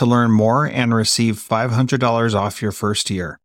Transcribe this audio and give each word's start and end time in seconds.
to 0.00 0.06
learn 0.06 0.30
more 0.30 0.64
and 0.64 0.94
receive 0.94 1.36
$500 1.36 2.34
off 2.34 2.62
your 2.62 2.72
first 2.72 3.10
year. 3.10 3.38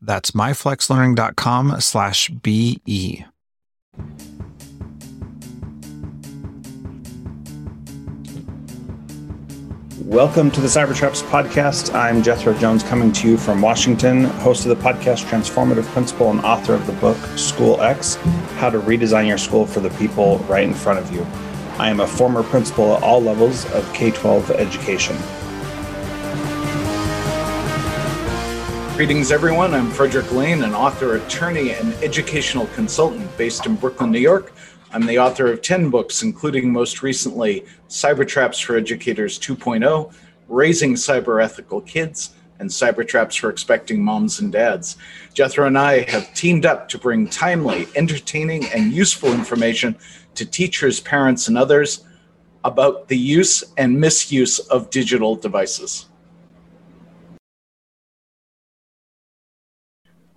That's 0.00 0.32
myflexlearning.com 0.32 1.80
slash 1.80 2.28
BE. 2.28 3.24
Welcome 10.00 10.50
to 10.50 10.60
the 10.60 10.66
Cybertraps 10.66 11.22
podcast. 11.30 11.94
I'm 11.94 12.20
Jethro 12.24 12.52
Jones 12.54 12.82
coming 12.82 13.12
to 13.12 13.28
you 13.28 13.38
from 13.38 13.62
Washington, 13.62 14.24
host 14.24 14.66
of 14.66 14.76
the 14.76 14.82
podcast 14.82 15.24
Transformative 15.26 15.84
Principal 15.92 16.32
and 16.32 16.40
author 16.40 16.74
of 16.74 16.84
the 16.88 16.94
book 16.94 17.16
School 17.38 17.80
X 17.80 18.16
How 18.56 18.70
to 18.70 18.80
Redesign 18.80 19.28
Your 19.28 19.38
School 19.38 19.66
for 19.66 19.78
the 19.78 19.90
People 19.90 20.38
Right 20.48 20.64
in 20.64 20.74
Front 20.74 20.98
of 20.98 21.12
You. 21.12 21.24
I 21.78 21.90
am 21.90 22.00
a 22.00 22.08
former 22.08 22.42
principal 22.42 22.96
at 22.96 23.04
all 23.04 23.22
levels 23.22 23.70
of 23.70 23.90
K 23.94 24.10
12 24.10 24.50
education. 24.50 25.16
Greetings, 29.02 29.32
everyone. 29.32 29.74
I'm 29.74 29.90
Frederick 29.90 30.30
Lane, 30.30 30.62
an 30.62 30.74
author, 30.74 31.16
attorney, 31.16 31.72
and 31.72 31.92
educational 32.04 32.68
consultant 32.68 33.36
based 33.36 33.66
in 33.66 33.74
Brooklyn, 33.74 34.12
New 34.12 34.20
York. 34.20 34.52
I'm 34.92 35.06
the 35.06 35.18
author 35.18 35.50
of 35.50 35.60
10 35.60 35.90
books, 35.90 36.22
including 36.22 36.72
most 36.72 37.02
recently 37.02 37.64
Cyber 37.88 38.24
Traps 38.24 38.60
for 38.60 38.76
Educators 38.76 39.40
2.0, 39.40 40.14
Raising 40.46 40.94
Cyber 40.94 41.42
Ethical 41.42 41.80
Kids, 41.80 42.36
and 42.60 42.70
Cyber 42.70 43.04
Traps 43.04 43.34
for 43.34 43.50
Expecting 43.50 44.04
Moms 44.04 44.38
and 44.38 44.52
Dads. 44.52 44.96
Jethro 45.34 45.66
and 45.66 45.76
I 45.76 46.08
have 46.08 46.32
teamed 46.34 46.64
up 46.64 46.88
to 46.90 46.96
bring 46.96 47.26
timely, 47.26 47.88
entertaining, 47.96 48.66
and 48.66 48.92
useful 48.92 49.32
information 49.32 49.96
to 50.36 50.46
teachers, 50.46 51.00
parents, 51.00 51.48
and 51.48 51.58
others 51.58 52.04
about 52.62 53.08
the 53.08 53.18
use 53.18 53.64
and 53.76 53.98
misuse 53.98 54.60
of 54.60 54.90
digital 54.90 55.34
devices. 55.34 56.06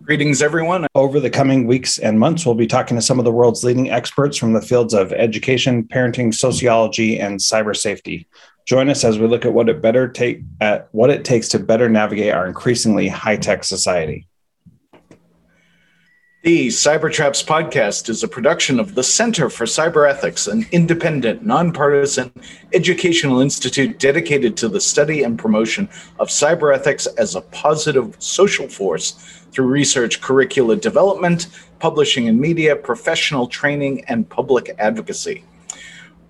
Greetings, 0.05 0.43
everyone. 0.43 0.85
Over 0.93 1.19
the 1.19 1.31
coming 1.31 1.65
weeks 1.65 1.97
and 1.97 2.19
months, 2.19 2.45
we'll 2.45 2.53
be 2.53 2.67
talking 2.67 2.95
to 2.95 3.01
some 3.01 3.17
of 3.17 3.25
the 3.25 3.31
world's 3.31 3.63
leading 3.63 3.89
experts 3.89 4.37
from 4.37 4.53
the 4.53 4.61
fields 4.61 4.93
of 4.93 5.11
education, 5.11 5.83
parenting, 5.83 6.31
sociology, 6.31 7.19
and 7.19 7.39
cyber 7.39 7.75
safety. 7.75 8.27
Join 8.67 8.87
us 8.89 9.03
as 9.03 9.17
we 9.17 9.25
look 9.25 9.45
at 9.45 9.53
what 9.53 9.67
it 9.67 9.81
better 9.81 10.07
take 10.07 10.43
at 10.61 10.89
what 10.91 11.09
it 11.09 11.25
takes 11.25 11.49
to 11.49 11.59
better 11.59 11.89
navigate 11.89 12.35
our 12.35 12.45
increasingly 12.45 13.07
high-tech 13.07 13.63
society. 13.63 14.27
The 16.45 16.67
Cybertraps 16.67 17.43
podcast 17.43 18.07
is 18.07 18.21
a 18.21 18.27
production 18.27 18.79
of 18.79 18.93
the 18.93 19.01
Center 19.01 19.49
for 19.49 19.65
Cyber 19.65 20.07
Ethics, 20.07 20.45
an 20.45 20.67
independent, 20.71 21.43
nonpartisan 21.43 22.31
educational 22.71 23.41
institute 23.41 23.97
dedicated 23.97 24.55
to 24.57 24.69
the 24.69 24.79
study 24.79 25.23
and 25.23 25.39
promotion 25.39 25.89
of 26.19 26.27
cyber 26.27 26.71
ethics 26.71 27.07
as 27.07 27.33
a 27.33 27.41
positive 27.41 28.15
social 28.19 28.67
force 28.67 29.13
through 29.51 29.65
research, 29.65 30.21
curricula 30.21 30.75
development, 30.75 31.47
publishing 31.79 32.27
and 32.27 32.39
media, 32.39 32.75
professional 32.75 33.47
training, 33.47 34.05
and 34.05 34.29
public 34.29 34.69
advocacy. 34.77 35.43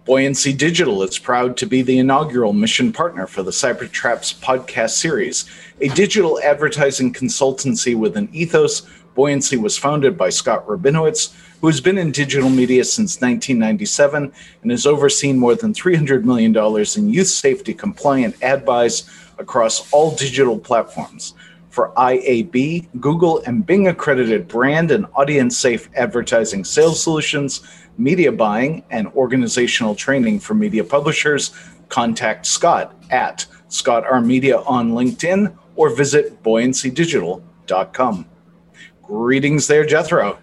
Buoyancy 0.06 0.54
Digital 0.54 1.04
is 1.04 1.20
proud 1.20 1.58
to 1.58 1.66
be 1.66 1.82
the 1.82 1.98
inaugural 1.98 2.54
mission 2.54 2.94
partner 2.94 3.28
for 3.28 3.44
the 3.44 3.52
Cybertraps 3.52 4.40
podcast 4.40 4.92
series, 4.92 5.44
a 5.82 5.90
digital 5.90 6.40
advertising 6.42 7.12
consultancy 7.12 7.98
with 7.98 8.16
an 8.16 8.30
ethos 8.32 8.88
Buoyancy 9.16 9.58
was 9.58 9.78
founded 9.78 10.18
by 10.18 10.30
Scott 10.30 10.68
Rabinowitz, 10.68 11.34
who 11.62 11.68
has 11.68 11.82
been 11.82 11.98
in 11.98 12.12
digital 12.12 12.50
media 12.50 12.84
since 12.84 13.22
1997 13.22 14.32
and 14.62 14.72
has 14.72 14.86
overseen 14.86 15.40
more 15.40 15.56
than 15.56 15.74
$300 15.74 16.24
million 16.24 16.56
in 16.98 17.14
youth 17.14 17.28
safety 17.28 17.74
compliant 17.74 18.36
ad 18.44 18.66
buys 18.66 19.10
across 19.40 19.92
all 19.92 20.16
digital 20.16 20.60
platforms. 20.60 21.34
For 21.70 21.92
IAB, 21.98 22.88
Google, 23.02 23.42
and 23.46 23.66
Bing 23.66 23.88
accredited 23.88 24.48
brand 24.48 24.92
and 24.92 25.06
audience 25.16 25.58
safe 25.58 25.90
advertising 25.96 26.64
sales 26.64 27.02
solutions, 27.02 27.62
media 27.98 28.32
buying, 28.32 28.84
and 28.92 29.08
organizational 29.10 29.96
training 29.96 30.40
for 30.40 30.54
media 30.54 30.84
publishers, 30.84 31.52
contact 31.90 32.46
Scott 32.46 32.96
at 33.10 33.46
Scott 33.68 34.06
R 34.06 34.22
Media 34.22 34.60
on 34.60 34.92
LinkedIn 34.92 35.54
or 35.76 35.90
visit 35.94 36.42
buoyancydigital.com. 36.44 38.26
Greetings 39.08 39.68
there, 39.68 39.86
Jethro. 39.86 40.40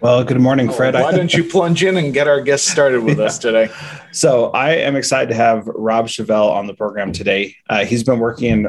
Well, 0.00 0.24
good 0.24 0.40
morning, 0.40 0.70
Fred. 0.70 0.96
Oh, 0.96 1.02
why 1.02 1.12
don't 1.12 1.32
you 1.34 1.44
plunge 1.44 1.84
in 1.84 1.96
and 1.96 2.14
get 2.14 2.26
our 2.26 2.40
guest 2.40 2.66
started 2.66 3.02
with 3.02 3.18
yeah. 3.18 3.24
us 3.24 3.38
today? 3.38 3.68
So, 4.12 4.50
I 4.50 4.72
am 4.72 4.96
excited 4.96 5.28
to 5.30 5.34
have 5.34 5.66
Rob 5.66 6.06
Shavell 6.06 6.50
on 6.50 6.66
the 6.66 6.74
program 6.74 7.12
today. 7.12 7.56
Uh, 7.68 7.84
he's 7.84 8.04
been 8.04 8.18
working 8.18 8.68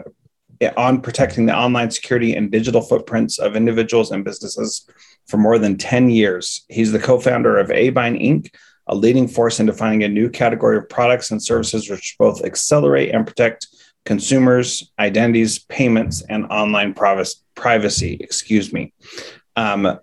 on 0.76 1.02
protecting 1.02 1.46
the 1.46 1.56
online 1.56 1.92
security 1.92 2.36
and 2.36 2.52
digital 2.52 2.82
footprints 2.82 3.40
of 3.40 3.56
individuals 3.56 4.12
and 4.12 4.26
businesses 4.26 4.90
for 5.28 5.38
more 5.38 5.58
than 5.58 5.78
10 5.78 6.10
years. 6.10 6.66
He's 6.68 6.92
the 6.92 7.00
co 7.00 7.20
founder 7.20 7.58
of 7.58 7.70
Abine 7.70 8.20
Inc., 8.20 8.54
a 8.88 8.96
leading 8.96 9.28
force 9.28 9.60
in 9.60 9.66
defining 9.66 10.04
a 10.04 10.10
new 10.10 10.30
category 10.30 10.78
of 10.78 10.90
products 10.90 11.32
and 11.32 11.42
services 11.42 11.90
which 11.90 12.16
both 12.20 12.44
accelerate 12.44 13.14
and 13.14 13.28
protect 13.28 13.68
consumers, 14.08 14.90
identities, 14.98 15.60
payments, 15.60 16.22
and 16.30 16.46
online 16.46 16.94
privacy. 16.94 18.18
Excuse 18.22 18.72
me. 18.72 18.94
Um, 19.58 20.00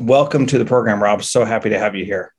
welcome 0.00 0.46
to 0.46 0.58
the 0.58 0.64
program, 0.64 1.02
Rob. 1.02 1.22
So 1.22 1.44
happy 1.44 1.68
to 1.68 1.78
have 1.78 1.94
you 1.94 2.06
here. 2.06 2.32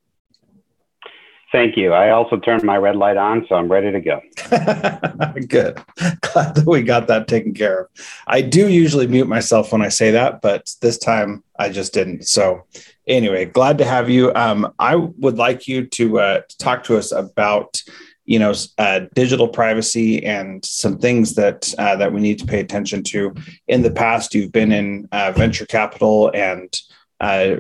Thank 1.52 1.78
you. 1.78 1.94
I 1.94 2.10
also 2.10 2.38
turned 2.38 2.64
my 2.64 2.78
red 2.78 2.96
light 2.96 3.18
on, 3.18 3.46
so 3.48 3.54
I'm 3.54 3.72
ready 3.72 3.92
to 3.92 4.02
go. 4.02 4.22
Good. 5.48 5.80
Glad 6.22 6.56
that 6.56 6.64
we 6.66 6.82
got 6.82 7.06
that 7.10 7.28
taken 7.28 7.54
care 7.54 7.82
of. 7.82 7.88
I 8.26 8.42
do 8.42 8.68
usually 8.68 9.06
mute 9.06 9.28
myself 9.28 9.72
when 9.72 9.84
I 9.84 9.90
say 9.90 10.10
that, 10.10 10.42
but 10.42 10.74
this 10.82 10.98
time 10.98 11.44
I 11.60 11.70
just 11.70 11.94
didn't. 11.94 12.28
So, 12.28 12.66
anyway, 13.06 13.46
glad 13.46 13.78
to 13.78 13.86
have 13.86 14.10
you. 14.10 14.34
Um, 14.34 14.74
I 14.80 14.96
would 14.96 15.38
like 15.38 15.68
you 15.68 15.86
to 15.86 16.20
uh, 16.20 16.42
talk 16.58 16.86
to 16.86 16.98
us 16.98 17.12
about 17.12 17.84
you 18.26 18.40
know 18.40 18.54
uh, 18.78 19.02
digital 19.14 19.48
privacy 19.48 20.24
and 20.26 20.64
some 20.64 20.98
things 20.98 21.36
that 21.36 21.74
uh, 21.78 21.96
that 21.96 22.14
we 22.14 22.22
need 22.22 22.40
to 22.40 22.46
pay 22.46 22.60
attention 22.60 23.04
to. 23.04 23.34
In 23.68 23.82
the 23.82 23.92
past 23.92 24.34
you've 24.34 24.52
been 24.52 24.72
in 24.72 25.08
uh, 25.12 25.32
venture 25.36 25.66
capital 25.66 26.32
and 26.34 26.74
uh, 27.20 27.56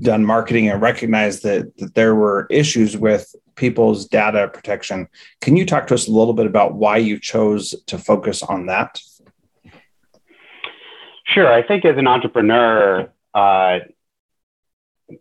done 0.00 0.24
marketing 0.24 0.68
and 0.68 0.82
recognized 0.82 1.42
that, 1.44 1.76
that 1.78 1.94
there 1.94 2.14
were 2.14 2.46
issues 2.50 2.96
with 2.96 3.34
people's 3.54 4.06
data 4.06 4.48
protection. 4.48 5.08
Can 5.40 5.56
you 5.56 5.66
talk 5.66 5.86
to 5.88 5.94
us 5.94 6.08
a 6.08 6.12
little 6.12 6.34
bit 6.34 6.46
about 6.46 6.74
why 6.74 6.96
you 6.96 7.18
chose 7.18 7.74
to 7.86 7.98
focus 7.98 8.42
on 8.42 8.66
that? 8.66 9.00
Sure. 11.24 11.52
I 11.52 11.62
think 11.62 11.84
as 11.84 11.98
an 11.98 12.06
entrepreneur 12.06 13.12
uh, 13.34 13.78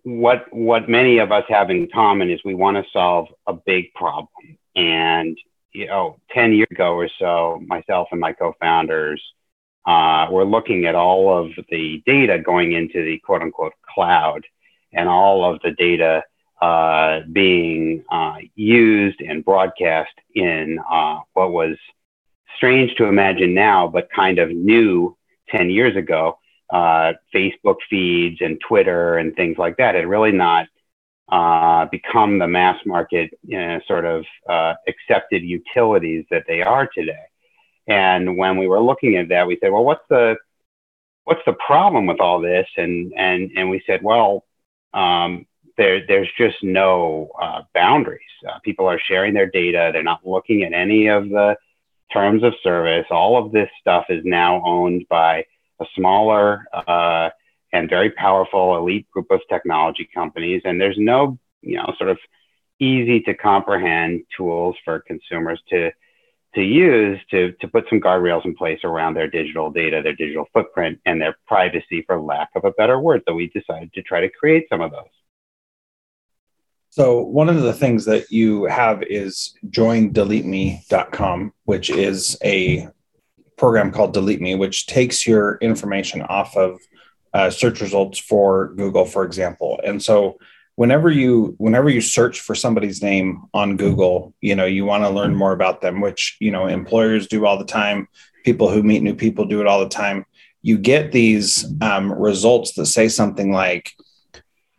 what 0.04 0.46
what 0.52 0.90
many 0.90 1.20
of 1.20 1.32
us 1.32 1.46
have 1.50 1.70
in 1.70 1.90
common 1.94 2.30
is 2.30 2.40
we 2.44 2.56
want 2.56 2.78
to 2.78 2.84
solve 2.92 3.28
a 3.48 3.54
big 3.54 3.94
problem. 3.94 4.58
And 4.76 5.38
you 5.74 5.86
know, 5.86 6.18
10 6.32 6.54
years 6.54 6.68
ago 6.72 6.94
or 6.94 7.10
so, 7.20 7.62
myself 7.66 8.08
and 8.12 8.20
my 8.20 8.34
co-founders 8.34 9.22
uh, 9.86 10.28
were 10.32 10.46
looking 10.46 10.86
at 10.86 10.96
all 10.96 11.38
of 11.38 11.52
the 11.70 12.02
data 12.06 12.40
going 12.40 12.74
into 12.74 13.04
the 13.04 13.20
quote 13.20 13.42
unquote 13.42 13.74
cloud 13.94 14.44
and 14.94 15.08
all 15.08 15.46
of 15.46 15.62
the 15.62 15.72
data 15.72 16.24
uh, 16.62 17.22
being 17.32 18.04
uh, 18.12 18.38
used 18.56 19.22
and 19.22 19.46
broadcast 19.46 20.12
in 20.34 20.80
uh, 20.90 21.20
what 21.34 21.52
was 21.52 21.78
strange 22.56 22.96
to 22.96 23.06
imagine 23.06 23.54
now, 23.54 23.88
but 23.88 24.10
kind 24.12 24.40
of 24.40 24.50
new 24.50 25.16
10 25.50 25.70
years 25.70 25.96
ago. 25.96 26.40
Uh, 26.70 27.14
Facebook 27.34 27.78
feeds 27.90 28.38
and 28.42 28.60
Twitter 28.68 29.18
and 29.18 29.36
things 29.36 29.58
like 29.58 29.78
that 29.78 29.96
had 29.96 30.06
really 30.06 30.32
not 30.34 30.68
uh, 31.30 31.86
become 31.86 32.40
the 32.40 32.48
mass 32.48 32.78
market 32.86 33.32
you 33.44 33.58
know, 33.58 33.80
sort 33.88 34.06
of 34.06 34.26
uh, 34.50 34.74
accepted 34.88 35.44
utilities 35.44 36.26
that 36.30 36.44
they 36.48 36.62
are 36.62 36.88
today. 36.94 37.26
And 37.88 38.38
when 38.38 38.58
we 38.58 38.68
were 38.68 38.82
looking 38.82 39.16
at 39.16 39.30
that, 39.30 39.48
we 39.48 39.58
said, 39.62 39.72
well, 39.72 39.86
what's 39.86 40.04
the 40.10 40.36
what's 41.24 41.42
the 41.46 41.54
problem 41.54 42.06
with 42.06 42.20
all 42.20 42.42
this? 42.42 42.68
And 42.78 43.14
and 43.16 43.52
and 43.56 43.70
we 43.70 43.82
said, 43.86 44.02
well, 44.04 44.46
um, 44.94 45.46
there, 45.78 46.02
there's 46.08 46.30
just 46.38 46.64
no 46.64 47.30
uh, 47.42 47.62
boundaries. 47.74 48.22
Uh, 48.48 48.60
people 48.60 48.88
are 48.88 49.00
sharing 49.00 49.34
their 49.34 49.50
data. 49.50 49.92
They're 49.94 50.04
not 50.04 50.26
looking 50.26 50.64
at 50.64 50.74
any 50.74 51.08
of 51.08 51.30
the 51.30 51.56
terms 52.12 52.44
of 52.44 52.54
service. 52.64 53.06
All 53.12 53.38
of 53.38 53.52
this 53.52 53.70
stuff 53.80 54.06
is 54.10 54.24
now 54.26 54.62
owned 54.66 55.06
by 55.10 55.46
a 55.80 55.86
smaller 55.96 56.66
uh, 56.74 57.30
and 57.74 57.90
very 57.90 58.12
powerful 58.12 58.78
elite 58.78 59.10
group 59.12 59.28
of 59.32 59.42
technology 59.50 60.10
companies. 60.14 60.62
And 60.66 60.80
there's 60.80 60.98
no, 60.98 61.38
you 61.62 61.78
know, 61.78 61.94
sort 61.98 62.10
of 62.10 62.18
easy 62.80 63.22
to 63.22 63.34
comprehend 63.34 64.22
tools 64.36 64.76
for 64.84 65.00
consumers 65.00 65.62
to 65.70 65.92
to 66.56 66.64
use 66.64 67.20
to, 67.30 67.52
to 67.60 67.68
put 67.68 67.86
some 67.90 68.00
guardrails 68.00 68.46
in 68.46 68.56
place 68.56 68.80
around 68.84 69.14
their 69.14 69.28
digital 69.28 69.70
data, 69.70 70.02
their 70.02 70.16
digital 70.16 70.46
footprint, 70.54 71.00
and 71.06 71.22
their 71.22 71.38
privacy, 71.46 72.04
for 72.08 72.20
lack 72.20 72.50
of 72.56 72.66
a 72.66 72.72
better 72.72 73.00
word. 73.00 73.22
So 73.28 73.36
we 73.36 73.48
decided 73.48 73.94
to 73.94 74.02
try 74.02 74.22
to 74.22 74.30
create 74.30 74.68
some 74.70 74.82
of 74.82 74.92
those. 74.92 75.04
So 76.90 77.22
one 77.22 77.48
of 77.48 77.62
the 77.62 77.74
things 77.74 78.06
that 78.06 78.32
you 78.32 78.64
have 78.66 79.04
is 79.04 79.54
joindeleteme.com, 79.70 81.54
which 81.66 81.90
is 81.92 82.38
a 82.44 82.88
program 83.58 83.92
called 83.92 84.14
Delete 84.14 84.42
Me, 84.42 84.56
which 84.56 84.86
takes 84.86 85.28
your 85.28 85.58
information 85.58 86.22
off 86.22 86.56
of 86.56 86.80
uh, 87.34 87.50
search 87.50 87.82
results 87.82 88.20
for 88.20 88.74
Google, 88.76 89.06
for 89.06 89.24
example. 89.24 89.80
And 89.84 90.02
so 90.02 90.38
whenever 90.76 91.10
you 91.10 91.56
whenever 91.58 91.90
you 91.90 92.02
search 92.02 92.40
for 92.40 92.56
somebody's 92.56 93.02
name 93.02 93.44
on 93.54 93.78
Google, 93.78 94.34
you 94.42 94.56
know, 94.56 94.66
you 94.66 94.86
want 94.86 95.04
to 95.04 95.10
learn 95.10 95.36
more 95.36 95.52
about 95.52 95.82
them, 95.82 96.02
which, 96.02 96.38
you 96.40 96.52
know, 96.52 96.68
employers 96.68 97.28
do 97.28 97.46
all 97.46 97.58
the 97.58 97.66
time. 97.66 98.08
People 98.46 98.70
who 98.70 98.84
meet 98.84 99.04
new 99.04 99.16
people 99.16 99.46
do 99.46 99.60
it 99.60 99.68
all 99.68 99.80
the 99.80 99.90
time. 99.90 100.26
You 100.62 100.78
get 100.78 101.12
these 101.12 101.66
um, 101.82 102.12
results 102.12 102.74
that 102.74 102.86
say 102.86 103.10
something 103.10 103.52
like, 103.52 103.92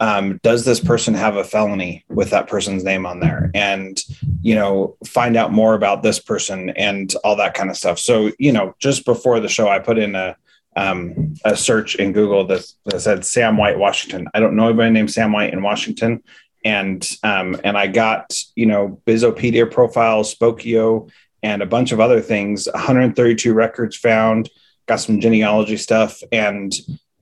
um, 0.01 0.39
does 0.43 0.65
this 0.65 0.81
person 0.81 1.15
have 1.15 1.37
a 1.37 1.45
felony 1.45 2.05
with 2.09 2.31
that 2.31 2.47
person's 2.47 2.85
name 2.85 3.05
on 3.05 3.21
there? 3.21 3.51
And 3.55 4.01
you 4.43 4.55
know 4.55 4.97
find 5.05 5.37
out 5.37 5.53
more 5.53 5.75
about 5.75 6.03
this 6.03 6.19
person 6.19 6.71
and 6.71 7.15
all 7.25 7.37
that 7.37 7.55
kind 7.55 7.71
of 7.71 7.77
stuff. 7.77 7.99
So 7.99 8.31
you 8.39 8.53
know 8.53 8.75
just 8.79 9.05
before 9.05 9.41
the 9.41 9.49
show 9.49 9.69
i 9.69 9.79
put 9.79 9.99
in 9.99 10.15
a 10.15 10.37
um, 10.77 11.35
a 11.45 11.57
search 11.57 11.97
in 11.97 12.13
google 12.13 12.47
that, 12.47 12.65
that, 12.85 13.01
said 13.01 13.25
sam 13.25 13.57
white 13.57 13.79
washington. 13.79 14.29
I 14.35 14.41
don't 14.41 14.55
know 14.55 14.69
anybody 14.69 14.91
named 14.91 15.11
sam 15.11 15.33
white 15.33 15.53
in 15.53 15.63
washington. 15.63 16.23
And 16.65 17.09
um, 17.23 17.57
and 17.65 17.77
i 17.77 17.87
got 17.87 18.35
you 18.55 18.67
know 18.67 19.01
bizapedia 19.07 19.71
profile 19.71 20.23
spokeo 20.23 21.11
and 21.43 21.63
a 21.63 21.67
bunch 21.67 21.93
of 21.93 22.01
other 22.01 22.21
things 22.21 22.69
132 22.73 23.53
records 23.53 23.97
found 23.97 24.51
got 24.87 24.97
some 24.97 25.21
genealogy 25.21 25.77
stuff 25.77 26.21
and 26.33 26.73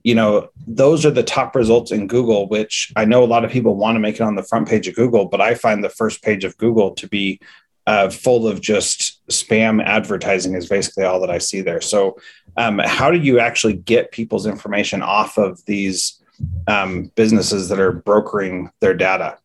you 0.07 0.15
know, 0.15 0.47
those 0.65 1.05
are 1.05 1.11
the 1.11 1.21
top 1.21 1.53
results 1.53 1.91
in 1.91 2.07
Google, 2.07 2.47
which 2.47 2.93
I 2.95 3.03
know 3.03 3.25
a 3.25 3.27
lot 3.27 3.43
of 3.43 3.51
people 3.51 3.75
want 3.75 3.97
to 3.97 3.99
make 3.99 4.15
it 4.15 4.21
on 4.21 4.35
the 4.35 4.41
front 4.41 4.65
page 4.65 4.87
of 4.87 4.95
Google, 4.95 5.25
but 5.25 5.41
I 5.41 5.53
find 5.53 5.83
the 5.83 5.89
first 5.89 6.23
page 6.23 6.45
of 6.45 6.55
Google 6.55 6.91
to 6.91 7.09
be 7.09 7.41
uh, 7.87 8.09
full 8.09 8.47
of 8.47 8.61
just 8.61 9.19
spam 9.27 9.83
advertising, 9.83 10.55
is 10.55 10.69
basically 10.69 11.03
all 11.03 11.19
that 11.19 11.29
I 11.29 11.39
see 11.39 11.59
there. 11.59 11.81
So, 11.81 12.17
um, 12.55 12.79
how 12.85 13.11
do 13.11 13.17
you 13.17 13.41
actually 13.41 13.73
get 13.73 14.13
people's 14.13 14.45
information 14.45 15.01
off 15.01 15.37
of 15.37 15.59
these 15.65 16.23
um, 16.69 17.11
businesses 17.15 17.67
that 17.67 17.79
are 17.81 17.91
brokering 17.91 18.71
their 18.79 18.93
data? 18.93 19.37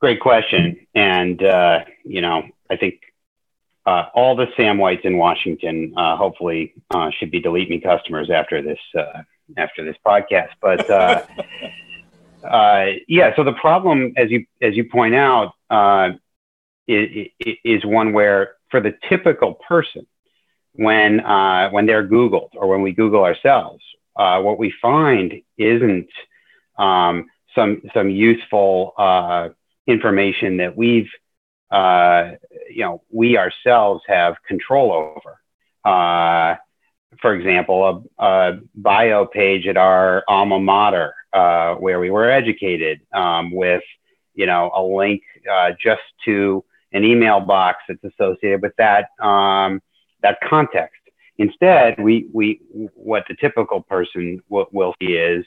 Great 0.00 0.20
question. 0.20 0.86
And, 0.94 1.42
uh, 1.42 1.80
you 2.04 2.20
know, 2.20 2.44
I 2.70 2.76
think 2.76 3.05
uh, 3.86 4.06
all 4.14 4.34
the 4.34 4.48
Sam 4.56 4.78
Whites 4.78 5.02
in 5.04 5.16
Washington 5.16 5.94
uh, 5.96 6.16
hopefully 6.16 6.74
uh, 6.90 7.10
should 7.16 7.30
be 7.30 7.40
delete 7.40 7.70
me 7.70 7.80
customers 7.80 8.30
after 8.30 8.60
this 8.60 8.80
uh, 8.98 9.22
after 9.56 9.84
this 9.84 9.96
podcast. 10.04 10.50
But 10.60 10.90
uh, 10.90 11.22
uh, 12.44 12.86
yeah, 13.06 13.34
so 13.36 13.44
the 13.44 13.52
problem, 13.52 14.12
as 14.16 14.30
you 14.30 14.44
as 14.60 14.76
you 14.76 14.88
point 14.90 15.14
out, 15.14 15.54
is, 16.88 17.28
is 17.64 17.84
one 17.84 18.12
where 18.12 18.56
for 18.70 18.80
the 18.80 18.94
typical 19.08 19.54
person, 19.54 20.06
when 20.72 21.18
when 21.70 21.86
they're 21.86 22.06
Googled 22.06 22.50
or 22.54 22.66
when 22.66 22.82
we 22.82 22.92
Google 22.92 23.22
ourselves, 23.22 23.84
what 24.16 24.58
we 24.58 24.74
find 24.82 25.42
isn't 25.58 26.08
um, 26.76 27.26
some 27.54 27.82
some 27.94 28.10
useful 28.10 28.94
information 29.86 30.56
that 30.56 30.76
we've 30.76 31.08
uh, 31.70 32.32
you 32.70 32.82
know, 32.82 33.02
we 33.10 33.36
ourselves 33.36 34.02
have 34.06 34.36
control 34.46 34.92
over. 34.92 35.38
Uh, 35.84 36.56
for 37.20 37.34
example, 37.34 38.04
a, 38.18 38.24
a, 38.24 38.60
bio 38.74 39.26
page 39.26 39.66
at 39.66 39.76
our 39.76 40.22
alma 40.28 40.58
mater 40.58 41.14
uh, 41.32 41.74
where 41.74 42.00
we 42.00 42.10
were 42.10 42.30
educated 42.30 43.00
um, 43.12 43.50
with, 43.50 43.82
you 44.34 44.46
know, 44.46 44.70
a 44.74 44.82
link 44.82 45.22
uh, 45.50 45.72
just 45.82 46.02
to 46.24 46.64
an 46.92 47.04
email 47.04 47.40
box 47.40 47.78
that's 47.88 48.04
associated 48.04 48.62
with 48.62 48.72
that 48.78 49.08
um, 49.20 49.80
that 50.22 50.38
context. 50.48 51.00
Instead, 51.38 52.00
we 52.00 52.28
we 52.32 52.60
what 52.94 53.24
the 53.28 53.36
typical 53.36 53.82
person 53.82 54.40
will 54.48 54.94
see 55.00 55.12
is, 55.14 55.44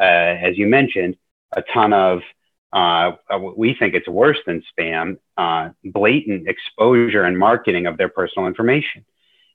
uh, 0.00 0.04
as 0.04 0.56
you 0.56 0.66
mentioned, 0.66 1.16
a 1.54 1.62
ton 1.62 1.92
of 1.92 2.20
uh, 2.72 3.12
uh, 3.30 3.38
we 3.56 3.74
think 3.74 3.94
it's 3.94 4.08
worse 4.08 4.38
than 4.46 4.62
spam, 4.78 5.18
uh, 5.36 5.70
blatant 5.84 6.48
exposure 6.48 7.24
and 7.24 7.38
marketing 7.38 7.86
of 7.86 7.96
their 7.96 8.08
personal 8.08 8.46
information. 8.46 9.04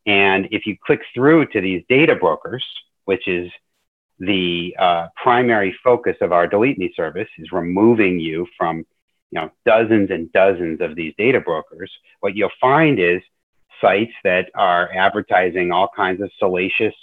And 0.06 0.48
if 0.52 0.66
you 0.66 0.76
click 0.84 1.02
through 1.14 1.48
to 1.48 1.62
these 1.62 1.84
data 1.88 2.16
brokers, 2.16 2.66
which 3.06 3.28
is 3.28 3.52
the 4.20 4.76
uh, 4.80 5.08
primary 5.22 5.76
focus 5.84 6.18
of 6.22 6.32
our 6.32 6.48
Delete 6.48 6.78
Me 6.78 6.92
service, 6.96 7.30
is 7.38 7.52
removing 7.52 8.20
you 8.20 8.48
from 8.58 8.86
you 9.32 9.42
know 9.42 9.52
dozens 9.66 10.10
and 10.10 10.32
dozens 10.32 10.82
of 10.82 10.96
these 10.96 11.14
data 11.18 11.40
brokers. 11.40 11.92
What 12.20 12.36
you'll 12.36 12.50
find 12.60 13.00
is 13.00 13.22
sites 13.80 14.14
that 14.24 14.50
are 14.56 14.92
advertising 14.94 15.72
all 15.72 15.90
kinds 15.96 16.22
of 16.22 16.32
salacious 16.40 16.96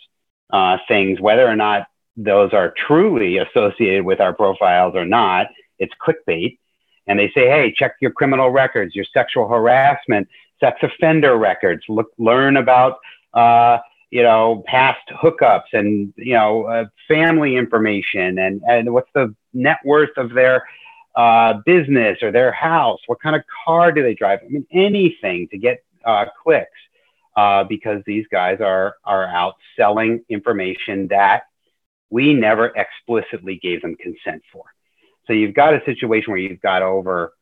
uh, 0.52 0.79
things, 0.88 1.21
whether 1.21 1.47
or 1.47 1.57
not 1.57 1.87
those 2.17 2.52
are 2.52 2.75
truly 2.76 3.38
associated 3.38 4.05
with 4.05 4.21
our 4.21 4.35
profiles 4.35 4.95
or 4.95 5.05
not 5.05 5.47
it's 5.81 5.93
clickbait. 6.01 6.59
And 7.07 7.19
they 7.19 7.29
say, 7.31 7.49
hey, 7.49 7.73
check 7.77 7.97
your 8.01 8.13
criminal 8.13 8.51
records, 8.51 8.95
your 8.95 9.07
sexual 9.13 9.49
harassment, 9.49 10.29
sex 10.61 10.79
offender 10.83 11.37
records, 11.37 11.83
look, 11.89 12.13
learn 12.19 12.57
about, 12.57 12.99
uh, 13.35 13.79
you 14.11 14.23
know, 14.23 14.63
past 14.67 15.01
hookups 15.11 15.73
and, 15.73 16.13
you 16.17 16.35
know, 16.35 16.65
uh, 16.65 16.85
family 17.09 17.57
information 17.57 18.39
and, 18.39 18.63
and 18.69 18.93
what's 18.93 19.11
the 19.15 19.35
net 19.55 19.79
worth 19.85 20.17
of 20.17 20.33
their 20.33 20.65
uh, 21.17 21.55
business 21.65 22.19
or 22.23 22.31
their 22.31 22.53
house? 22.53 23.01
What 23.07 23.21
kind 23.21 23.35
of 23.35 23.43
car 23.65 23.91
do 23.91 24.03
they 24.03 24.15
drive? 24.15 24.41
I 24.45 24.49
mean, 24.49 24.67
anything 24.71 25.49
to 25.49 25.59
get 25.59 25.83
uh, 26.05 26.27
clicks 26.43 26.71
uh, 27.37 27.65
because 27.65 28.03
these 28.07 28.27
guys 28.31 28.61
are, 28.61 28.97
are 29.05 29.27
out 29.27 29.57
selling 29.77 30.25
information 30.29 31.09
that 31.09 31.45
we 32.11 32.35
never 32.35 32.67
explicitly 32.77 33.57
gave 33.57 33.83
them 33.83 33.97
consent 33.97 34.43
for. 34.53 34.65
So 35.31 35.35
you've 35.35 35.55
got 35.55 35.75
a 35.75 35.85
situation 35.85 36.33
where 36.33 36.41
you've 36.41 36.61
got 36.61 36.83
over, 36.83 37.35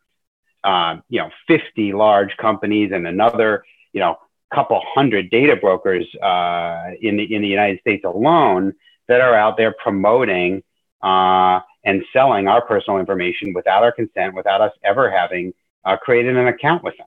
um, 0.62 1.02
you 1.08 1.20
know, 1.20 1.30
50 1.46 1.94
large 1.94 2.36
companies 2.36 2.92
and 2.92 3.06
another, 3.06 3.64
you 3.94 4.00
know, 4.00 4.18
couple 4.52 4.78
hundred 4.94 5.30
data 5.30 5.56
brokers 5.56 6.06
uh, 6.16 6.90
in 7.00 7.16
the 7.16 7.34
in 7.34 7.40
the 7.40 7.48
United 7.48 7.80
States 7.80 8.04
alone 8.04 8.74
that 9.06 9.22
are 9.22 9.34
out 9.34 9.56
there 9.56 9.74
promoting 9.82 10.62
uh, 11.02 11.60
and 11.82 12.04
selling 12.12 12.46
our 12.46 12.60
personal 12.60 12.98
information 12.98 13.54
without 13.54 13.82
our 13.82 13.92
consent, 13.92 14.34
without 14.34 14.60
us 14.60 14.72
ever 14.84 15.10
having 15.10 15.54
uh, 15.86 15.96
created 15.96 16.36
an 16.36 16.46
account 16.46 16.84
with 16.84 16.94
them. 16.98 17.06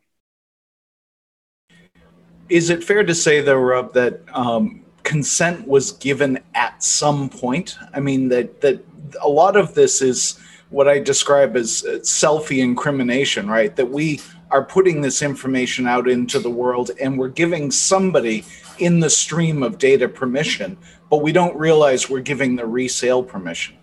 Is 2.50 2.72
it 2.72 2.84
fair 2.84 3.04
to 3.04 3.14
say, 3.14 3.40
though, 3.42 3.60
Rob, 3.60 3.94
that 3.94 4.22
um, 4.34 4.84
consent 5.04 5.68
was 5.68 5.92
given 5.92 6.40
at 6.56 6.82
some 6.82 7.30
point? 7.30 7.78
I 7.94 8.00
mean, 8.00 8.30
that 8.30 8.62
that 8.62 8.84
a 9.22 9.30
lot 9.30 9.56
of 9.56 9.76
this 9.76 10.02
is 10.02 10.40
what 10.72 10.88
I 10.88 11.00
describe 11.00 11.56
as 11.56 11.86
uh, 11.86 12.00
selfie 12.00 12.64
incrimination, 12.64 13.48
right? 13.48 13.76
That 13.76 13.90
we 13.92 14.20
are 14.50 14.64
putting 14.64 15.02
this 15.02 15.22
information 15.22 15.86
out 15.88 16.10
into 16.10 16.40
the 16.40 16.50
world 16.50 16.92
and 17.00 17.18
we're 17.18 17.30
giving 17.30 17.72
somebody 17.72 18.44
in 18.80 19.00
the 19.00 19.10
stream 19.10 19.64
of 19.64 19.78
data 19.78 20.10
permission, 20.10 20.78
but 21.10 21.18
we 21.18 21.32
don't 21.32 21.56
realize 21.56 22.10
we're 22.10 22.20
giving 22.22 22.56
the 22.56 22.66
resale 22.66 23.24
permission. 23.24 23.78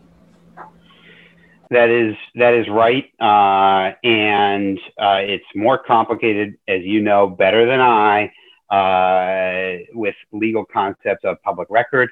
That 1.70 1.90
is 1.90 2.16
that 2.36 2.54
is 2.54 2.66
right, 2.70 3.04
uh, 3.20 3.92
and 4.02 4.78
uh, 4.98 5.20
it's 5.20 5.44
more 5.54 5.76
complicated, 5.76 6.56
as 6.66 6.80
you 6.82 7.02
know 7.02 7.26
better 7.26 7.66
than 7.66 7.78
I, 7.78 8.32
uh, 8.70 9.84
with 9.92 10.14
legal 10.32 10.64
concepts 10.64 11.24
of 11.24 11.36
public 11.42 11.68
record 11.68 12.08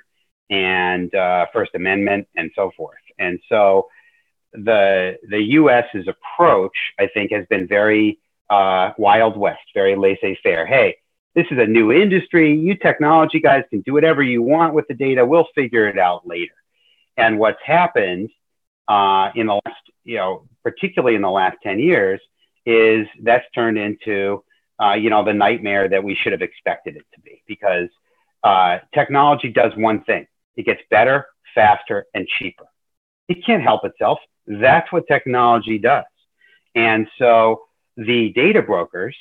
and 0.50 1.14
uh, 1.14 1.47
First 1.54 1.75
Amendment 1.75 2.28
and 2.37 2.50
so 2.54 2.71
forth. 2.76 2.99
And 3.18 3.40
so, 3.49 3.88
the 4.56 5.18
the 5.28 5.40
U.S.'s 5.40 6.06
approach, 6.08 6.76
I 6.98 7.08
think, 7.12 7.32
has 7.32 7.46
been 7.46 7.66
very 7.66 8.18
uh, 8.50 8.92
wild 8.98 9.36
west, 9.36 9.64
very 9.75 9.96
laissez-faire. 9.96 10.66
Hey, 10.66 10.96
this 11.34 11.46
is 11.50 11.58
a 11.58 11.66
new 11.66 11.92
industry. 11.92 12.56
You 12.56 12.76
technology 12.76 13.40
guys 13.40 13.64
can 13.70 13.80
do 13.80 13.92
whatever 13.92 14.22
you 14.22 14.42
want 14.42 14.75
with 14.75 14.86
the 14.88 14.94
data. 14.94 15.25
We'll 15.25 15.48
figure 15.54 15.86
it 15.88 15.98
out 15.98 16.26
later. 16.26 16.54
And 17.16 17.38
what's 17.38 17.60
happened 17.64 18.30
uh, 18.88 19.30
in 19.34 19.46
the 19.46 19.54
last, 19.54 19.82
you 20.04 20.16
know, 20.16 20.46
particularly 20.62 21.14
in 21.16 21.22
the 21.22 21.30
last 21.30 21.58
10 21.62 21.78
years, 21.78 22.20
is 22.64 23.06
that's 23.22 23.44
turned 23.54 23.78
into, 23.78 24.42
uh, 24.82 24.94
you 24.94 25.10
know, 25.10 25.25
the 25.25 25.32
nightmare 25.32 25.88
that 25.88 26.02
we 26.02 26.14
should 26.14 26.32
have 26.32 26.42
expected 26.42 26.96
it 26.96 27.04
to 27.14 27.20
be 27.20 27.42
because 27.46 27.88
uh, 28.42 28.78
technology 28.94 29.50
does 29.50 29.72
one 29.76 30.02
thing 30.04 30.26
it 30.56 30.64
gets 30.64 30.80
better, 30.90 31.26
faster, 31.54 32.06
and 32.14 32.26
cheaper. 32.26 32.64
It 33.28 33.44
can't 33.44 33.62
help 33.62 33.84
itself. 33.84 34.18
That's 34.47 34.91
what 34.93 35.07
technology 35.07 35.79
does. 35.79 36.05
And 36.75 37.09
so 37.19 37.62
the 37.97 38.33
data 38.35 38.62
brokers 38.62 39.17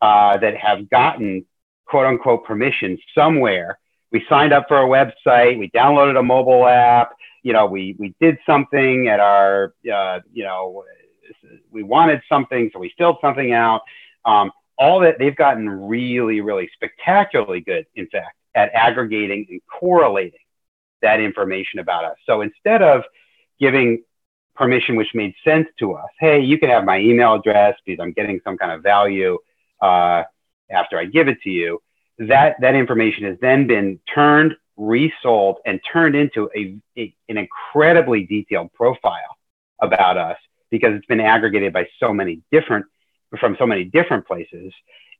uh, 0.00 0.38
that 0.38 0.56
have 0.56 0.88
gotten 0.88 1.44
quote 1.86 2.06
unquote 2.06 2.44
permission 2.44 2.98
somewhere, 3.14 3.78
we 4.12 4.24
signed 4.28 4.52
up 4.52 4.66
for 4.68 4.80
a 4.80 4.86
website, 4.86 5.58
we 5.58 5.70
downloaded 5.70 6.18
a 6.18 6.22
mobile 6.22 6.66
app, 6.66 7.12
you 7.42 7.52
know, 7.52 7.66
we, 7.66 7.96
we 7.98 8.14
did 8.20 8.38
something 8.46 9.08
at 9.08 9.20
our, 9.20 9.74
uh, 9.92 10.20
you 10.32 10.44
know, 10.44 10.84
we 11.70 11.82
wanted 11.82 12.22
something, 12.28 12.70
so 12.72 12.78
we 12.78 12.92
filled 12.96 13.18
something 13.20 13.52
out. 13.52 13.82
Um, 14.24 14.50
all 14.78 15.00
that 15.00 15.18
they've 15.18 15.36
gotten 15.36 15.68
really, 15.68 16.40
really 16.40 16.68
spectacularly 16.74 17.60
good, 17.60 17.86
in 17.94 18.08
fact, 18.08 18.36
at 18.54 18.70
aggregating 18.74 19.46
and 19.48 19.60
correlating 19.66 20.40
that 21.02 21.20
information 21.20 21.78
about 21.78 22.04
us. 22.04 22.16
So 22.26 22.42
instead 22.42 22.82
of 22.82 23.02
giving 23.58 24.02
permission 24.56 24.96
which 24.96 25.14
made 25.14 25.34
sense 25.44 25.68
to 25.78 25.94
us, 25.94 26.08
hey, 26.18 26.40
you 26.40 26.58
can 26.58 26.70
have 26.70 26.84
my 26.84 26.98
email 26.98 27.34
address 27.34 27.76
because 27.84 28.02
I'm 28.02 28.12
getting 28.12 28.40
some 28.44 28.56
kind 28.56 28.72
of 28.72 28.82
value 28.82 29.38
uh, 29.80 30.24
after 30.70 30.98
I 30.98 31.04
give 31.04 31.28
it 31.28 31.40
to 31.42 31.50
you, 31.50 31.80
that, 32.18 32.56
that 32.60 32.74
information 32.74 33.24
has 33.24 33.36
then 33.40 33.66
been 33.66 34.00
turned 34.12 34.56
resold 34.76 35.58
and 35.64 35.80
turned 35.90 36.14
into 36.14 36.50
a, 36.54 36.76
a, 36.98 37.14
an 37.28 37.38
incredibly 37.38 38.26
detailed 38.26 38.72
profile 38.72 39.36
about 39.80 40.16
us 40.16 40.38
because 40.70 40.94
it's 40.94 41.06
been 41.06 41.20
aggregated 41.20 41.72
by 41.72 41.88
so 41.98 42.12
many 42.12 42.42
different 42.50 42.86
from 43.40 43.56
so 43.58 43.66
many 43.66 43.84
different 43.84 44.26
places 44.26 44.72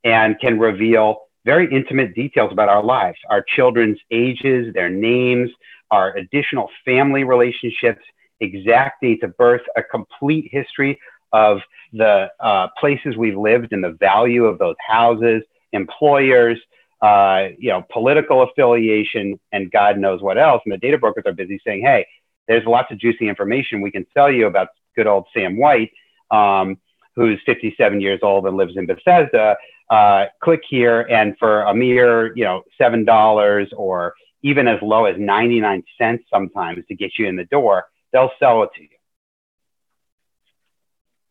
and 0.05 0.39
can 0.41 0.59
reveal 0.59 1.23
very 1.45 1.73
intimate 1.73 2.15
details 2.15 2.53
about 2.53 2.69
our 2.69 2.83
lives 2.83 3.19
our 3.29 3.43
children's 3.43 3.99
ages 4.11 4.73
their 4.75 4.89
names 4.89 5.51
our 5.91 6.15
additional 6.17 6.71
family 6.85 7.25
relationships 7.25 8.05
exact 8.41 9.03
dates 9.03 9.23
of 9.23 9.37
birth 9.37 9.63
a 9.77 9.83
complete 9.83 10.49
history 10.51 10.99
of 11.33 11.61
the 11.93 12.29
uh, 12.41 12.69
places 12.79 13.17
we've 13.17 13.37
lived 13.37 13.73
and 13.73 13.83
the 13.83 13.93
value 13.93 14.45
of 14.45 14.59
those 14.59 14.77
houses 14.87 15.43
employers 15.73 16.59
uh, 17.03 17.49
you 17.59 17.69
know, 17.69 17.85
political 17.93 18.43
affiliation, 18.43 19.39
and 19.53 19.71
God 19.71 19.99
knows 19.99 20.23
what 20.23 20.39
else. 20.39 20.63
And 20.65 20.73
the 20.73 20.79
data 20.79 20.99
brokers 20.99 21.25
are 21.27 21.33
busy 21.33 21.61
saying, 21.65 21.83
hey, 21.83 22.07
there's 22.49 22.65
lots 22.65 22.91
of 22.91 22.99
juicy 22.99 23.29
information 23.29 23.81
we 23.81 23.91
can 23.91 24.07
sell 24.15 24.31
you 24.31 24.47
about 24.47 24.69
good 24.95 25.07
old 25.07 25.27
Sam 25.35 25.59
White, 25.59 25.91
um, 26.31 26.79
who's 27.15 27.39
57 27.45 28.01
years 28.01 28.21
old 28.23 28.47
and 28.47 28.57
lives 28.57 28.77
in 28.77 28.87
Bethesda. 28.87 29.57
Uh, 29.91 30.27
click 30.43 30.63
here, 30.69 31.03
and 31.03 31.37
for 31.39 31.63
a 31.63 31.75
mere, 31.75 32.37
you 32.37 32.45
know, 32.45 32.63
seven 32.77 33.05
dollars 33.05 33.69
or 33.77 34.15
even 34.43 34.67
as 34.67 34.81
low 34.83 35.05
as 35.05 35.17
99 35.19 35.85
cents 35.99 36.25
sometimes 36.33 36.85
to 36.89 36.95
get 36.95 37.13
you 37.19 37.27
in 37.27 37.37
the 37.37 37.45
door, 37.45 37.87
they'll 38.17 38.33
sell 38.39 38.63
it 38.63 38.71
to 38.75 38.83
you. 38.83 38.89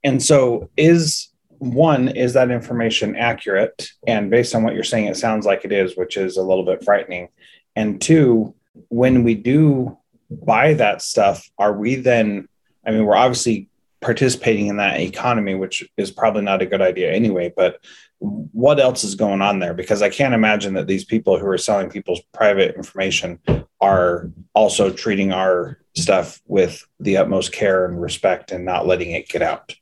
And 0.04 0.22
so, 0.22 0.70
is 0.77 1.30
one 1.58 2.10
is 2.10 2.34
that 2.34 2.51
information 2.51 3.15
accurate 3.15 3.89
and 4.06 4.30
based 4.30 4.54
on 4.54 4.62
what 4.62 4.74
you're 4.75 4.84
saying 4.84 5.06
it 5.06 5.15
sounds 5.15 5.46
like 5.46 5.63
it 5.63 5.72
is 5.72 5.96
which 5.96 6.18
is 6.18 6.36
a 6.36 6.44
little 6.44 6.65
bit 6.65 6.84
frightening 6.84 7.30
and 7.77 8.01
two 8.01 8.54
when 8.89 9.24
we 9.24 9.34
do 9.34 9.98
buy 10.30 10.74
that 10.74 11.01
stuff 11.01 11.50
are 11.58 11.72
we 11.72 11.96
then 11.96 12.46
i 12.86 12.92
mean 12.92 13.06
we're 13.06 13.15
obviously 13.15 13.70
participating 14.02 14.68
in 14.68 14.78
that 14.78 15.00
economy 15.00 15.56
which 15.56 15.88
is 15.98 16.12
probably 16.12 16.42
not 16.42 16.62
a 16.62 16.66
good 16.66 16.82
idea 16.82 17.12
anyway 17.12 17.52
but 17.56 17.80
what 18.20 18.80
else 18.80 19.04
is 19.04 19.16
going 19.16 19.42
on 19.42 19.60
there 19.60 19.74
because 19.74 20.02
i 20.02 20.10
can't 20.10 20.34
imagine 20.34 20.74
that 20.74 20.88
these 20.88 21.06
people 21.06 21.38
who 21.38 21.48
are 21.48 21.58
selling 21.58 21.90
people's 21.90 22.22
private 22.34 22.75
information 22.75 23.40
are 23.82 24.30
also 24.54 24.92
treating 24.92 25.32
our 25.32 25.80
stuff 25.96 26.42
with 26.48 26.86
the 27.00 27.18
utmost 27.18 27.52
care 27.52 27.86
and 27.86 28.02
respect 28.02 28.52
and 28.52 28.66
not 28.66 28.88
letting 28.88 29.12
it 29.12 29.28
get 29.28 29.42
out 29.42 29.74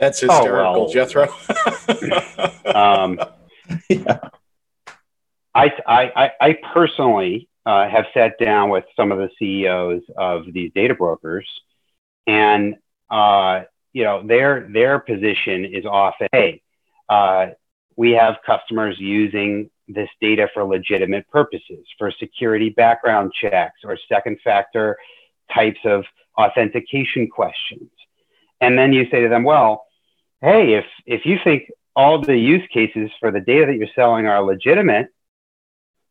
that's 0.00 0.20
hysterical, 0.20 0.58
oh, 0.58 0.80
well. 0.80 0.88
Jethro. 0.88 1.28
um, 2.74 3.20
yeah. 3.90 4.18
I, 5.54 5.70
I, 5.86 6.30
I 6.40 6.56
personally 6.72 7.48
uh, 7.66 7.86
have 7.88 8.06
sat 8.14 8.38
down 8.40 8.70
with 8.70 8.84
some 8.96 9.12
of 9.12 9.18
the 9.18 9.28
CEOs 9.38 10.02
of 10.16 10.44
these 10.52 10.72
data 10.74 10.94
brokers, 10.94 11.46
and 12.26 12.76
uh, 13.10 13.62
you 13.92 14.04
know 14.04 14.26
their 14.26 14.68
their 14.72 14.98
position 14.98 15.64
is 15.64 15.84
often, 15.84 16.28
hey, 16.32 16.62
uh, 17.08 17.48
we 17.96 18.12
have 18.12 18.36
customers 18.46 18.96
using 18.98 19.70
this 19.88 20.08
data 20.20 20.48
for 20.54 20.64
legitimate 20.64 21.28
purposes, 21.28 21.84
for 21.98 22.12
security 22.18 22.70
background 22.70 23.32
checks 23.32 23.80
or 23.84 23.98
second 24.08 24.38
factor 24.42 24.96
types 25.52 25.80
of 25.84 26.04
authentication 26.38 27.28
questions. 27.28 27.90
And 28.60 28.78
then 28.78 28.92
you 28.92 29.08
say 29.10 29.22
to 29.22 29.28
them, 29.28 29.42
well, 29.42 29.86
hey, 30.40 30.74
if 30.74 30.84
if 31.06 31.26
you 31.26 31.38
think 31.42 31.70
all 31.96 32.20
the 32.20 32.36
use 32.36 32.66
cases 32.72 33.10
for 33.18 33.30
the 33.30 33.40
data 33.40 33.66
that 33.66 33.76
you're 33.76 33.88
selling 33.94 34.26
are 34.26 34.42
legitimate, 34.42 35.08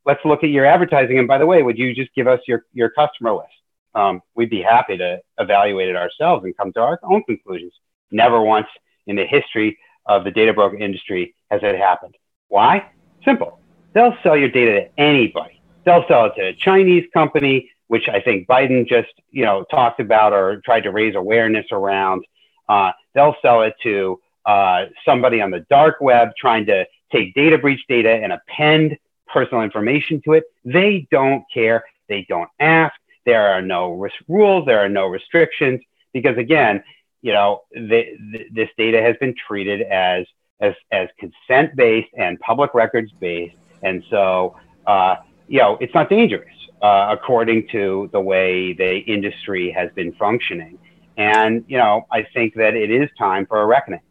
let's 0.05 0.23
look 0.25 0.43
at 0.43 0.49
your 0.49 0.65
advertising. 0.65 1.19
And 1.19 1.27
by 1.27 1.37
the 1.37 1.45
way, 1.45 1.63
would 1.63 1.77
you 1.77 1.95
just 1.95 2.13
give 2.13 2.27
us 2.27 2.39
your 2.47 2.65
your 2.73 2.89
customer 2.89 3.33
list? 3.33 3.58
Um, 3.95 4.21
we'd 4.35 4.49
be 4.49 4.61
happy 4.61 4.97
to 4.97 5.19
evaluate 5.39 5.89
it 5.89 5.95
ourselves 5.95 6.45
and 6.45 6.55
come 6.55 6.71
to 6.73 6.81
our 6.81 6.99
own 7.03 7.23
conclusions. 7.23 7.73
Never 8.11 8.41
once 8.41 8.67
in 9.07 9.15
the 9.15 9.25
history 9.25 9.77
of 10.05 10.23
the 10.23 10.31
data 10.31 10.53
broker 10.53 10.77
industry 10.77 11.35
has 11.51 11.61
it 11.63 11.75
happened. 11.75 12.15
Why? 12.47 12.89
Simple. 13.23 13.59
They'll 13.93 14.15
sell 14.23 14.37
your 14.37 14.49
data 14.49 14.81
to 14.81 14.99
anybody. 14.99 15.61
They'll 15.83 16.05
sell 16.07 16.25
it 16.25 16.33
to 16.35 16.47
a 16.47 16.53
Chinese 16.53 17.07
company, 17.13 17.71
which 17.87 18.07
I 18.07 18.19
think 18.19 18.47
Biden 18.47 18.87
just 18.87 19.09
you 19.31 19.43
know 19.43 19.65
talked 19.71 19.99
about 19.99 20.33
or 20.33 20.61
tried 20.61 20.81
to 20.81 20.91
raise 20.91 21.15
awareness 21.15 21.65
around. 21.71 22.23
Uh, 22.67 22.91
they'll 23.13 23.35
sell 23.41 23.61
it 23.63 23.73
to 23.83 24.19
uh, 24.45 24.85
somebody 25.05 25.41
on 25.41 25.51
the 25.51 25.65
dark 25.69 26.01
web 26.01 26.29
trying 26.37 26.65
to 26.67 26.85
take 27.11 27.33
data 27.33 27.57
breach 27.57 27.81
data 27.87 28.11
and 28.11 28.31
append 28.31 28.97
personal 29.27 29.63
information 29.63 30.21
to 30.25 30.33
it. 30.33 30.43
They 30.65 31.07
don't 31.11 31.43
care. 31.53 31.85
They 32.07 32.25
don't 32.27 32.49
ask. 32.59 32.93
There 33.29 33.47
are 33.53 33.61
no 33.61 33.93
risk 33.93 34.15
rules. 34.27 34.65
There 34.65 34.79
are 34.79 34.89
no 34.89 35.05
restrictions 35.05 35.79
because 36.13 36.35
again, 36.37 36.83
you 37.21 37.31
know, 37.31 37.61
the, 37.71 38.01
the, 38.31 38.39
this 38.51 38.69
data 38.75 38.99
has 39.07 39.15
been 39.17 39.35
treated 39.47 39.81
as 39.83 40.25
as, 40.61 40.73
as 40.91 41.07
consent 41.19 41.75
based 41.75 42.11
and 42.17 42.39
public 42.39 42.73
records 42.73 43.11
based, 43.19 43.55
and 43.83 44.03
so 44.09 44.57
uh, 44.87 45.17
you 45.47 45.59
know 45.59 45.77
it's 45.79 45.93
not 45.93 46.09
dangerous 46.09 46.57
uh, 46.81 47.15
according 47.15 47.67
to 47.67 48.09
the 48.11 48.19
way 48.19 48.73
the 48.73 48.97
industry 49.15 49.69
has 49.71 49.91
been 49.93 50.11
functioning. 50.13 50.79
And, 51.17 51.65
you 51.67 51.77
know, 51.77 52.07
I 52.11 52.23
think 52.33 52.55
that 52.55 52.73
it 52.75 52.89
is 52.89 53.09
time 53.17 53.45
for 53.45 53.61
a 53.61 53.65
reckoning. 53.65 54.01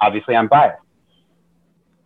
Obviously, 0.00 0.34
I'm 0.36 0.48
biased. 0.48 0.82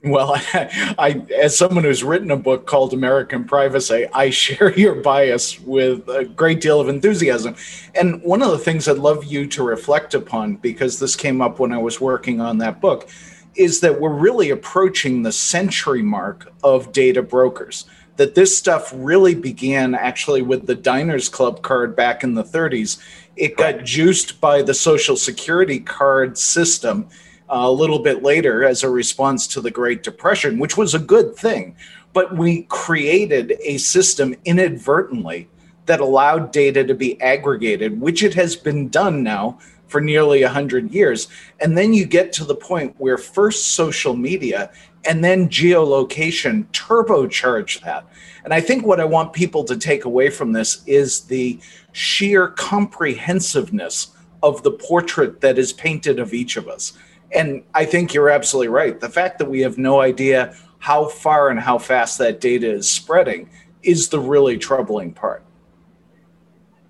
Well, 0.04 0.34
I, 0.34 0.94
I, 0.99 1.11
as 1.34 1.56
someone 1.56 1.84
who's 1.84 2.04
written 2.04 2.30
a 2.30 2.37
book 2.37 2.66
called 2.66 2.92
American 2.92 3.44
Privacy, 3.44 4.06
I 4.12 4.30
share 4.30 4.73
your 4.78 4.96
bias 4.96 5.58
with 5.61 6.08
a 6.08 6.25
great 6.25 6.61
deal 6.61 6.78
of 6.78 6.88
enthusiasm. 6.88 7.56
And 7.94 8.23
one 8.23 8.42
of 8.42 8.50
the 8.50 8.58
things 8.58 8.87
I'd 8.87 8.99
love 8.99 9.25
you 9.25 9.46
to 9.49 9.62
reflect 9.62 10.14
upon, 10.14 10.56
because 10.56 10.99
this 10.99 11.16
came 11.16 11.40
up 11.40 11.58
when 11.58 11.73
I 11.73 11.78
was 11.78 12.00
working 12.00 12.40
on 12.40 12.58
that 12.58 12.80
book, 12.80 13.08
is 13.56 13.80
that 13.80 14.00
we're 14.00 14.12
really 14.12 14.50
approaching 14.50 15.23
the 15.23 15.32
century 15.32 16.02
mark 16.02 16.52
of 16.62 16.92
data 16.92 17.23
brokers. 17.23 17.87
that 18.16 18.37
this 18.37 18.56
stuff 18.56 18.92
really 18.94 19.34
began 19.34 19.92
actually 19.92 20.40
with 20.40 20.68
the 20.68 20.75
Diners 20.76 21.28
Club 21.28 21.62
card 21.62 21.96
back 21.96 22.23
in 22.23 22.34
the 22.34 22.44
30s. 22.44 23.02
It 23.34 23.56
got 23.56 23.82
juiced 23.82 24.40
by 24.40 24.62
the 24.62 24.73
Social 24.73 25.16
Security 25.16 25.80
card 25.80 26.38
system 26.38 27.08
a 27.48 27.70
little 27.70 27.98
bit 27.98 28.22
later 28.22 28.64
as 28.64 28.82
a 28.82 28.90
response 28.90 29.46
to 29.48 29.60
the 29.60 29.70
Great 29.70 30.02
Depression, 30.02 30.58
which 30.58 30.76
was 30.76 30.94
a 30.94 30.98
good 30.98 31.36
thing. 31.36 31.76
But 32.12 32.36
we 32.36 32.62
created 32.64 33.58
a 33.62 33.78
system 33.78 34.34
inadvertently 34.44 35.48
that 35.86 36.00
allowed 36.00 36.52
data 36.52 36.84
to 36.84 36.94
be 36.94 37.20
aggregated, 37.20 38.00
which 38.00 38.22
it 38.22 38.34
has 38.34 38.56
been 38.56 38.88
done 38.88 39.22
now 39.22 39.58
for 39.86 40.00
nearly 40.00 40.42
100 40.42 40.90
years. 40.92 41.28
And 41.60 41.76
then 41.76 41.92
you 41.92 42.06
get 42.06 42.32
to 42.34 42.44
the 42.44 42.54
point 42.54 42.94
where 42.98 43.18
first 43.18 43.72
social 43.72 44.16
media 44.16 44.70
and 45.04 45.22
then 45.22 45.48
geolocation 45.48 46.66
turbocharge 46.68 47.80
that. 47.82 48.06
And 48.44 48.54
I 48.54 48.60
think 48.60 48.86
what 48.86 49.00
I 49.00 49.04
want 49.04 49.32
people 49.32 49.64
to 49.64 49.76
take 49.76 50.04
away 50.04 50.30
from 50.30 50.52
this 50.52 50.82
is 50.86 51.22
the 51.22 51.60
sheer 51.92 52.48
comprehensiveness 52.48 54.08
of 54.42 54.62
the 54.62 54.72
portrait 54.72 55.40
that 55.40 55.58
is 55.58 55.72
painted 55.72 56.18
of 56.18 56.34
each 56.34 56.56
of 56.56 56.68
us. 56.68 56.94
And 57.35 57.64
I 57.75 57.85
think 57.85 58.14
you're 58.14 58.31
absolutely 58.31 58.69
right. 58.69 58.99
The 58.99 59.09
fact 59.09 59.38
that 59.38 59.50
we 59.50 59.61
have 59.62 59.76
no 59.76 60.00
idea 60.00 60.57
how 60.79 61.07
far 61.07 61.49
and 61.50 61.59
how 61.59 61.79
fast 61.79 62.19
that 62.19 62.41
data 62.41 62.71
is 62.71 62.88
spreading 62.88 63.50
is 63.83 64.09
the 64.09 64.21
really 64.21 64.59
troubling 64.59 65.12
part. 65.12 65.45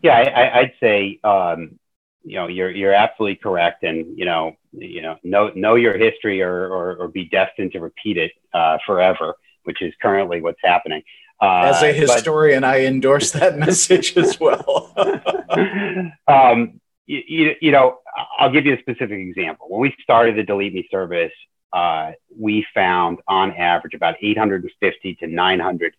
Yeah, 0.03 0.17
I, 0.19 0.61
would 0.61 0.73
say 0.81 1.19
um, 1.25 1.79
you 2.25 2.37
know 2.37 2.49
you're 2.49 2.71
you're 2.71 2.93
absolutely 2.93 3.37
correct, 3.37 3.85
and 3.85 4.19
you 4.19 4.27
know 4.27 4.57
you 4.73 5.01
know 5.01 5.17
know 5.23 5.51
know 5.55 5.77
your 5.77 5.97
history 5.97 6.43
or 6.43 6.67
or, 6.67 6.97
or 6.97 7.09
be 7.09 7.25
destined 7.25 7.73
to 7.73 7.81
repeat 7.81 8.19
it 8.19 8.33
uh, 8.53 8.77
forever, 8.85 9.35
which 9.63 9.81
is 9.81 9.95
currently 10.03 10.43
what's 10.43 10.61
happening. 10.63 11.03
Uh, 11.41 11.73
As 11.75 11.83
a 11.83 11.93
historian, 11.93 12.61
but, 12.61 12.75
I 12.75 12.85
endorse 12.85 13.33
that 13.33 13.57
message 13.67 14.17
as 14.17 14.39
well. 14.39 14.93
um, 16.29 16.81
you, 17.06 17.23
you, 17.26 17.54
you, 17.61 17.73
know, 17.73 17.99
I'll 18.38 18.50
give 18.50 18.66
you 18.66 18.75
a 18.75 18.78
specific 18.78 19.18
example. 19.18 19.66
When 19.68 19.80
we 19.80 19.94
started 20.02 20.37
the 20.37 20.42
Delete 20.42 20.75
Me 20.75 20.88
service, 20.90 21.32
uh, 21.73 22.12
we 22.38 22.66
found 22.75 23.18
on 23.26 23.52
average 23.52 23.94
about 23.94 24.16
850 24.20 25.14
to 25.16 25.26
900 25.26 25.96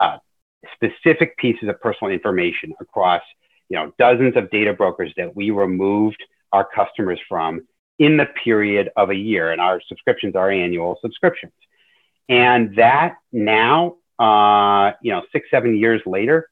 uh, 0.00 0.18
specific 0.74 1.36
pieces 1.36 1.68
of 1.68 1.80
personal 1.80 2.12
information 2.12 2.74
across 2.80 3.22
you 3.68 3.76
know, 3.76 3.92
dozens 3.98 4.36
of 4.36 4.50
data 4.50 4.72
brokers 4.72 5.12
that 5.16 5.34
we 5.36 5.50
removed 5.50 6.22
our 6.52 6.66
customers 6.74 7.20
from 7.28 7.66
in 7.98 8.16
the 8.16 8.26
period 8.42 8.90
of 8.96 9.10
a 9.10 9.14
year. 9.14 9.50
And 9.52 9.60
our 9.60 9.80
subscriptions 9.86 10.34
are 10.34 10.50
annual 10.50 10.98
subscriptions. 11.02 11.52
And 12.28 12.76
that 12.76 13.16
now, 13.32 13.96
uh, 14.18 14.92
you 15.02 15.12
know, 15.12 15.22
six, 15.32 15.48
seven 15.50 15.76
years 15.76 16.00
later, 16.06 16.48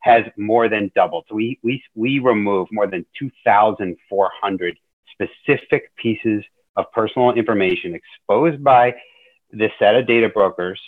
has 0.00 0.24
more 0.36 0.68
than 0.68 0.90
doubled. 0.94 1.26
So 1.28 1.34
we, 1.34 1.58
we, 1.62 1.82
we 1.94 2.18
remove 2.18 2.68
more 2.72 2.86
than 2.86 3.04
2,400 3.18 4.78
specific 5.12 5.94
pieces 5.96 6.44
of 6.76 6.86
personal 6.92 7.32
information 7.32 7.94
exposed 7.94 8.62
by 8.64 8.94
this 9.52 9.72
set 9.78 9.94
of 9.94 10.06
data 10.06 10.28
brokers 10.28 10.80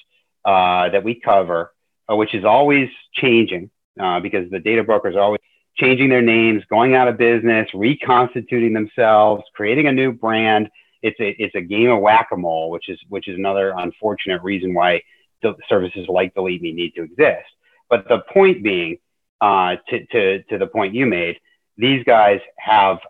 uh, 0.45 0.89
that 0.91 1.05
we 1.05 1.21
cover, 1.21 1.73
uh, 2.11 2.17
which 2.17 2.35
is 2.35 2.45
always 2.45 2.89
changing 3.15 3.71
uh, 4.01 4.21
because 4.21 4.51
the 4.51 4.59
data 4.59 4.83
brokers 4.83 5.17
are 5.17 5.21
always 5.21 5.41
changing 5.77 6.09
their 6.09 6.23
names, 6.23 6.63
going 6.69 6.95
out 6.95 7.09
of 7.09 7.17
business, 7.17 7.69
reconstituting 7.75 8.73
themselves, 8.73 9.43
creating 9.55 9.87
a 9.87 9.93
new 9.93 10.13
brand. 10.13 10.69
It's 11.03 11.19
a 11.21 11.31
it's 11.43 11.55
a 11.55 11.61
game 11.61 11.91
of 11.91 12.01
whack-a-mole, 12.01 12.71
which 12.71 12.89
is 12.89 12.99
which 13.09 13.29
is 13.29 13.37
another 13.37 13.75
unfortunate 13.77 14.43
reason 14.43 14.75
why 14.75 15.03
the 15.43 15.55
services 15.69 16.07
like 16.09 16.35
Delete 16.35 16.63
Me 16.63 16.73
need 16.73 16.95
to 16.95 17.03
exist. 17.03 17.49
But 17.93 18.09
the 18.09 18.21
point 18.33 18.63
being, 18.63 18.97
uh, 19.43 19.77
to, 19.91 20.07
to 20.07 20.43
to 20.45 20.57
the 20.57 20.67
point 20.67 20.95
you 20.95 21.05
made, 21.05 21.39
these 21.77 22.03
guys 22.05 22.41
have 22.57 23.01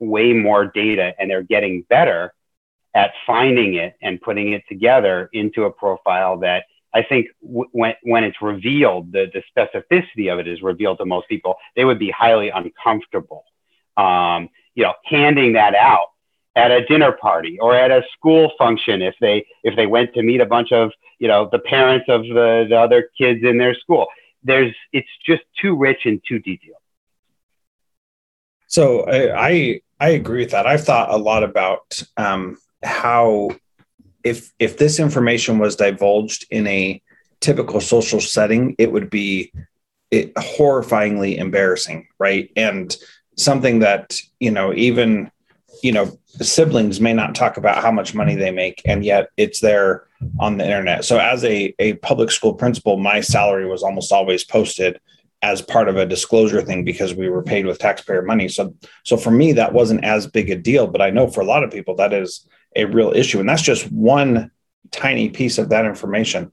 way 0.00 0.32
more 0.32 0.66
data 0.66 1.14
and 1.16 1.30
they're 1.30 1.44
getting 1.44 1.82
better 1.88 2.34
at 2.92 3.12
finding 3.24 3.74
it 3.74 3.94
and 4.02 4.20
putting 4.20 4.52
it 4.52 4.64
together 4.68 5.30
into 5.32 5.62
a 5.66 5.70
profile 5.70 6.38
that 6.38 6.64
I 6.92 7.04
think 7.04 7.28
w- 7.40 7.68
when 7.70 7.94
when 8.02 8.24
it's 8.24 8.42
revealed, 8.42 9.12
the 9.12 9.30
the 9.32 9.44
specificity 9.52 10.32
of 10.32 10.40
it 10.40 10.48
is 10.48 10.60
revealed 10.60 10.98
to 10.98 11.04
most 11.04 11.28
people, 11.28 11.54
they 11.76 11.84
would 11.84 12.00
be 12.00 12.10
highly 12.10 12.48
uncomfortable. 12.48 13.44
Um, 13.96 14.48
you 14.74 14.82
know, 14.82 14.94
handing 15.04 15.52
that 15.52 15.76
out 15.76 16.08
at 16.56 16.72
a 16.72 16.84
dinner 16.86 17.12
party 17.12 17.60
or 17.60 17.76
at 17.76 17.92
a 17.92 18.02
school 18.12 18.50
function 18.58 19.02
if 19.02 19.14
they 19.20 19.46
if 19.62 19.76
they 19.76 19.86
went 19.86 20.12
to 20.14 20.22
meet 20.24 20.40
a 20.40 20.46
bunch 20.46 20.72
of 20.72 20.90
you 21.20 21.28
know 21.28 21.48
the 21.52 21.60
parents 21.60 22.06
of 22.08 22.22
the, 22.22 22.66
the 22.68 22.76
other 22.76 23.08
kids 23.16 23.44
in 23.44 23.56
their 23.56 23.74
school. 23.74 24.08
There's 24.44 24.74
it's 24.92 25.08
just 25.24 25.42
too 25.60 25.76
rich 25.76 26.00
and 26.04 26.20
too 26.26 26.38
detailed. 26.38 26.76
So 28.66 29.02
I, 29.02 29.48
I 29.48 29.80
I, 30.00 30.08
agree 30.10 30.40
with 30.40 30.50
that. 30.52 30.66
I've 30.66 30.84
thought 30.84 31.10
a 31.10 31.16
lot 31.18 31.44
about 31.44 32.02
um, 32.16 32.56
how 32.82 33.50
if 34.24 34.52
if 34.58 34.78
this 34.78 34.98
information 34.98 35.58
was 35.58 35.76
divulged 35.76 36.46
in 36.50 36.66
a 36.66 37.00
typical 37.40 37.80
social 37.80 38.20
setting, 38.20 38.74
it 38.78 38.90
would 38.90 39.10
be 39.10 39.52
it, 40.10 40.34
horrifyingly 40.34 41.36
embarrassing, 41.36 42.08
right? 42.18 42.50
And 42.56 42.96
something 43.36 43.80
that 43.80 44.18
you 44.40 44.50
know 44.50 44.72
even 44.74 45.30
you 45.82 45.92
know 45.92 46.18
siblings 46.40 47.00
may 47.00 47.12
not 47.12 47.34
talk 47.34 47.56
about 47.56 47.82
how 47.82 47.90
much 47.90 48.14
money 48.14 48.34
they 48.34 48.50
make 48.50 48.80
and 48.84 49.04
yet 49.04 49.28
it's 49.36 49.60
there 49.60 50.06
on 50.40 50.58
the 50.58 50.64
internet 50.64 51.04
so 51.04 51.18
as 51.18 51.44
a, 51.44 51.74
a 51.78 51.94
public 51.94 52.30
school 52.30 52.54
principal 52.54 52.96
my 52.96 53.20
salary 53.20 53.66
was 53.66 53.82
almost 53.82 54.12
always 54.12 54.44
posted 54.44 55.00
as 55.42 55.60
part 55.60 55.88
of 55.88 55.96
a 55.96 56.06
disclosure 56.06 56.62
thing 56.62 56.84
because 56.84 57.14
we 57.14 57.28
were 57.28 57.42
paid 57.42 57.66
with 57.66 57.78
taxpayer 57.78 58.22
money 58.22 58.48
so 58.48 58.74
so 59.04 59.16
for 59.16 59.30
me 59.30 59.52
that 59.52 59.72
wasn't 59.72 60.04
as 60.04 60.26
big 60.26 60.50
a 60.50 60.56
deal 60.56 60.86
but 60.86 61.02
i 61.02 61.10
know 61.10 61.26
for 61.26 61.40
a 61.40 61.46
lot 61.46 61.64
of 61.64 61.70
people 61.70 61.94
that 61.94 62.12
is 62.12 62.46
a 62.76 62.84
real 62.84 63.12
issue. 63.14 63.40
And 63.40 63.48
that's 63.48 63.62
just 63.62 63.90
one 63.92 64.50
tiny 64.90 65.28
piece 65.28 65.58
of 65.58 65.68
that 65.70 65.84
information. 65.84 66.52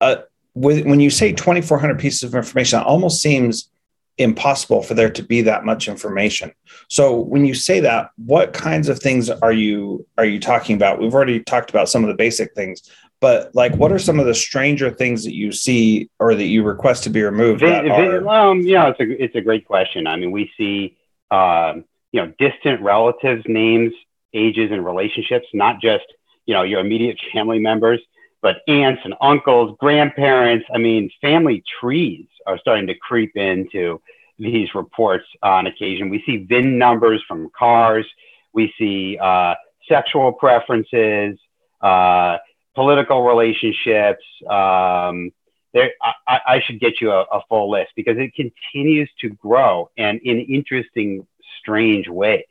Uh, 0.00 0.16
with, 0.54 0.84
when 0.84 1.00
you 1.00 1.10
say 1.10 1.32
2,400 1.32 1.98
pieces 1.98 2.22
of 2.22 2.34
information, 2.34 2.80
it 2.80 2.86
almost 2.86 3.22
seems 3.22 3.70
impossible 4.18 4.82
for 4.82 4.94
there 4.94 5.10
to 5.10 5.22
be 5.22 5.42
that 5.42 5.64
much 5.64 5.88
information. 5.88 6.52
So 6.88 7.18
when 7.18 7.44
you 7.44 7.54
say 7.54 7.80
that, 7.80 8.10
what 8.16 8.52
kinds 8.52 8.88
of 8.88 8.98
things 8.98 9.30
are 9.30 9.52
you 9.52 10.06
are 10.18 10.24
you 10.24 10.38
talking 10.38 10.76
about? 10.76 11.00
We've 11.00 11.14
already 11.14 11.40
talked 11.40 11.70
about 11.70 11.88
some 11.88 12.04
of 12.04 12.08
the 12.08 12.14
basic 12.14 12.54
things, 12.54 12.82
but 13.20 13.54
like 13.54 13.74
what 13.76 13.92
are 13.92 13.98
some 13.98 14.20
of 14.20 14.26
the 14.26 14.34
stranger 14.34 14.90
things 14.90 15.24
that 15.24 15.34
you 15.34 15.52
see 15.52 16.10
or 16.18 16.34
that 16.34 16.44
you 16.44 16.62
request 16.62 17.04
to 17.04 17.10
be 17.10 17.22
removed? 17.22 17.62
That 17.62 17.86
are... 17.86 18.28
Um, 18.28 18.60
yeah, 18.60 18.88
it's 18.88 19.00
a 19.00 19.24
it's 19.24 19.34
a 19.34 19.40
great 19.40 19.66
question. 19.66 20.06
I 20.06 20.16
mean, 20.16 20.30
we 20.30 20.50
see 20.56 20.96
um, 21.30 21.84
you 22.12 22.20
know 22.20 22.32
distant 22.38 22.82
relatives' 22.82 23.44
names 23.46 23.92
ages 24.34 24.70
and 24.70 24.84
relationships, 24.84 25.46
not 25.52 25.80
just, 25.80 26.04
you 26.46 26.54
know, 26.54 26.62
your 26.62 26.80
immediate 26.80 27.18
family 27.32 27.58
members, 27.58 28.00
but 28.42 28.56
aunts 28.66 29.00
and 29.04 29.14
uncles, 29.20 29.76
grandparents. 29.78 30.66
I 30.74 30.78
mean, 30.78 31.10
family 31.20 31.62
trees 31.80 32.26
are 32.46 32.58
starting 32.58 32.88
to 32.88 32.94
creep 32.94 33.36
into 33.36 34.02
these 34.38 34.74
reports 34.74 35.24
on 35.42 35.66
occasion. 35.66 36.10
We 36.10 36.22
see 36.26 36.38
VIN 36.38 36.76
numbers 36.76 37.22
from 37.26 37.48
cars. 37.56 38.06
We 38.52 38.74
see 38.76 39.16
uh, 39.18 39.54
sexual 39.88 40.32
preferences, 40.32 41.38
uh, 41.80 42.38
political 42.74 43.22
relationships. 43.22 44.24
Um, 44.50 45.30
there, 45.72 45.92
I, 46.02 46.40
I, 46.46 46.62
should 46.66 46.80
get 46.80 47.00
you 47.00 47.12
a, 47.12 47.22
a, 47.22 47.40
full 47.48 47.70
list 47.70 47.92
because 47.96 48.18
it 48.18 48.34
continues 48.34 49.08
to 49.20 49.30
grow 49.30 49.90
and 49.96 50.20
in 50.20 50.40
interesting, 50.40 51.26
strange 51.60 52.08
ways 52.08 52.44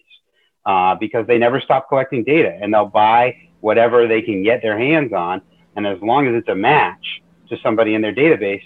uh, 0.66 0.96
because 0.96 1.28
they 1.28 1.38
never 1.38 1.62
stop 1.62 1.88
collecting 1.88 2.24
data 2.24 2.58
and 2.60 2.74
they'll 2.74 2.88
buy 2.88 3.36
whatever 3.60 4.08
they 4.08 4.24
can 4.24 4.44
get 4.44 4.64
their 4.64 4.78
hands 4.78 5.14
on. 5.14 5.42
And 5.86 5.98
as 5.98 6.02
long 6.04 6.28
as 6.28 6.36
it's 6.36 6.48
a 6.48 6.54
match 6.54 7.24
to 7.50 7.58
somebody 7.64 7.96
in 7.96 8.02
their 8.02 8.14
database 8.14 8.64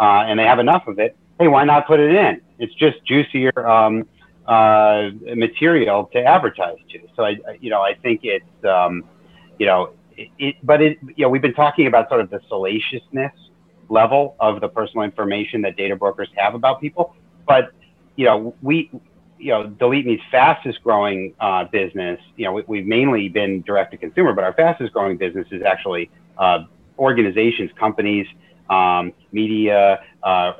uh, 0.00 0.24
and 0.26 0.38
they 0.38 0.44
have 0.44 0.58
enough 0.58 0.86
of 0.86 0.98
it, 0.98 1.14
hey, 1.38 1.46
why 1.46 1.64
not 1.64 1.86
put 1.86 2.00
it 2.00 2.14
in? 2.14 2.40
It's 2.58 2.72
just 2.74 3.04
juicier 3.04 3.52
um, 3.66 4.08
uh, 4.46 5.10
material 5.36 6.06
to 6.14 6.24
advertise 6.24 6.78
to. 6.90 7.00
So 7.16 7.24
I, 7.24 7.36
you 7.60 7.68
know, 7.68 7.82
I 7.82 7.92
think 7.92 8.20
it's, 8.24 8.64
um, 8.64 9.04
you 9.58 9.66
know, 9.66 9.90
it, 10.16 10.30
it, 10.38 10.56
but 10.62 10.80
it, 10.80 10.98
you 11.02 11.24
know, 11.24 11.28
we've 11.28 11.42
been 11.42 11.52
talking 11.52 11.86
about 11.86 12.08
sort 12.08 12.22
of 12.22 12.30
the 12.30 12.40
salaciousness 12.48 13.34
level 13.90 14.34
of 14.40 14.62
the 14.62 14.68
personal 14.68 15.04
information 15.04 15.60
that 15.62 15.76
data 15.76 15.96
brokers 15.96 16.30
have 16.34 16.54
about 16.54 16.80
people. 16.80 17.14
But, 17.46 17.72
you 18.16 18.24
know, 18.24 18.54
we, 18.62 18.90
you 19.38 19.50
know, 19.50 19.66
Delete 19.66 20.06
Me's 20.06 20.20
fastest 20.30 20.82
growing 20.82 21.34
uh, 21.40 21.64
business, 21.64 22.18
you 22.36 22.46
know, 22.46 22.62
we, 22.66 22.78
have 22.78 22.86
mainly 22.86 23.28
been 23.28 23.60
direct 23.60 23.90
to 23.90 23.98
consumer, 23.98 24.32
but 24.32 24.44
our 24.44 24.54
fastest 24.54 24.94
growing 24.94 25.18
business 25.18 25.46
is 25.50 25.62
actually 25.62 26.08
uh, 26.38 26.64
organizations, 26.98 27.70
companies, 27.78 28.26
um, 28.70 29.12
media, 29.32 30.00
uh, 30.22 30.52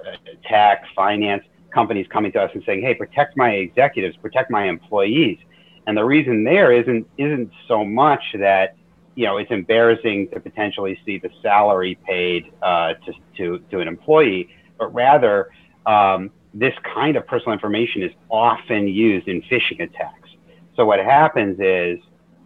tech, 0.45 0.85
finance 0.95 1.45
companies 1.73 2.07
coming 2.09 2.31
to 2.33 2.41
us 2.41 2.51
and 2.55 2.63
saying, 2.65 2.83
"Hey, 2.83 2.95
protect 2.95 3.37
my 3.37 3.51
executives, 3.51 4.17
protect 4.17 4.51
my 4.51 4.65
employees." 4.65 5.39
And 5.87 5.97
the 5.97 6.05
reason 6.05 6.45
there 6.45 6.73
isn't 6.73 7.07
isn't 7.19 7.51
so 7.69 7.85
much 7.85 8.23
that 8.39 8.77
you 9.15 9.27
know, 9.27 9.37
it's 9.37 9.51
embarrassing 9.51 10.29
to 10.31 10.41
potentially 10.41 10.99
see 11.05 11.19
the 11.19 11.31
salary 11.43 11.97
paid 12.07 12.53
uh, 12.63 12.95
to, 13.07 13.13
to, 13.37 13.59
to 13.71 13.81
an 13.81 13.89
employee, 13.89 14.49
but 14.79 14.93
rather 14.93 15.51
um, 15.87 16.31
this 16.53 16.75
kind 16.83 17.17
of 17.17 17.27
personal 17.27 17.53
information 17.53 18.03
is 18.03 18.11
often 18.29 18.89
used 18.89 19.29
in 19.29 19.43
phishing 19.43 19.81
attacks. 19.83 20.31
So 20.77 20.85
what 20.85 20.99
happens 20.99 21.59
is 21.61 22.01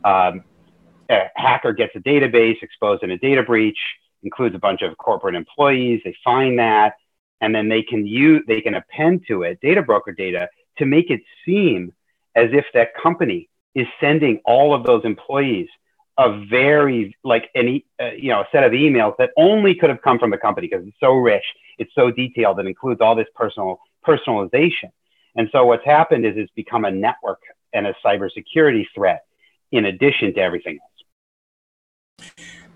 um, 0.04 0.44
a 1.08 1.24
hacker 1.36 1.72
gets 1.72 1.94
a 1.96 2.00
database 2.00 2.62
exposed 2.62 3.02
in 3.02 3.10
a 3.10 3.18
data 3.18 3.42
breach, 3.42 3.78
includes 4.22 4.54
a 4.54 4.58
bunch 4.58 4.82
of 4.82 4.96
corporate 4.98 5.34
employees. 5.34 6.00
They 6.04 6.16
find 6.24 6.58
that, 6.58 6.94
and 7.40 7.54
then 7.54 7.68
they 7.68 7.82
can 7.82 8.06
use 8.06 8.42
they 8.46 8.60
can 8.60 8.74
append 8.74 9.24
to 9.28 9.42
it 9.42 9.60
data 9.60 9.82
broker 9.82 10.12
data 10.12 10.48
to 10.78 10.86
make 10.86 11.10
it 11.10 11.20
seem 11.44 11.92
as 12.34 12.50
if 12.52 12.64
that 12.74 12.94
company 13.00 13.48
is 13.74 13.86
sending 14.00 14.40
all 14.44 14.74
of 14.74 14.84
those 14.84 15.04
employees 15.04 15.68
a 16.18 16.44
very 16.46 17.16
like 17.22 17.48
any 17.54 17.84
uh, 18.02 18.10
you 18.10 18.28
know 18.28 18.40
a 18.40 18.46
set 18.50 18.64
of 18.64 18.72
emails 18.72 19.16
that 19.18 19.30
only 19.36 19.74
could 19.74 19.88
have 19.88 20.02
come 20.02 20.18
from 20.18 20.30
the 20.30 20.38
company 20.38 20.68
because 20.68 20.86
it's 20.86 20.96
so 21.00 21.12
rich, 21.12 21.44
it's 21.78 21.94
so 21.94 22.10
detailed, 22.10 22.58
it 22.58 22.66
includes 22.66 23.00
all 23.00 23.14
this 23.14 23.28
personal 23.34 23.80
personalization. 24.06 24.90
And 25.36 25.48
so 25.52 25.64
what's 25.66 25.84
happened 25.84 26.26
is 26.26 26.34
it's 26.36 26.50
become 26.52 26.84
a 26.84 26.90
network 26.90 27.40
and 27.72 27.86
a 27.86 27.94
cybersecurity 28.04 28.86
threat 28.94 29.24
in 29.70 29.84
addition 29.84 30.34
to 30.34 30.40
everything 30.40 30.78
else. 30.82 30.87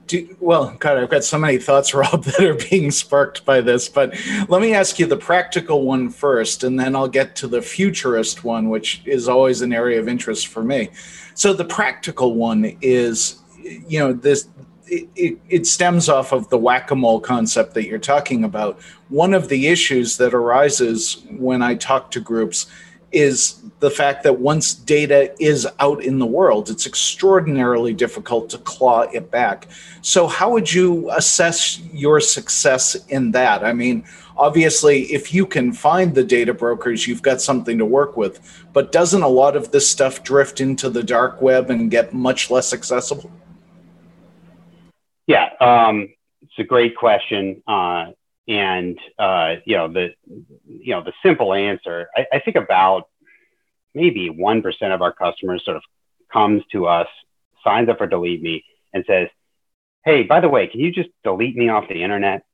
Do, 0.07 0.37
well, 0.41 0.77
God, 0.79 0.99
I've 0.99 1.09
got 1.09 1.25
so 1.25 1.39
many 1.39 1.59
thoughts, 1.59 1.95
Rob, 1.95 2.25
that 2.25 2.41
are 2.41 2.69
being 2.71 2.91
sparked 2.91 3.45
by 3.45 3.61
this. 3.61 3.89
But 3.89 4.15
let 4.49 4.61
me 4.61 4.75
ask 4.75 4.99
you 4.99 5.07
the 5.07 5.17
practical 5.17 5.83
one 5.83 6.11
first, 6.11 6.65
and 6.65 6.79
then 6.79 6.95
I'll 6.95 7.09
get 7.09 7.37
to 7.37 7.47
the 7.47 7.63
futurist 7.63 8.45
one, 8.45 8.69
which 8.69 9.03
is 9.07 9.29
always 9.29 9.63
an 9.63 9.73
area 9.73 10.01
of 10.01 10.09
interest 10.09 10.49
for 10.49 10.63
me. 10.63 10.91
So 11.35 11.53
the 11.53 11.65
practical 11.65 12.35
one 12.35 12.77
is, 12.83 13.41
you 13.63 13.99
know, 13.99 14.13
this 14.13 14.49
it, 14.87 15.09
it, 15.17 15.39
it, 15.49 15.67
stems 15.67 16.11
off 16.11 16.33
of 16.33 16.51
the 16.51 16.59
whack-a-mole 16.59 17.21
concept 17.21 17.73
that 17.75 17.87
you're 17.87 17.99
talking 17.99 18.45
about. 18.45 18.79
One 19.09 19.33
of 19.33 19.49
the 19.49 19.69
issues 19.69 20.19
that 20.19 20.35
arises 20.35 21.23
when 21.31 21.63
I 21.63 21.77
talk 21.77 22.11
to 22.11 22.21
groups 22.21 22.67
is 23.13 23.61
the 23.81 23.91
fact 23.91 24.23
that 24.23 24.39
once 24.39 24.75
data 24.75 25.35
is 25.43 25.67
out 25.79 26.03
in 26.03 26.19
the 26.19 26.27
world, 26.27 26.71
it's 26.71 26.87
extraordinarily 26.87 27.93
difficult 27.93 28.49
to 28.51 28.59
claw 28.59 29.03
it 29.03 29.31
back. 29.31 29.69
So, 30.01 30.27
how 30.27 30.51
would 30.53 30.73
you 30.73 31.11
assess 31.11 31.81
your 31.93 32.21
success 32.21 32.95
in 33.09 33.33
that? 33.33 33.65
I 33.65 33.73
mean, 33.73 34.05
obviously, 34.37 35.03
if 35.13 35.35
you 35.35 35.47
can 35.47 35.73
find 35.73 36.15
the 36.15 36.25
data 36.25 36.55
brokers, 36.55 37.07
you've 37.07 37.23
got 37.23 37.41
something 37.41 37.79
to 37.79 37.85
work 37.85 38.17
with. 38.17 38.41
But 38.73 38.93
doesn't 38.93 39.23
a 39.23 39.29
lot 39.29 39.57
of 39.57 39.73
this 39.73 39.89
stuff 39.91 40.23
drift 40.23 40.61
into 40.61 40.89
the 40.89 41.03
dark 41.03 41.43
web 41.43 41.71
and 41.71 41.91
get 41.91 42.15
much 42.15 42.51
less 42.51 42.73
accessible? 42.73 43.31
Yeah, 45.27 45.51
um, 45.61 46.09
it's 46.43 46.59
a 46.59 46.65
great 46.65 46.97
question. 46.97 47.63
Uh, 47.67 48.13
and 48.49 48.99
uh, 49.19 49.57
you 49.65 49.77
know 49.77 49.89
the 49.89 50.15
you 50.67 50.95
know 50.95 51.03
the 51.03 51.13
simple 51.25 51.53
answer. 51.53 52.09
I, 52.17 52.27
I 52.35 52.39
think 52.41 52.57
about 52.57 53.09
maybe 53.95 54.31
one 54.31 54.63
percent 54.63 54.93
of 54.93 55.03
our 55.03 55.13
customers 55.13 55.63
sort 55.65 55.77
of 55.77 55.83
comes 56.33 56.63
to 56.73 56.87
us, 56.87 57.09
signs 57.63 57.89
up 57.89 57.99
for 57.99 58.07
Delete 58.07 58.43
Me, 58.43 58.65
and 58.93 59.05
says, 59.07 59.29
"Hey, 60.05 60.23
by 60.25 60.41
the 60.41 60.49
way, 60.49 60.67
can 60.67 60.81
you 60.81 60.93
just 60.93 61.11
delete 61.25 61.57
me 61.57 61.69
off 61.69 61.89
the 61.89 62.03
internet?" 62.03 62.45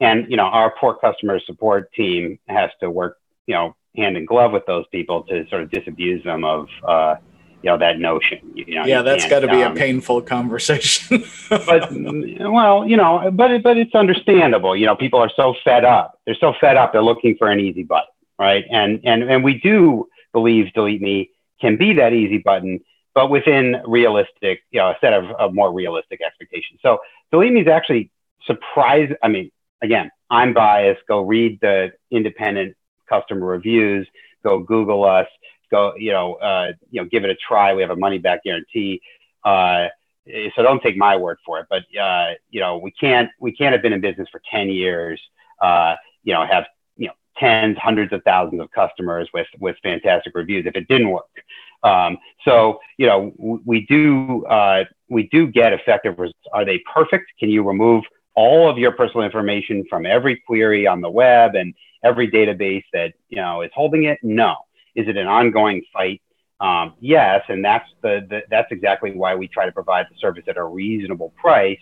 And 0.00 0.30
you 0.30 0.36
know 0.36 0.44
our 0.44 0.74
poor 0.78 0.94
customer 0.94 1.40
support 1.40 1.92
team 1.92 2.38
has 2.48 2.70
to 2.80 2.90
work 2.90 3.18
you 3.46 3.54
know 3.54 3.76
hand 3.96 4.16
in 4.16 4.24
glove 4.24 4.52
with 4.52 4.66
those 4.66 4.86
people 4.90 5.22
to 5.24 5.46
sort 5.48 5.62
of 5.62 5.70
disabuse 5.70 6.22
them 6.24 6.44
of 6.44 6.68
uh, 6.86 7.16
you 7.64 7.70
know 7.70 7.78
that 7.78 7.98
notion. 7.98 8.38
You 8.54 8.74
know, 8.74 8.84
yeah, 8.84 9.00
that's 9.00 9.26
got 9.26 9.40
to 9.40 9.48
be 9.48 9.62
um, 9.62 9.72
a 9.72 9.74
painful 9.74 10.20
conversation. 10.20 11.24
but 11.48 11.90
well, 11.90 12.86
you 12.86 12.98
know, 12.98 13.30
but 13.32 13.52
it, 13.52 13.62
but 13.62 13.78
it's 13.78 13.94
understandable. 13.94 14.76
You 14.76 14.84
know, 14.84 14.94
people 14.94 15.18
are 15.18 15.30
so 15.34 15.54
fed 15.64 15.82
up. 15.82 16.20
They're 16.26 16.36
so 16.38 16.52
fed 16.60 16.76
up. 16.76 16.92
They're 16.92 17.02
looking 17.02 17.36
for 17.38 17.48
an 17.48 17.60
easy 17.60 17.82
button, 17.82 18.12
right? 18.38 18.66
And 18.70 19.00
and 19.04 19.22
and 19.22 19.42
we 19.42 19.54
do 19.54 20.08
believe 20.34 20.74
delete 20.74 21.00
me 21.00 21.30
can 21.58 21.78
be 21.78 21.94
that 21.94 22.12
easy 22.12 22.36
button, 22.36 22.80
but 23.14 23.30
within 23.30 23.80
realistic, 23.86 24.60
you 24.70 24.80
know, 24.80 24.88
a 24.88 24.96
set 25.00 25.14
of, 25.14 25.24
of 25.30 25.54
more 25.54 25.72
realistic 25.72 26.20
expectations. 26.20 26.80
So 26.82 26.98
delete 27.32 27.54
me 27.54 27.62
is 27.62 27.68
actually 27.68 28.10
surprise. 28.44 29.10
I 29.22 29.28
mean, 29.28 29.50
again, 29.82 30.10
I'm 30.28 30.52
biased. 30.52 31.00
Go 31.08 31.22
read 31.22 31.60
the 31.62 31.92
independent 32.10 32.76
customer 33.08 33.46
reviews. 33.46 34.06
Go 34.42 34.58
Google 34.58 35.04
us 35.04 35.28
go, 35.74 35.94
you 35.96 36.12
know, 36.12 36.34
uh, 36.34 36.72
you 36.90 37.00
know, 37.00 37.08
give 37.08 37.24
it 37.24 37.30
a 37.30 37.34
try. 37.34 37.74
We 37.74 37.82
have 37.82 37.90
a 37.90 37.96
money 37.96 38.18
back 38.18 38.44
guarantee. 38.44 39.00
Uh, 39.44 39.88
so 40.56 40.62
don't 40.62 40.82
take 40.82 40.96
my 40.96 41.16
word 41.16 41.38
for 41.44 41.58
it, 41.60 41.66
but 41.68 41.82
uh, 42.00 42.30
you 42.50 42.60
know, 42.60 42.78
we 42.78 42.90
can't 42.92 43.28
we 43.40 43.52
can't 43.52 43.72
have 43.72 43.82
been 43.82 43.92
in 43.92 44.00
business 44.00 44.28
for 44.30 44.40
ten 44.50 44.68
years. 44.68 45.20
Uh, 45.60 45.96
you 46.22 46.32
know, 46.32 46.46
have 46.46 46.64
you 46.96 47.08
know 47.08 47.12
tens, 47.38 47.76
hundreds 47.78 48.12
of 48.12 48.22
thousands 48.24 48.60
of 48.60 48.70
customers 48.70 49.28
with 49.34 49.46
with 49.60 49.76
fantastic 49.82 50.34
reviews 50.34 50.64
if 50.66 50.76
it 50.76 50.88
didn't 50.88 51.10
work. 51.10 51.34
Um, 51.82 52.16
so 52.44 52.80
you 52.96 53.06
know, 53.06 53.32
w- 53.36 53.62
we 53.66 53.86
do 53.86 54.46
uh, 54.46 54.84
we 55.10 55.28
do 55.28 55.46
get 55.46 55.72
effective 55.72 56.18
results. 56.18 56.38
Are 56.52 56.64
they 56.64 56.78
perfect? 56.92 57.26
Can 57.38 57.50
you 57.50 57.62
remove 57.62 58.04
all 58.34 58.68
of 58.68 58.78
your 58.78 58.92
personal 58.92 59.24
information 59.24 59.84
from 59.90 60.06
every 60.06 60.36
query 60.46 60.86
on 60.86 61.00
the 61.02 61.10
web 61.10 61.54
and 61.54 61.74
every 62.02 62.30
database 62.30 62.84
that 62.94 63.12
you 63.28 63.36
know 63.36 63.60
is 63.60 63.70
holding 63.74 64.04
it? 64.04 64.18
No. 64.22 64.56
Is 64.94 65.08
it 65.08 65.16
an 65.16 65.26
ongoing 65.26 65.82
fight? 65.92 66.22
Um, 66.60 66.94
yes, 67.00 67.42
and 67.48 67.64
that's 67.64 67.88
the, 68.02 68.26
the, 68.28 68.42
that's 68.48 68.70
exactly 68.70 69.12
why 69.12 69.34
we 69.34 69.48
try 69.48 69.66
to 69.66 69.72
provide 69.72 70.06
the 70.10 70.16
service 70.18 70.44
at 70.48 70.56
a 70.56 70.64
reasonable 70.64 71.32
price. 71.36 71.80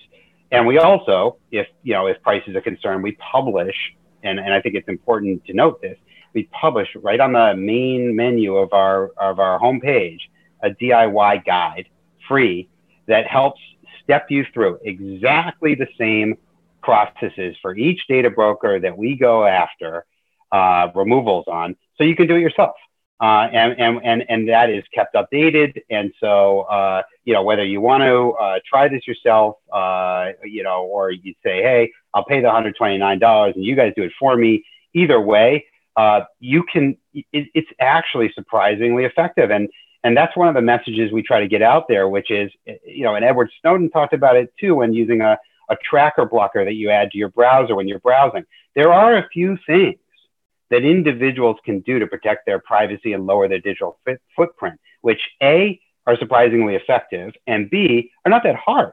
And 0.50 0.66
we 0.66 0.78
also, 0.78 1.36
if 1.50 1.66
you 1.82 1.94
know, 1.94 2.06
if 2.06 2.20
price 2.22 2.42
is 2.46 2.56
a 2.56 2.60
concern, 2.60 3.02
we 3.02 3.12
publish, 3.12 3.76
and, 4.22 4.38
and 4.38 4.52
I 4.52 4.60
think 4.60 4.74
it's 4.74 4.88
important 4.88 5.44
to 5.46 5.52
note 5.54 5.80
this. 5.80 5.98
We 6.34 6.44
publish 6.44 6.88
right 6.96 7.20
on 7.20 7.32
the 7.32 7.54
main 7.54 8.16
menu 8.16 8.56
of 8.56 8.72
our 8.72 9.10
of 9.18 9.38
our 9.38 9.58
homepage 9.58 10.20
a 10.62 10.70
DIY 10.70 11.44
guide, 11.44 11.88
free, 12.28 12.68
that 13.08 13.26
helps 13.26 13.60
step 14.02 14.26
you 14.30 14.44
through 14.54 14.78
exactly 14.84 15.74
the 15.74 15.88
same 15.98 16.36
processes 16.82 17.56
for 17.60 17.76
each 17.76 18.00
data 18.08 18.30
broker 18.30 18.80
that 18.80 18.96
we 18.96 19.16
go 19.16 19.44
after 19.44 20.04
uh, 20.50 20.88
removals 20.94 21.46
on, 21.48 21.76
so 21.96 22.04
you 22.04 22.14
can 22.14 22.26
do 22.26 22.36
it 22.36 22.40
yourself. 22.40 22.76
Uh, 23.20 23.48
and, 23.52 23.78
and, 23.78 24.00
and, 24.02 24.24
and 24.28 24.48
that 24.48 24.68
is 24.68 24.82
kept 24.92 25.14
updated. 25.14 25.80
And 25.90 26.12
so, 26.18 26.62
uh, 26.62 27.02
you 27.24 27.32
know, 27.32 27.44
whether 27.44 27.64
you 27.64 27.80
want 27.80 28.02
to 28.02 28.32
uh, 28.32 28.58
try 28.68 28.88
this 28.88 29.06
yourself, 29.06 29.56
uh, 29.72 30.30
you 30.42 30.64
know, 30.64 30.82
or 30.84 31.12
you 31.12 31.32
say, 31.44 31.62
hey, 31.62 31.92
I'll 32.14 32.24
pay 32.24 32.40
the 32.40 32.48
$129 32.48 33.54
and 33.54 33.64
you 33.64 33.76
guys 33.76 33.92
do 33.96 34.02
it 34.02 34.12
for 34.18 34.36
me. 34.36 34.64
Either 34.94 35.20
way, 35.20 35.64
uh, 35.96 36.22
you 36.40 36.64
can, 36.64 36.96
it, 37.14 37.48
it's 37.54 37.70
actually 37.80 38.32
surprisingly 38.34 39.04
effective. 39.04 39.52
And, 39.52 39.68
and 40.02 40.16
that's 40.16 40.36
one 40.36 40.48
of 40.48 40.54
the 40.54 40.62
messages 40.62 41.12
we 41.12 41.22
try 41.22 41.38
to 41.38 41.48
get 41.48 41.62
out 41.62 41.86
there, 41.88 42.08
which 42.08 42.30
is, 42.30 42.50
you 42.84 43.04
know, 43.04 43.14
and 43.14 43.24
Edward 43.24 43.50
Snowden 43.60 43.88
talked 43.90 44.14
about 44.14 44.36
it 44.36 44.52
too 44.58 44.74
when 44.74 44.92
using 44.92 45.20
a, 45.20 45.38
a 45.70 45.76
tracker 45.88 46.26
blocker 46.26 46.64
that 46.64 46.74
you 46.74 46.90
add 46.90 47.12
to 47.12 47.18
your 47.18 47.28
browser 47.28 47.76
when 47.76 47.86
you're 47.86 48.00
browsing. 48.00 48.44
There 48.74 48.92
are 48.92 49.16
a 49.16 49.28
few 49.32 49.56
things 49.64 49.96
that 50.72 50.84
individuals 50.84 51.58
can 51.66 51.80
do 51.80 51.98
to 51.98 52.06
protect 52.06 52.46
their 52.46 52.58
privacy 52.58 53.12
and 53.12 53.26
lower 53.26 53.46
their 53.46 53.60
digital 53.60 54.00
footprint, 54.34 54.80
which 55.02 55.20
A, 55.42 55.78
are 56.06 56.16
surprisingly 56.16 56.74
effective, 56.74 57.34
and 57.46 57.68
B, 57.70 58.10
are 58.24 58.30
not 58.30 58.42
that 58.42 58.56
hard. 58.56 58.92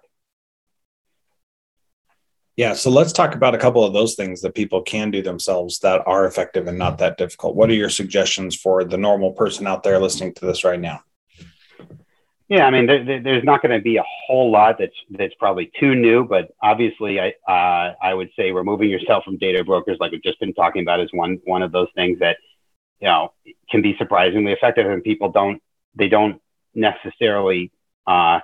Yeah, 2.57 2.73
so 2.73 2.89
let's 2.89 3.13
talk 3.13 3.33
about 3.33 3.55
a 3.55 3.57
couple 3.57 3.85
of 3.85 3.93
those 3.93 4.15
things 4.15 4.41
that 4.41 4.53
people 4.53 4.81
can 4.81 5.09
do 5.09 5.21
themselves 5.21 5.79
that 5.79 6.03
are 6.05 6.25
effective 6.25 6.67
and 6.67 6.77
not 6.77 6.97
that 6.97 7.17
difficult. 7.17 7.55
What 7.55 7.69
are 7.69 7.73
your 7.73 7.89
suggestions 7.89 8.57
for 8.57 8.83
the 8.83 8.97
normal 8.97 9.31
person 9.31 9.65
out 9.65 9.81
there 9.81 9.99
listening 9.99 10.33
to 10.35 10.45
this 10.45 10.65
right 10.65 10.79
now? 10.79 10.99
Yeah, 12.49 12.65
I 12.65 12.71
mean, 12.71 12.87
there, 12.87 13.05
there, 13.05 13.21
there's 13.21 13.43
not 13.43 13.61
going 13.61 13.77
to 13.77 13.81
be 13.81 13.97
a 13.97 14.03
whole 14.25 14.49
lot 14.49 14.77
that's 14.79 14.95
that's 15.11 15.35
probably 15.35 15.71
too 15.79 15.93
new, 15.93 16.25
but 16.25 16.49
obviously, 16.63 17.19
I 17.19 17.29
uh, 17.47 17.93
I 18.01 18.15
would 18.15 18.31
say 18.35 18.51
removing 18.51 18.89
yourself 18.89 19.23
from 19.23 19.37
data 19.37 19.63
brokers, 19.63 19.97
like 19.99 20.11
we've 20.11 20.23
just 20.23 20.39
been 20.39 20.55
talking 20.55 20.81
about, 20.81 20.99
is 20.99 21.09
one 21.13 21.39
one 21.45 21.61
of 21.61 21.71
those 21.71 21.89
things 21.93 22.17
that 22.19 22.37
you 22.99 23.07
know 23.07 23.33
can 23.69 23.83
be 23.83 23.95
surprisingly 23.99 24.51
effective, 24.51 24.87
and 24.89 25.03
people 25.03 25.31
don't 25.31 25.61
they 25.93 26.09
don't 26.09 26.41
necessarily 26.73 27.71
uh, 28.07 28.39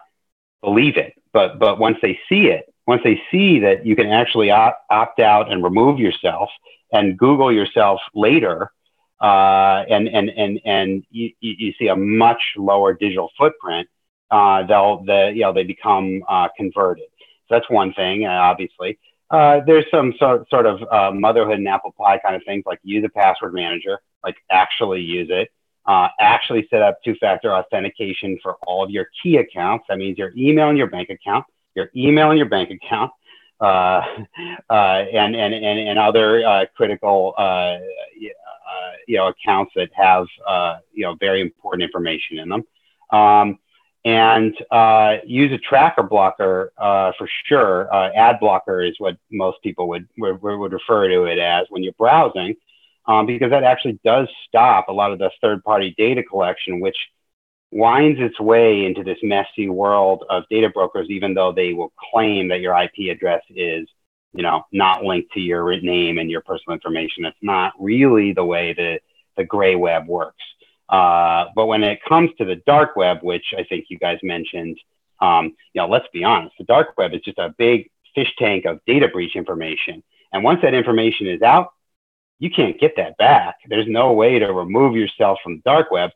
believe 0.61 0.97
it, 0.97 1.13
but 1.33 1.57
but 1.57 1.79
once 1.79 1.97
they 2.03 2.19
see 2.29 2.45
it, 2.45 2.71
once 2.85 3.01
they 3.03 3.19
see 3.31 3.57
that 3.61 3.87
you 3.87 3.95
can 3.95 4.11
actually 4.11 4.51
opt, 4.51 4.83
opt 4.91 5.19
out 5.19 5.51
and 5.51 5.63
remove 5.63 5.97
yourself 5.99 6.51
and 6.91 7.17
Google 7.17 7.51
yourself 7.51 8.01
later, 8.13 8.71
uh, 9.19 9.83
and 9.89 10.07
and 10.07 10.29
and 10.29 10.59
and 10.63 11.03
you, 11.09 11.31
you 11.39 11.73
see 11.79 11.87
a 11.87 11.95
much 11.95 12.53
lower 12.55 12.93
digital 12.93 13.31
footprint 13.35 13.89
uh, 14.31 14.63
they'll 14.63 15.03
the 15.03 15.31
you 15.33 15.41
know 15.41 15.53
they 15.53 15.63
become 15.63 16.23
uh, 16.27 16.47
converted. 16.57 17.05
So 17.47 17.55
that's 17.55 17.69
one 17.69 17.93
thing, 17.93 18.25
uh, 18.25 18.29
obviously. 18.29 18.97
Uh, 19.29 19.59
there's 19.65 19.85
some 19.89 20.13
sort, 20.19 20.49
sort 20.49 20.65
of 20.65 20.81
uh, 20.91 21.11
motherhood 21.11 21.57
and 21.57 21.67
apple 21.67 21.93
pie 21.97 22.19
kind 22.19 22.35
of 22.35 22.43
things 22.45 22.63
like 22.65 22.79
use 22.83 23.03
a 23.03 23.09
password 23.09 23.53
manager, 23.53 23.99
like 24.23 24.35
actually 24.51 25.01
use 25.01 25.29
it. 25.31 25.49
Uh, 25.87 26.07
actually 26.19 26.67
set 26.71 26.81
up 26.81 26.97
two-factor 27.03 27.53
authentication 27.53 28.39
for 28.41 28.55
all 28.65 28.83
of 28.83 28.89
your 28.89 29.07
key 29.21 29.37
accounts. 29.37 29.85
That 29.87 29.99
means 29.99 30.17
your 30.17 30.31
email 30.35 30.69
and 30.69 30.77
your 30.77 30.87
bank 30.87 31.09
account. 31.09 31.45
your 31.75 31.91
email 31.95 32.31
and 32.31 32.37
your 32.39 32.49
bank 32.49 32.71
account, 32.71 33.11
uh, 33.59 34.01
uh, 34.69 35.05
and, 35.13 35.35
and, 35.35 35.53
and, 35.53 35.79
and 35.79 35.99
other 35.99 36.45
uh, 36.45 36.65
critical 36.75 37.33
uh, 37.37 37.77
you 39.07 39.17
know, 39.17 39.27
accounts 39.27 39.71
that 39.75 39.89
have 39.93 40.25
you 40.91 41.03
know, 41.03 41.15
very 41.19 41.41
important 41.41 41.83
information 41.83 42.39
in 42.39 42.49
them. 42.49 42.63
Um, 43.11 43.59
and 44.05 44.55
uh, 44.69 45.17
use 45.25 45.51
a 45.51 45.57
tracker 45.57 46.03
blocker 46.03 46.71
uh, 46.77 47.11
for 47.17 47.27
sure. 47.45 47.91
Uh, 47.93 48.11
ad 48.15 48.39
blocker 48.39 48.81
is 48.81 48.93
what 48.99 49.17
most 49.31 49.57
people 49.63 49.87
would, 49.89 50.07
would, 50.19 50.39
would 50.41 50.71
refer 50.71 51.09
to 51.09 51.23
it 51.23 51.39
as 51.39 51.65
when 51.69 51.81
you're 51.81 51.93
browsing. 51.93 52.55
Um, 53.07 53.25
because 53.25 53.51
that 53.51 53.63
actually 53.63 53.99
does 54.03 54.27
stop 54.47 54.87
a 54.89 54.93
lot 54.93 55.11
of 55.11 55.19
the 55.19 55.29
third 55.41 55.63
party 55.63 55.93
data 55.95 56.23
collection, 56.23 56.79
which 56.79 56.97
winds 57.71 58.19
its 58.19 58.39
way 58.39 58.85
into 58.85 59.03
this 59.03 59.17
messy 59.21 59.69
world 59.69 60.23
of 60.29 60.43
data 60.49 60.69
brokers, 60.69 61.07
even 61.09 61.33
though 61.33 61.51
they 61.51 61.73
will 61.73 61.93
claim 62.11 62.47
that 62.47 62.61
your 62.61 62.75
IP 62.75 63.11
address 63.15 63.43
is, 63.49 63.87
you 64.33 64.41
know, 64.41 64.63
not 64.71 65.03
linked 65.03 65.31
to 65.33 65.39
your 65.39 65.79
name 65.81 66.17
and 66.17 66.31
your 66.31 66.41
personal 66.41 66.73
information. 66.73 67.25
It's 67.25 67.37
not 67.41 67.73
really 67.79 68.33
the 68.33 68.45
way 68.45 68.73
the, 68.73 68.99
the 69.37 69.43
gray 69.43 69.75
web 69.75 70.07
works. 70.07 70.43
Uh, 70.89 71.45
but 71.55 71.65
when 71.65 71.83
it 71.83 71.99
comes 72.07 72.29
to 72.37 72.45
the 72.45 72.57
dark 72.67 72.95
web, 72.95 73.19
which 73.21 73.53
I 73.57 73.63
think 73.63 73.85
you 73.89 73.97
guys 73.97 74.19
mentioned, 74.23 74.77
um, 75.21 75.55
you 75.73 75.81
know, 75.81 75.87
let's 75.87 76.07
be 76.13 76.23
honest, 76.23 76.55
the 76.57 76.65
dark 76.65 76.97
web 76.97 77.13
is 77.13 77.21
just 77.21 77.37
a 77.37 77.53
big 77.57 77.89
fish 78.13 78.33
tank 78.37 78.65
of 78.65 78.79
data 78.85 79.07
breach 79.07 79.35
information. 79.35 80.03
And 80.31 80.43
once 80.43 80.61
that 80.61 80.73
information 80.73 81.27
is 81.27 81.41
out, 81.41 81.69
you 82.39 82.49
can't 82.49 82.79
get 82.79 82.97
that 82.97 83.17
back. 83.17 83.55
There's 83.67 83.87
no 83.87 84.11
way 84.13 84.39
to 84.39 84.51
remove 84.51 84.95
yourself 84.95 85.39
from 85.43 85.55
the 85.55 85.61
dark 85.63 85.89
web 85.91 86.11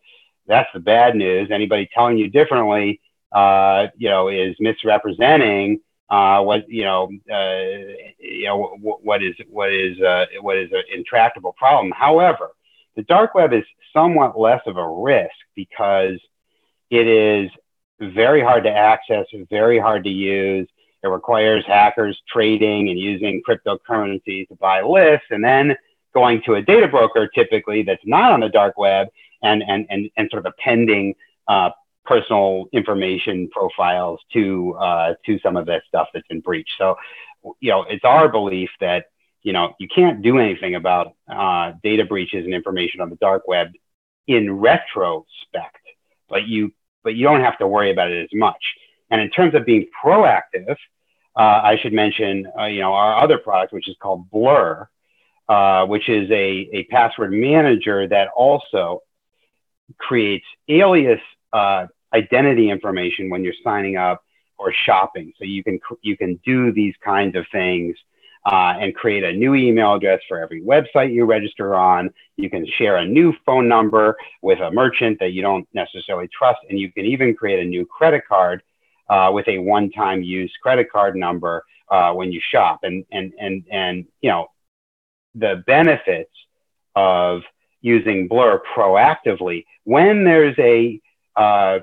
that's 0.49 0.69
the 0.73 0.79
bad 0.79 1.15
news. 1.15 1.49
Anybody 1.51 1.87
telling 1.93 2.17
you 2.17 2.27
differently, 2.27 2.99
uh, 3.31 3.87
you 3.95 4.09
know, 4.09 4.27
is 4.27 4.55
misrepresenting 4.59 5.79
uh, 6.09 6.41
what 6.41 6.67
you 6.67 6.83
know, 6.83 7.07
uh, 7.31 7.93
you 8.17 8.45
know, 8.45 8.75
what, 8.81 9.23
is 9.23 9.35
what 9.47 9.71
is 9.71 10.01
uh, 10.01 10.25
what 10.41 10.57
is 10.57 10.71
an 10.71 10.83
intractable 10.91 11.53
problem. 11.53 11.93
However, 11.95 12.49
the 12.95 13.03
dark 13.03 13.33
web 13.35 13.53
is 13.53 13.63
somewhat 13.93 14.39
less 14.39 14.61
of 14.65 14.77
a 14.77 14.87
risk 14.87 15.35
because 15.55 16.19
it 16.89 17.07
is 17.07 17.49
very 17.99 18.41
hard 18.41 18.63
to 18.63 18.71
access, 18.71 19.25
very 19.49 19.79
hard 19.79 20.03
to 20.03 20.09
use. 20.09 20.67
It 21.03 21.07
requires 21.07 21.65
hackers 21.65 22.21
trading 22.27 22.89
and 22.89 22.99
using 22.99 23.41
cryptocurrencies 23.47 24.47
to 24.49 24.55
buy 24.55 24.81
lists, 24.81 25.27
and 25.29 25.43
then 25.43 25.75
going 26.13 26.41
to 26.43 26.55
a 26.55 26.61
data 26.61 26.87
broker 26.87 27.27
typically 27.27 27.83
that's 27.83 28.01
not 28.05 28.31
on 28.31 28.39
the 28.39 28.49
dark 28.49 28.77
web 28.77 29.07
and 29.43 29.63
and 29.67 29.85
and, 29.89 30.09
and 30.17 30.29
sort 30.31 30.45
of 30.45 30.53
appending 30.57 31.15
uh, 31.47 31.69
personal 32.05 32.65
information 32.73 33.47
profiles 33.49 34.19
to 34.33 34.73
uh, 34.79 35.13
to 35.25 35.39
some 35.39 35.55
of 35.55 35.65
that 35.67 35.83
stuff 35.87 36.07
that's 36.13 36.27
in 36.29 36.41
breach. 36.41 36.69
So, 36.77 36.95
you 37.59 37.69
know, 37.69 37.83
it's 37.83 38.03
our 38.03 38.27
belief 38.27 38.69
that 38.79 39.05
you 39.43 39.53
know 39.53 39.73
you 39.79 39.87
can't 39.87 40.21
do 40.21 40.37
anything 40.37 40.75
about 40.75 41.13
uh, 41.27 41.73
data 41.83 42.05
breaches 42.05 42.45
and 42.45 42.53
information 42.53 43.01
on 43.01 43.09
the 43.09 43.15
dark 43.17 43.47
web 43.47 43.69
in 44.27 44.51
retrospect, 44.57 45.85
but 46.27 46.47
you 46.47 46.71
but 47.03 47.15
you 47.15 47.23
don't 47.23 47.41
have 47.41 47.57
to 47.59 47.67
worry 47.67 47.91
about 47.91 48.11
it 48.11 48.23
as 48.23 48.29
much. 48.33 48.63
And 49.09 49.21
in 49.21 49.29
terms 49.29 49.55
of 49.55 49.65
being 49.65 49.87
proactive, 50.03 50.75
uh, 51.35 51.61
I 51.63 51.77
should 51.81 51.93
mention 51.93 52.51
uh, 52.59 52.65
you 52.65 52.81
know 52.81 52.93
our 52.93 53.17
other 53.17 53.37
product, 53.37 53.73
which 53.73 53.87
is 53.87 53.95
called 54.01 54.29
Blur. 54.29 54.87
Uh, 55.47 55.83
which 55.87 56.09
is 56.09 56.29
a, 56.29 56.69
a 56.71 56.83
password 56.91 57.31
manager 57.31 58.07
that 58.07 58.27
also 58.35 59.01
creates 59.97 60.45
alias 60.67 61.19
uh, 61.53 61.87
identity 62.13 62.69
information 62.69 63.31
when 63.31 63.43
you're 63.43 63.55
signing 63.63 63.97
up 63.97 64.23
or 64.59 64.71
shopping. 64.71 65.33
So 65.39 65.45
you 65.45 65.63
can 65.63 65.79
you 66.01 66.17
can 66.17 66.39
do 66.45 66.71
these 66.71 66.93
kinds 67.03 67.35
of 67.35 67.45
things 67.51 67.95
uh, 68.45 68.75
and 68.79 68.95
create 68.95 69.23
a 69.23 69.33
new 69.33 69.55
email 69.55 69.95
address 69.95 70.21
for 70.27 70.39
every 70.39 70.61
website 70.61 71.13
you 71.13 71.25
register 71.25 71.75
on. 71.75 72.09
You 72.37 72.49
can 72.49 72.65
share 72.77 72.97
a 72.97 73.05
new 73.05 73.33
phone 73.45 73.67
number 73.67 74.17
with 74.41 74.59
a 74.59 74.71
merchant 74.71 75.19
that 75.19 75.31
you 75.31 75.41
don't 75.41 75.67
necessarily 75.73 76.27
trust, 76.27 76.59
and 76.69 76.79
you 76.79 76.91
can 76.91 77.05
even 77.05 77.35
create 77.35 77.59
a 77.59 77.65
new 77.65 77.85
credit 77.85 78.23
card 78.27 78.63
uh, 79.09 79.31
with 79.33 79.47
a 79.47 79.57
one-time 79.57 80.23
use 80.23 80.53
credit 80.61 80.91
card 80.91 81.15
number 81.15 81.63
uh, 81.89 82.13
when 82.13 82.31
you 82.31 82.41
shop. 82.41 82.79
And 82.83 83.05
and 83.11 83.33
and 83.39 83.63
and 83.71 84.05
you 84.21 84.29
know 84.29 84.47
the 85.35 85.63
benefits 85.67 86.31
of 86.95 87.41
using 87.81 88.27
Blur 88.27 88.61
proactively 88.75 89.65
when 89.83 90.23
there's 90.23 90.57
a 90.59 90.99
uh, 91.35 91.79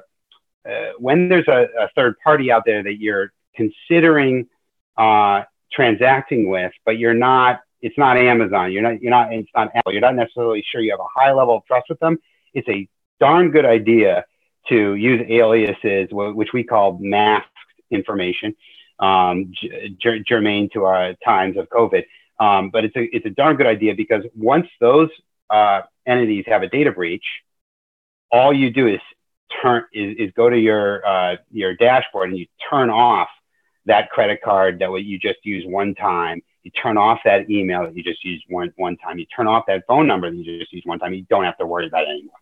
uh, 0.68 0.92
when 0.98 1.28
there's 1.28 1.48
a, 1.48 1.68
a, 1.78 1.88
third 1.94 2.16
party 2.22 2.50
out 2.50 2.64
there 2.66 2.82
that 2.82 2.98
you're 2.98 3.32
considering 3.54 4.48
uh, 4.96 5.42
transacting 5.72 6.48
with, 6.48 6.72
but 6.84 6.98
you're 6.98 7.14
not, 7.14 7.60
it's 7.80 7.96
not 7.98 8.16
Amazon, 8.16 8.72
you're 8.72 8.82
not, 8.82 9.00
you're 9.00 9.10
not, 9.10 9.32
it's 9.32 9.50
not 9.54 9.70
Apple, 9.74 9.92
you're 9.92 10.00
not 10.00 10.14
necessarily 10.14 10.64
sure 10.70 10.80
you 10.80 10.90
have 10.90 11.00
a 11.00 11.20
high 11.20 11.32
level 11.32 11.56
of 11.56 11.66
trust 11.66 11.86
with 11.88 11.98
them. 12.00 12.18
It's 12.54 12.68
a 12.68 12.88
darn 13.20 13.50
good 13.50 13.64
idea 13.64 14.24
to 14.68 14.94
use 14.94 15.24
aliases, 15.28 16.08
which 16.10 16.52
we 16.52 16.64
call 16.64 16.98
masked 17.00 17.48
information, 17.90 18.54
um, 18.98 19.52
germane 20.26 20.68
to 20.72 20.84
our 20.84 21.14
times 21.24 21.56
of 21.56 21.68
COVID. 21.68 22.04
Um, 22.38 22.70
but 22.70 22.84
it's 22.84 22.96
a, 22.96 23.02
it's 23.16 23.26
a 23.26 23.30
darn 23.30 23.56
good 23.56 23.66
idea 23.66 23.94
because 23.94 24.24
once 24.34 24.66
those 24.80 25.08
uh, 25.50 25.82
entities 26.06 26.44
have 26.48 26.62
a 26.62 26.68
data 26.68 26.92
breach, 26.92 27.24
all 28.30 28.52
you 28.52 28.70
do 28.70 28.86
is 28.88 29.00
turn 29.62 29.84
is, 29.92 30.16
is 30.18 30.32
go 30.36 30.50
to 30.50 30.58
your 30.58 31.06
uh, 31.06 31.36
your 31.50 31.74
dashboard 31.74 32.30
and 32.30 32.38
you 32.38 32.46
turn 32.68 32.90
off 32.90 33.28
that 33.86 34.10
credit 34.10 34.42
card 34.42 34.78
that 34.80 34.92
you 35.02 35.18
just 35.18 35.44
used 35.44 35.68
one 35.68 35.94
time. 35.94 36.42
You 36.62 36.70
turn 36.72 36.98
off 36.98 37.20
that 37.24 37.48
email 37.48 37.84
that 37.84 37.96
you 37.96 38.02
just 38.02 38.24
used 38.24 38.44
one 38.48 38.72
one 38.76 38.96
time. 38.98 39.18
You 39.18 39.26
turn 39.26 39.46
off 39.46 39.64
that 39.68 39.84
phone 39.86 40.06
number 40.06 40.30
that 40.30 40.36
you 40.36 40.58
just 40.58 40.72
used 40.72 40.86
one 40.86 40.98
time. 40.98 41.14
You 41.14 41.24
don't 41.30 41.44
have 41.44 41.56
to 41.58 41.66
worry 41.66 41.86
about 41.86 42.02
it 42.02 42.10
anymore. 42.10 42.34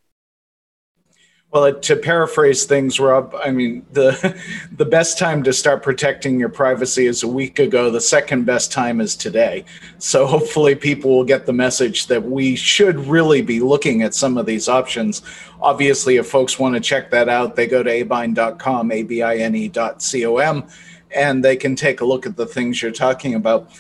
Well, 1.55 1.73
to 1.73 1.95
paraphrase 1.95 2.65
things, 2.65 2.99
Rob, 2.99 3.33
I 3.41 3.53
mean 3.53 3.87
the 3.93 4.37
the 4.73 4.85
best 4.85 5.21
time 5.21 5.45
to 5.45 5.53
start 5.53 5.85
protecting 5.85 6.41
your 6.41 6.49
privacy 6.49 7.07
is 7.07 7.23
a 7.23 7.29
week 7.29 7.61
ago. 7.61 7.91
The 7.91 8.01
second 8.01 8.45
best 8.45 8.73
time 8.73 9.01
is 9.01 9.15
today. 9.15 9.65
So 9.99 10.27
hopefully, 10.27 10.75
people 10.75 11.15
will 11.15 11.25
get 11.25 11.47
the 11.47 11.53
message 11.53 12.09
that 12.09 12.25
we 12.25 12.57
should 12.57 12.99
really 13.07 13.41
be 13.41 13.61
looking 13.61 14.03
at 14.03 14.15
some 14.15 14.37
of 14.37 14.47
these 14.47 14.69
options. 14.69 15.23
Obviously, 15.61 16.17
if 16.17 16.27
folks 16.27 16.59
want 16.59 16.75
to 16.75 16.81
check 16.81 17.11
that 17.13 17.29
out, 17.29 17.55
they 17.55 17.69
go 17.69 17.85
to 17.85 17.91
abine.com, 18.03 18.91
a-b-i-n-e.com, 18.91 20.69
and 21.15 21.45
they 21.45 21.57
can 21.57 21.77
take 21.77 22.01
a 22.01 22.05
look 22.05 22.27
at 22.27 22.37
the 22.37 22.47
things 22.47 22.83
you're 22.83 22.93
talking 22.93 23.35
about 23.35 23.71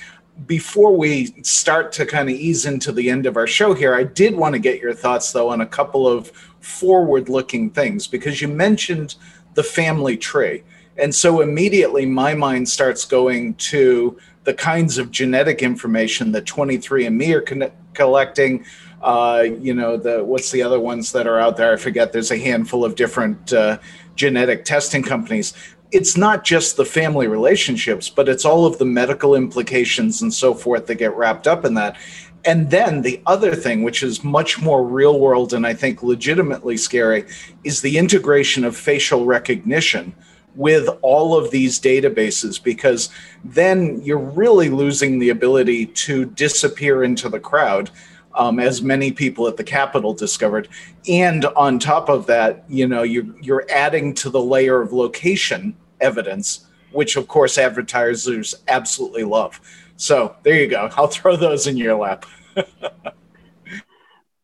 before 0.47 0.97
we 0.97 1.27
start 1.42 1.92
to 1.92 2.05
kind 2.05 2.29
of 2.29 2.35
ease 2.35 2.66
into 2.66 2.92
the 2.92 3.09
end 3.09 3.27
of 3.27 3.37
our 3.37 3.47
show 3.47 3.73
here, 3.73 3.94
I 3.94 4.05
did 4.05 4.35
want 4.35 4.55
to 4.55 4.59
get 4.59 4.81
your 4.81 4.92
thoughts, 4.92 5.33
though, 5.33 5.49
on 5.49 5.61
a 5.61 5.66
couple 5.66 6.09
of 6.09 6.29
forward 6.61 7.29
looking 7.29 7.70
things 7.70 8.07
because 8.07 8.42
you 8.42 8.49
mentioned 8.49 9.14
the 9.55 9.62
family 9.62 10.16
tree. 10.16 10.64
And 10.97 11.14
so 11.14 11.40
immediately 11.40 12.07
my 12.07 12.35
mind 12.35 12.68
starts 12.68 13.05
going 13.05 13.55
to 13.55 14.18
the 14.44 14.55
kinds 14.55 14.99
of 14.99 15.11
genetic 15.11 15.62
information 15.62 16.33
that 16.33 16.44
23andMe 16.44 17.35
are 17.35 17.40
con- 17.40 17.73
collecting. 17.94 18.64
Uh, 19.03 19.44
you 19.61 19.75
know, 19.75 19.97
the 19.97 20.25
what's 20.25 20.51
the 20.51 20.62
other 20.62 20.81
ones 20.81 21.12
that 21.12 21.27
are 21.27 21.38
out 21.38 21.57
there? 21.57 21.73
I 21.73 21.77
forget. 21.77 22.12
There's 22.12 22.31
a 22.31 22.38
handful 22.38 22.85
of 22.85 22.94
different 22.94 23.53
uh, 23.53 23.79
genetic 24.16 24.64
testing 24.64 25.03
companies. 25.03 25.53
It's 25.90 26.16
not 26.16 26.44
just 26.44 26.77
the 26.77 26.85
family 26.85 27.29
relationships, 27.29 28.09
but 28.09 28.29
it's 28.29 28.44
all 28.44 28.66
of 28.66 28.79
the 28.79 28.85
medical 28.85 29.35
implications 29.35 30.23
and 30.23 30.33
so 30.33 30.55
forth 30.55 30.87
that 30.87 30.97
get 30.97 31.16
wrapped 31.16 31.47
up 31.47 31.64
in 31.64 31.75
that. 31.75 31.97
And 32.44 32.70
then 32.70 33.03
the 33.03 33.23
other 33.27 33.55
thing, 33.55 33.83
which 33.83 34.03
is 34.03 34.23
much 34.23 34.61
more 34.61 34.85
real 34.85 35.18
world 35.18 35.55
and 35.55 35.66
I 35.66 35.73
think 35.73 36.03
legitimately 36.03 36.77
scary, 36.77 37.25
is 37.62 37.81
the 37.81 37.97
integration 37.97 38.64
of 38.64 38.77
facial 38.77 39.25
recognition 39.25 40.14
with 40.55 40.88
all 41.03 41.37
of 41.37 41.51
these 41.51 41.81
databases 41.81 42.62
because 42.62 43.09
then 43.44 44.01
you're 44.03 44.18
really 44.18 44.68
losing 44.68 45.18
the 45.18 45.31
ability 45.31 45.87
to 45.87 46.27
disappear 46.27 47.03
into 47.03 47.29
the 47.29 47.40
crowd. 47.40 47.90
Um, 48.37 48.59
as 48.59 48.83
many 48.83 49.12
people 49.12 49.47
at 49.47 49.57
the 49.57 49.64
Capitol 49.64 50.12
discovered, 50.12 50.68
and 51.09 51.44
on 51.44 51.79
top 51.79 52.09
of 52.09 52.27
that, 52.27 52.64
you 52.68 52.88
know, 52.88 53.03
you're 53.03 53.27
you're 53.40 53.66
adding 53.70 54.12
to 54.14 54.31
the 54.31 54.40
layer 54.40 54.81
of 54.81 54.92
location 54.92 55.77
evidence, 56.01 56.66
which 56.92 57.16
of 57.16 57.29
course 57.29 57.59
advertisers 57.59 58.55
absolutely 58.68 59.25
love. 59.25 59.61
So 59.97 60.37
there 60.42 60.55
you 60.55 60.68
go. 60.68 60.90
I'll 60.97 61.07
throw 61.07 61.37
those 61.37 61.66
in 61.66 61.77
your 61.77 61.97
lap. 61.97 62.27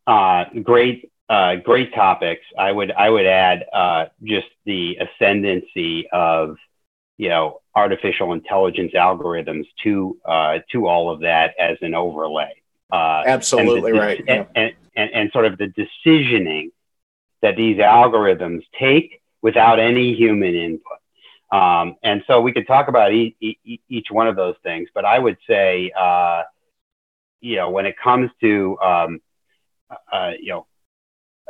uh, 0.07 0.45
great, 0.63 1.11
uh, 1.29 1.57
great 1.57 1.95
topics. 1.95 2.45
I 2.59 2.73
would 2.73 2.93
I 2.93 3.11
would 3.11 3.27
add 3.27 3.65
uh, 3.73 4.07
just 4.23 4.49
the 4.65 4.99
ascendancy 4.99 6.09
of 6.13 6.57
you 7.19 7.29
know 7.29 7.61
artificial 7.75 8.33
intelligence 8.33 8.93
algorithms 8.95 9.67
to 9.85 10.19
uh, 10.25 10.59
to 10.73 10.87
all 10.87 11.11
of 11.11 11.21
that 11.21 11.55
as 11.59 11.79
an 11.83 11.95
overlay. 11.95 12.60
Uh, 12.93 13.23
Absolutely 13.27 13.91
and 13.91 13.99
the, 13.99 14.03
right. 14.03 14.25
And, 14.27 14.47
and, 14.55 14.73
and, 14.97 15.11
and 15.13 15.33
sort 15.33 15.47
of 15.47 15.59
the 15.59 15.69
decisioning 15.69 16.71
that 17.43 17.57
these 17.57 17.79
algorithms 17.79 18.63
take 18.79 19.23
without 19.43 19.79
any 19.79 20.15
human 20.15 20.55
input. 20.55 20.99
Um, 21.53 21.97
and 22.03 22.23
so 22.27 22.41
we 22.41 22.53
could 22.53 22.67
talk 22.67 22.89
about 22.89 23.13
e- 23.13 23.37
e- 23.41 23.81
each 23.89 24.11
one 24.11 24.29
of 24.29 24.37
those 24.37 24.55
things, 24.63 24.89
but 24.95 25.05
I 25.05 25.19
would 25.19 25.39
say, 25.49 25.91
uh, 25.99 26.43
you 27.41 27.57
know, 27.57 27.71
when 27.71 27.87
it 27.87 27.97
comes 27.99 28.31
to, 28.41 28.79
um, 28.81 29.21
uh, 30.13 30.33
you 30.39 30.51
know, 30.51 30.67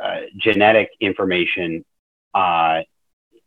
uh, 0.01 0.21
genetic 0.37 0.89
information, 0.99 1.85
uh, 2.33 2.81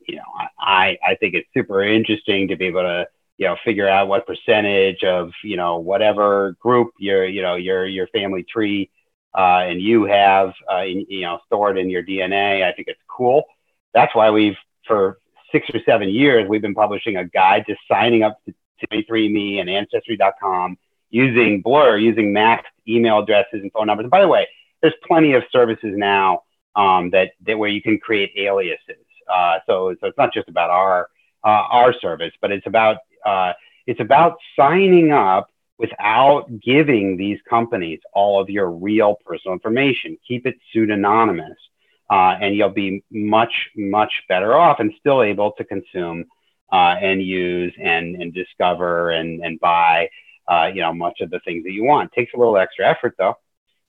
you 0.06 0.16
know, 0.16 0.22
I, 0.60 0.98
I 1.04 1.14
think 1.16 1.34
it's 1.34 1.48
super 1.54 1.82
interesting 1.82 2.48
to 2.48 2.56
be 2.56 2.66
able 2.66 2.82
to, 2.82 3.08
you 3.36 3.46
know, 3.46 3.56
figure 3.64 3.88
out 3.88 4.08
what 4.08 4.26
percentage 4.26 5.02
of, 5.02 5.32
you 5.42 5.56
know, 5.56 5.78
whatever 5.78 6.56
group 6.60 6.90
your, 6.98 7.26
you 7.26 7.42
know, 7.42 7.56
your, 7.56 7.86
your 7.86 8.06
family 8.08 8.44
tree, 8.44 8.90
uh, 9.36 9.64
and 9.66 9.82
you 9.82 10.04
have, 10.04 10.52
uh, 10.72 10.82
in, 10.84 11.04
you 11.08 11.22
know, 11.22 11.40
stored 11.46 11.76
in 11.76 11.90
your 11.90 12.02
DNA. 12.02 12.62
I 12.62 12.72
think 12.72 12.88
it's 12.88 13.00
cool. 13.08 13.44
That's 13.92 14.14
why 14.14 14.30
we've, 14.30 14.56
for 14.86 15.18
six 15.50 15.68
or 15.74 15.80
seven 15.84 16.08
years, 16.08 16.48
we've 16.48 16.62
been 16.62 16.74
publishing 16.74 17.16
a 17.16 17.24
guide 17.24 17.64
to 17.66 17.76
signing 17.90 18.22
up 18.22 18.38
to 18.44 18.54
23andMe 18.92 19.60
and 19.60 19.68
Ancestry.com 19.68 20.78
using 21.10 21.62
Blur, 21.62 21.96
using 21.96 22.32
masked 22.32 22.66
email 22.86 23.18
addresses 23.20 23.62
and 23.62 23.72
phone 23.72 23.86
numbers. 23.86 24.04
And 24.04 24.10
by 24.10 24.20
the 24.20 24.28
way, 24.28 24.46
there's 24.82 24.94
plenty 25.06 25.32
of 25.32 25.42
services 25.50 25.94
now 25.96 26.42
um, 26.76 27.10
that, 27.10 27.32
that 27.46 27.58
where 27.58 27.70
you 27.70 27.82
can 27.82 27.98
create 27.98 28.32
aliases. 28.36 29.04
Uh, 29.32 29.58
so, 29.66 29.94
so 30.00 30.06
it's 30.06 30.18
not 30.18 30.32
just 30.32 30.48
about 30.48 30.70
our 30.70 31.08
uh, 31.44 31.62
our 31.70 31.92
service, 31.92 32.32
but 32.40 32.50
it's 32.50 32.66
about 32.66 32.98
uh, 33.24 33.52
it's 33.86 34.00
about 34.00 34.36
signing 34.56 35.12
up 35.12 35.48
without 35.78 36.46
giving 36.60 37.16
these 37.16 37.38
companies 37.48 38.00
all 38.12 38.40
of 38.40 38.48
your 38.48 38.70
real 38.70 39.16
personal 39.24 39.52
information. 39.52 40.16
Keep 40.26 40.46
it 40.46 40.56
pseudonymous, 40.72 41.58
uh, 42.10 42.36
and 42.40 42.54
you'll 42.54 42.70
be 42.70 43.02
much 43.10 43.70
much 43.76 44.12
better 44.28 44.56
off 44.56 44.80
and 44.80 44.92
still 44.98 45.22
able 45.22 45.52
to 45.52 45.64
consume 45.64 46.24
uh, 46.72 46.96
and 47.00 47.22
use 47.22 47.74
and 47.82 48.16
and 48.16 48.32
discover 48.32 49.10
and 49.10 49.44
and 49.44 49.58
buy 49.60 50.08
uh, 50.48 50.70
you 50.72 50.80
know 50.80 50.92
much 50.92 51.20
of 51.20 51.30
the 51.30 51.40
things 51.44 51.64
that 51.64 51.72
you 51.72 51.84
want. 51.84 52.12
Takes 52.12 52.32
a 52.34 52.38
little 52.38 52.56
extra 52.56 52.88
effort 52.88 53.14
though. 53.18 53.36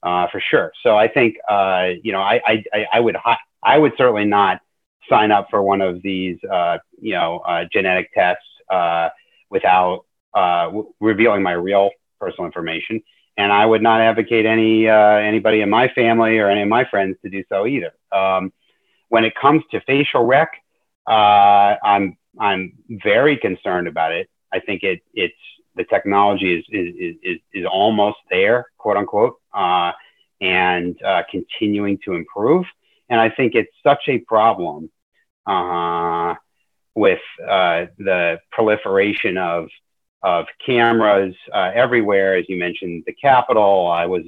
for 0.01 0.41
sure. 0.49 0.71
So 0.83 0.97
I 0.97 1.07
think 1.07 1.35
you 2.03 2.11
know 2.11 2.21
I, 2.21 2.41
I 2.73 2.85
I 2.93 2.99
would 2.99 3.17
I 3.63 3.77
would 3.77 3.93
certainly 3.97 4.25
not 4.25 4.61
sign 5.09 5.31
up 5.31 5.47
for 5.49 5.61
one 5.61 5.81
of 5.81 6.01
these, 6.01 6.37
uh, 6.51 6.77
you 6.99 7.13
know, 7.13 7.39
uh, 7.39 7.65
genetic 7.71 8.11
tests 8.13 8.43
uh, 8.69 9.09
without 9.49 10.05
uh, 10.33 10.65
w- 10.65 10.93
revealing 10.99 11.41
my 11.43 11.53
real 11.53 11.89
personal 12.19 12.45
information. 12.45 13.01
And 13.37 13.51
I 13.51 13.65
would 13.65 13.81
not 13.81 14.01
advocate 14.01 14.45
any 14.45 14.87
uh, 14.87 15.17
anybody 15.17 15.61
in 15.61 15.69
my 15.69 15.89
family 15.89 16.37
or 16.39 16.49
any 16.49 16.61
of 16.61 16.67
my 16.67 16.85
friends 16.85 17.17
to 17.23 17.29
do 17.29 17.43
so 17.49 17.65
either. 17.67 17.93
Um, 18.11 18.53
when 19.09 19.25
it 19.25 19.33
comes 19.35 19.63
to 19.71 19.81
facial 19.81 20.23
rec, 20.23 20.51
uh, 21.07 21.75
I'm 21.83 22.17
I'm 22.39 22.73
very 22.89 23.37
concerned 23.37 23.87
about 23.87 24.13
it. 24.13 24.29
I 24.53 24.59
think 24.59 24.83
it 24.83 25.01
it's 25.13 25.35
the 25.75 25.83
technology 25.83 26.55
is 26.57 26.65
is 26.69 27.15
is, 27.21 27.39
is 27.53 27.65
almost 27.65 28.17
there, 28.29 28.67
quote 28.77 28.97
unquote, 28.97 29.35
and 30.41 30.97
continuing 31.29 31.99
to 32.05 32.13
improve. 32.13 32.65
And 33.09 33.19
I 33.19 33.29
think 33.29 33.53
it's 33.53 33.71
such 33.83 34.03
a 34.07 34.19
problem 34.19 34.89
uh, 35.45 36.35
with 36.95 37.19
uh, 37.47 37.85
the 37.97 38.39
proliferation 38.51 39.37
of 39.37 39.69
of 40.23 40.47
cameras 40.65 41.35
uh, 41.53 41.71
everywhere. 41.75 42.35
As 42.35 42.45
you 42.49 42.57
mentioned, 42.57 43.03
the 43.05 43.13
Capitol. 43.13 43.87
I 43.87 44.07
was, 44.07 44.23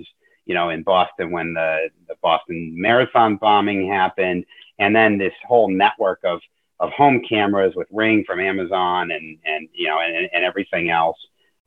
you 0.46 0.54
know, 0.54 0.70
in 0.70 0.84
Boston 0.84 1.32
when 1.32 1.54
the, 1.54 1.90
the 2.08 2.16
Boston 2.22 2.74
Marathon 2.76 3.38
bombing 3.38 3.90
happened, 3.90 4.46
and 4.78 4.96
then 4.96 5.18
this 5.18 5.34
whole 5.48 5.70
network 5.70 6.20
of 6.24 6.40
of 6.80 6.92
home 6.92 7.24
cameras 7.28 7.74
with 7.76 7.88
Ring 7.92 8.24
from 8.28 8.40
Amazon 8.40 9.10
and 9.12 9.40
and 9.46 9.68
you 9.74 9.88
know 9.88 10.00
and, 10.00 10.30
and 10.32 10.46
everything 10.46 10.90
else. 10.90 11.18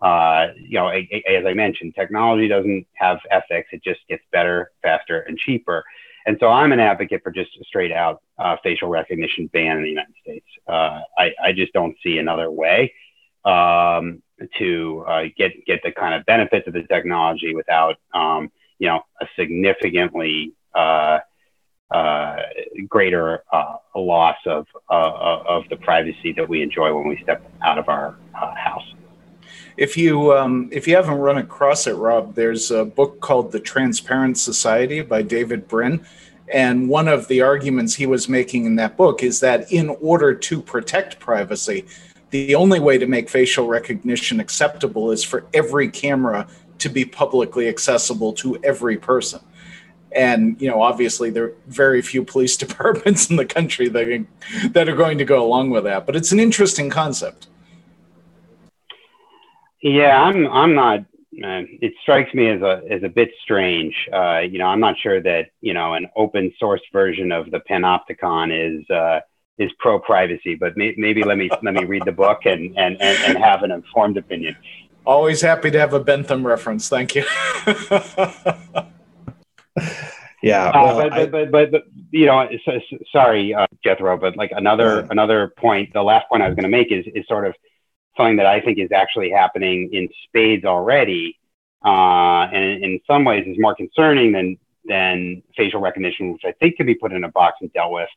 Uh, 0.00 0.48
you 0.56 0.78
know, 0.78 0.88
as 0.88 1.44
I 1.44 1.52
mentioned, 1.52 1.94
technology 1.94 2.48
doesn't 2.48 2.86
have 2.94 3.18
ethics. 3.30 3.68
It 3.72 3.84
just 3.84 4.00
gets 4.08 4.22
better, 4.32 4.70
faster, 4.82 5.20
and 5.20 5.36
cheaper. 5.36 5.84
And 6.26 6.36
so 6.40 6.48
I'm 6.48 6.72
an 6.72 6.80
advocate 6.80 7.22
for 7.22 7.30
just 7.30 7.50
a 7.60 7.64
straight 7.64 7.92
out 7.92 8.22
uh, 8.38 8.56
facial 8.62 8.88
recognition 8.88 9.48
ban 9.52 9.78
in 9.78 9.82
the 9.82 9.88
United 9.88 10.14
States. 10.22 10.46
Uh, 10.66 11.00
I, 11.18 11.32
I, 11.42 11.52
just 11.52 11.72
don't 11.72 11.96
see 12.02 12.18
another 12.18 12.50
way 12.50 12.92
um, 13.44 14.22
to 14.58 15.04
uh, 15.08 15.24
get 15.36 15.52
get 15.66 15.80
the 15.82 15.92
kind 15.92 16.14
of 16.14 16.24
benefits 16.26 16.66
of 16.66 16.74
the 16.74 16.82
technology 16.84 17.54
without 17.54 17.96
um, 18.14 18.50
you 18.78 18.88
know 18.88 19.00
a 19.20 19.26
significantly 19.36 20.52
uh, 20.74 21.18
uh, 21.90 22.36
greater 22.88 23.42
uh, 23.52 23.76
loss 23.96 24.36
of 24.46 24.66
of 24.88 25.64
the 25.70 25.76
privacy 25.76 26.32
that 26.32 26.48
we 26.48 26.62
enjoy 26.62 26.94
when 26.94 27.08
we 27.08 27.18
step 27.22 27.42
out 27.64 27.78
of 27.78 27.88
our 27.88 28.16
house. 28.34 28.94
If 29.80 29.96
you 29.96 30.36
um, 30.36 30.68
if 30.70 30.86
you 30.86 30.94
haven't 30.94 31.14
run 31.14 31.38
across 31.38 31.86
it, 31.86 31.94
Rob, 31.94 32.34
there's 32.34 32.70
a 32.70 32.84
book 32.84 33.20
called 33.20 33.50
The 33.50 33.58
Transparent 33.58 34.36
Society 34.36 35.00
by 35.00 35.22
David 35.22 35.68
Brin. 35.68 36.04
And 36.52 36.86
one 36.86 37.08
of 37.08 37.28
the 37.28 37.40
arguments 37.40 37.94
he 37.94 38.04
was 38.04 38.28
making 38.28 38.66
in 38.66 38.76
that 38.76 38.98
book 38.98 39.22
is 39.22 39.40
that 39.40 39.72
in 39.72 39.88
order 40.02 40.34
to 40.34 40.60
protect 40.60 41.18
privacy, 41.18 41.86
the 42.28 42.54
only 42.56 42.78
way 42.78 42.98
to 42.98 43.06
make 43.06 43.30
facial 43.30 43.68
recognition 43.68 44.38
acceptable 44.38 45.12
is 45.12 45.24
for 45.24 45.46
every 45.54 45.88
camera 45.88 46.46
to 46.76 46.90
be 46.90 47.06
publicly 47.06 47.66
accessible 47.66 48.34
to 48.34 48.58
every 48.62 48.98
person. 48.98 49.40
And 50.12 50.60
you 50.60 50.68
know, 50.68 50.82
obviously, 50.82 51.30
there 51.30 51.44
are 51.44 51.54
very 51.68 52.02
few 52.02 52.22
police 52.22 52.54
departments 52.64 53.30
in 53.30 53.36
the 53.36 53.46
country 53.46 53.88
that 53.88 54.26
that 54.72 54.90
are 54.90 54.96
going 54.96 55.16
to 55.16 55.24
go 55.24 55.42
along 55.42 55.70
with 55.70 55.84
that. 55.84 56.04
But 56.04 56.16
it's 56.16 56.32
an 56.32 56.38
interesting 56.38 56.90
concept. 56.90 57.46
Yeah, 59.82 60.22
I'm 60.22 60.46
I'm 60.48 60.74
not. 60.74 61.00
Uh, 61.32 61.62
it 61.80 61.92
strikes 62.02 62.34
me 62.34 62.48
as 62.48 62.60
a 62.60 62.82
as 62.90 63.02
a 63.02 63.08
bit 63.08 63.30
strange. 63.42 63.94
Uh, 64.12 64.40
you 64.40 64.58
know, 64.58 64.66
I'm 64.66 64.80
not 64.80 64.96
sure 64.98 65.22
that 65.22 65.50
you 65.60 65.72
know 65.72 65.94
an 65.94 66.08
open 66.16 66.52
source 66.58 66.82
version 66.92 67.32
of 67.32 67.50
the 67.50 67.60
Panopticon 67.60 68.50
is 68.52 68.90
uh, 68.90 69.20
is 69.58 69.70
pro 69.78 69.98
privacy, 69.98 70.54
but 70.54 70.76
may, 70.76 70.94
maybe 70.96 71.22
let 71.22 71.38
me 71.38 71.48
let 71.62 71.74
me 71.74 71.84
read 71.84 72.02
the 72.04 72.12
book 72.12 72.40
and, 72.46 72.76
and 72.76 73.00
and 73.00 73.18
and 73.24 73.38
have 73.38 73.62
an 73.62 73.70
informed 73.70 74.16
opinion. 74.16 74.56
Always 75.06 75.40
happy 75.40 75.70
to 75.70 75.78
have 75.78 75.94
a 75.94 76.00
Bentham 76.00 76.46
reference. 76.46 76.88
Thank 76.88 77.14
you. 77.14 77.24
yeah, 80.42 80.68
uh, 80.68 80.72
well, 80.74 80.96
but, 80.96 81.12
I, 81.12 81.26
but, 81.26 81.30
but, 81.30 81.50
but, 81.50 81.70
but 81.70 81.82
you 82.10 82.26
know, 82.26 82.48
so, 82.64 82.72
so, 82.90 82.98
sorry, 83.12 83.54
uh, 83.54 83.66
Jethro, 83.82 84.18
but 84.18 84.36
like 84.36 84.50
another 84.54 85.06
another 85.10 85.54
point, 85.56 85.92
the 85.94 86.02
last 86.02 86.28
point 86.28 86.42
I 86.42 86.48
was 86.48 86.54
going 86.54 86.70
to 86.70 86.76
make 86.76 86.92
is 86.92 87.06
is 87.14 87.26
sort 87.28 87.46
of 87.46 87.54
something 88.20 88.36
that 88.36 88.46
I 88.46 88.60
think 88.60 88.78
is 88.78 88.92
actually 88.92 89.30
happening 89.30 89.90
in 89.92 90.08
spades 90.24 90.64
already, 90.64 91.38
uh, 91.84 92.46
and 92.52 92.84
in 92.84 93.00
some 93.06 93.24
ways 93.24 93.46
is 93.46 93.56
more 93.58 93.74
concerning 93.74 94.32
than 94.32 94.58
than 94.84 95.42
facial 95.56 95.80
recognition, 95.80 96.32
which 96.32 96.42
I 96.44 96.52
think 96.52 96.76
can 96.76 96.86
be 96.86 96.94
put 96.94 97.12
in 97.12 97.24
a 97.24 97.30
box 97.30 97.58
and 97.60 97.72
dealt 97.72 97.92
with 97.92 98.08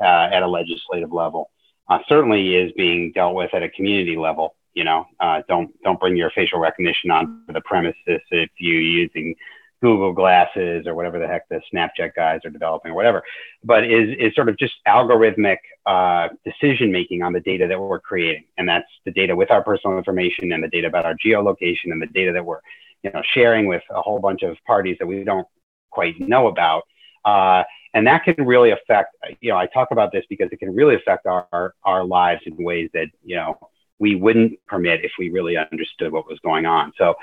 uh, 0.00 0.28
at 0.32 0.42
a 0.42 0.46
legislative 0.46 1.12
level. 1.12 1.50
Uh, 1.88 1.98
certainly 2.08 2.54
is 2.54 2.72
being 2.72 3.12
dealt 3.12 3.34
with 3.34 3.52
at 3.54 3.62
a 3.62 3.68
community 3.68 4.16
level. 4.16 4.54
You 4.74 4.84
know, 4.84 5.06
uh, 5.20 5.42
don't 5.48 5.70
don't 5.82 6.00
bring 6.00 6.16
your 6.16 6.30
facial 6.30 6.58
recognition 6.58 7.10
onto 7.10 7.52
the 7.52 7.60
premises 7.62 8.20
if 8.30 8.50
you're 8.58 8.80
using 8.80 9.34
Google 9.82 10.12
glasses 10.12 10.86
or 10.86 10.94
whatever 10.94 11.18
the 11.18 11.26
heck 11.26 11.48
the 11.48 11.60
Snapchat 11.74 12.14
guys 12.14 12.40
are 12.44 12.50
developing 12.50 12.92
or 12.92 12.94
whatever, 12.94 13.22
but 13.62 13.84
is, 13.84 14.14
is 14.18 14.34
sort 14.34 14.48
of 14.48 14.56
just 14.56 14.74
algorithmic 14.86 15.58
uh, 15.84 16.28
decision 16.44 16.90
making 16.90 17.22
on 17.22 17.32
the 17.32 17.40
data 17.40 17.66
that 17.66 17.78
we're 17.78 18.00
creating. 18.00 18.44
And 18.56 18.68
that's 18.68 18.88
the 19.04 19.10
data 19.10 19.36
with 19.36 19.50
our 19.50 19.62
personal 19.62 19.98
information 19.98 20.52
and 20.52 20.62
the 20.62 20.68
data 20.68 20.86
about 20.86 21.04
our 21.04 21.14
geolocation 21.14 21.90
and 21.90 22.00
the 22.00 22.06
data 22.06 22.32
that 22.32 22.44
we're 22.44 22.60
you 23.02 23.10
know, 23.12 23.22
sharing 23.34 23.66
with 23.66 23.82
a 23.90 24.00
whole 24.00 24.20
bunch 24.20 24.42
of 24.42 24.56
parties 24.66 24.96
that 25.00 25.06
we 25.06 25.24
don't 25.24 25.46
quite 25.90 26.18
know 26.20 26.46
about. 26.46 26.84
Uh, 27.24 27.64
and 27.94 28.06
that 28.06 28.24
can 28.24 28.46
really 28.46 28.70
affect, 28.70 29.14
you 29.40 29.50
know, 29.50 29.56
I 29.56 29.66
talk 29.66 29.88
about 29.90 30.12
this 30.12 30.24
because 30.28 30.48
it 30.50 30.58
can 30.58 30.74
really 30.74 30.94
affect 30.94 31.26
our, 31.26 31.74
our 31.84 32.04
lives 32.04 32.42
in 32.46 32.62
ways 32.64 32.88
that, 32.94 33.08
you 33.24 33.36
know, 33.36 33.58
we 33.98 34.14
wouldn't 34.14 34.58
permit 34.66 35.04
if 35.04 35.12
we 35.18 35.30
really 35.30 35.56
understood 35.56 36.12
what 36.12 36.26
was 36.26 36.38
going 36.40 36.66
on. 36.66 36.92
So, 36.96 37.14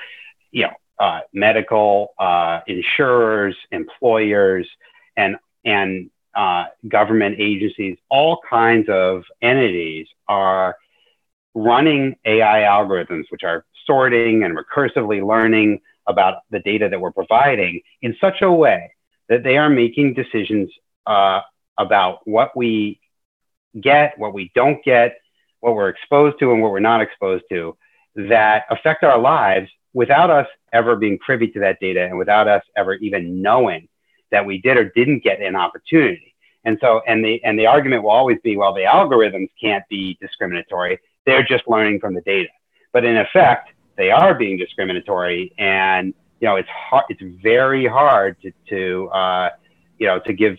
you 0.51 0.63
know, 0.63 0.73
uh, 0.99 1.21
medical 1.33 2.13
uh, 2.19 2.59
insurers, 2.67 3.55
employers, 3.71 4.67
and 5.15 5.37
and 5.65 6.09
uh, 6.35 6.65
government 6.87 7.35
agencies, 7.39 7.97
all 8.09 8.39
kinds 8.49 8.87
of 8.89 9.23
entities 9.41 10.07
are 10.27 10.77
running 11.53 12.15
AI 12.25 12.61
algorithms, 12.61 13.23
which 13.29 13.43
are 13.43 13.65
sorting 13.85 14.43
and 14.43 14.57
recursively 14.57 15.25
learning 15.25 15.81
about 16.07 16.41
the 16.51 16.59
data 16.59 16.87
that 16.89 16.99
we're 16.99 17.11
providing 17.11 17.81
in 18.01 18.15
such 18.21 18.41
a 18.41 18.51
way 18.51 18.91
that 19.27 19.43
they 19.43 19.57
are 19.57 19.69
making 19.69 20.13
decisions 20.13 20.69
uh, 21.07 21.41
about 21.77 22.19
what 22.27 22.55
we 22.55 22.99
get, 23.79 24.17
what 24.17 24.33
we 24.33 24.51
don't 24.55 24.83
get, 24.83 25.19
what 25.59 25.75
we're 25.75 25.89
exposed 25.89 26.37
to, 26.39 26.51
and 26.51 26.61
what 26.61 26.71
we're 26.71 26.79
not 26.79 27.01
exposed 27.01 27.43
to 27.49 27.77
that 28.15 28.65
affect 28.69 29.03
our 29.03 29.19
lives 29.19 29.69
without 29.93 30.29
us 30.29 30.47
ever 30.73 30.95
being 30.95 31.17
privy 31.19 31.47
to 31.47 31.59
that 31.59 31.79
data 31.79 32.05
and 32.05 32.17
without 32.17 32.47
us 32.47 32.63
ever 32.77 32.95
even 32.95 33.41
knowing 33.41 33.87
that 34.31 34.45
we 34.45 34.59
did 34.61 34.77
or 34.77 34.89
didn't 34.95 35.23
get 35.23 35.41
an 35.41 35.55
opportunity. 35.55 36.35
And 36.65 36.77
so, 36.81 37.01
and 37.07 37.23
the 37.23 37.43
and 37.43 37.57
the 37.57 37.67
argument 37.67 38.03
will 38.03 38.11
always 38.11 38.37
be, 38.43 38.57
well, 38.57 38.73
the 38.73 38.83
algorithms 38.83 39.49
can't 39.59 39.83
be 39.89 40.17
discriminatory; 40.21 40.99
they're 41.25 41.43
just 41.43 41.63
learning 41.67 41.99
from 41.99 42.13
the 42.13 42.21
data. 42.21 42.49
But 42.91 43.05
in 43.05 43.17
effect, 43.17 43.69
they 43.97 44.11
are 44.11 44.33
being 44.33 44.57
discriminatory, 44.57 45.53
and 45.57 46.13
you 46.39 46.47
know, 46.47 46.57
it's 46.57 46.69
hard. 46.69 47.05
It's 47.09 47.21
very 47.41 47.87
hard 47.87 48.35
to, 48.41 48.51
to 48.69 49.09
uh, 49.09 49.49
you 49.97 50.07
know, 50.07 50.19
to 50.19 50.33
give 50.33 50.57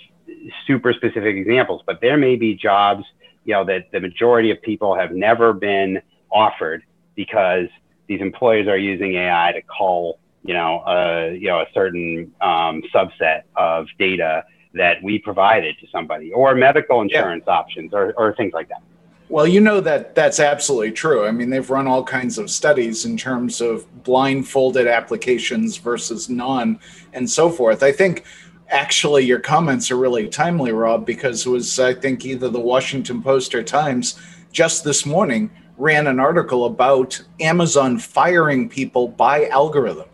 super 0.66 0.93
specific 0.93 1.37
examples. 1.37 1.83
But 1.87 2.01
there 2.01 2.16
may 2.16 2.37
be 2.37 2.55
jobs, 2.55 3.05
you 3.45 3.53
know, 3.53 3.64
that 3.64 3.91
the 3.93 4.01
majority 4.01 4.51
of 4.51 4.61
people 4.62 4.95
have 4.95 5.12
never 5.12 5.53
been 5.53 6.01
offered 6.31 6.83
because 7.14 7.68
these 8.11 8.20
employers 8.20 8.66
are 8.66 8.76
using 8.76 9.14
AI 9.14 9.52
to 9.52 9.62
call, 9.62 10.18
you 10.42 10.52
know, 10.52 10.82
a 10.84 11.32
you 11.32 11.46
know 11.46 11.61
a 11.61 11.66
certain 11.72 12.32
um, 12.40 12.82
subset 12.92 13.42
of 13.54 13.86
data 14.00 14.44
that 14.74 15.00
we 15.00 15.20
provided 15.20 15.76
to 15.78 15.86
somebody, 15.92 16.32
or 16.32 16.56
medical 16.56 17.02
insurance 17.02 17.44
yeah. 17.46 17.52
options, 17.52 17.94
or, 17.94 18.12
or 18.16 18.34
things 18.34 18.52
like 18.52 18.68
that. 18.68 18.82
Well, 19.28 19.46
you 19.46 19.61
know 19.61 19.80
that 19.80 20.16
that's 20.16 20.40
absolutely 20.40 20.90
true. 20.90 21.24
I 21.24 21.30
mean, 21.30 21.50
they've 21.50 21.70
run 21.70 21.86
all 21.86 22.02
kinds 22.02 22.36
of 22.36 22.50
studies 22.50 23.04
in 23.04 23.16
terms 23.16 23.61
of 23.61 23.86
blindfolded 24.02 24.88
applications 24.88 25.76
versus 25.76 26.28
non 26.28 26.80
and 27.12 27.30
so 27.30 27.48
forth. 27.48 27.84
I 27.84 27.92
think 27.92 28.24
actually 28.70 29.24
your 29.24 29.38
comments 29.38 29.88
are 29.92 29.96
really 29.96 30.28
timely, 30.28 30.72
Rob, 30.72 31.06
because 31.06 31.46
it 31.46 31.50
was, 31.50 31.78
I 31.78 31.94
think, 31.94 32.26
either 32.26 32.48
the 32.48 32.58
Washington 32.58 33.22
Post 33.22 33.54
or 33.54 33.62
Times 33.62 34.18
just 34.50 34.82
this 34.82 35.06
morning 35.06 35.52
ran 35.81 36.07
an 36.07 36.20
article 36.20 36.66
about 36.66 37.20
Amazon 37.41 37.99
firing 37.99 38.68
people 38.68 39.09
by 39.09 39.49
algorithm. 39.49 40.07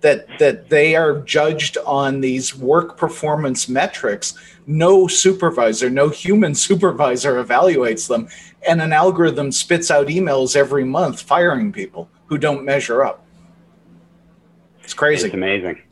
That, 0.00 0.26
that 0.38 0.70
they 0.70 0.96
are 0.96 1.20
judged 1.20 1.76
on 1.84 2.22
these 2.22 2.56
work 2.56 2.96
performance 2.96 3.68
metrics. 3.68 4.32
No 4.66 5.06
supervisor, 5.06 5.90
no 5.90 6.08
human 6.08 6.54
supervisor 6.66 7.44
evaluates 7.44 8.08
them. 8.08 8.28
And 8.66 8.80
an 8.80 8.94
algorithm 8.94 9.52
spits 9.52 9.90
out 9.90 10.06
emails 10.06 10.56
every 10.56 10.84
month 10.84 11.20
firing 11.20 11.70
people 11.70 12.08
who 12.26 12.38
don't 12.38 12.64
measure 12.64 13.04
up. 13.04 13.26
It's 14.82 14.94
crazy. 14.94 15.26
It's 15.26 15.34
amazing. 15.34 15.82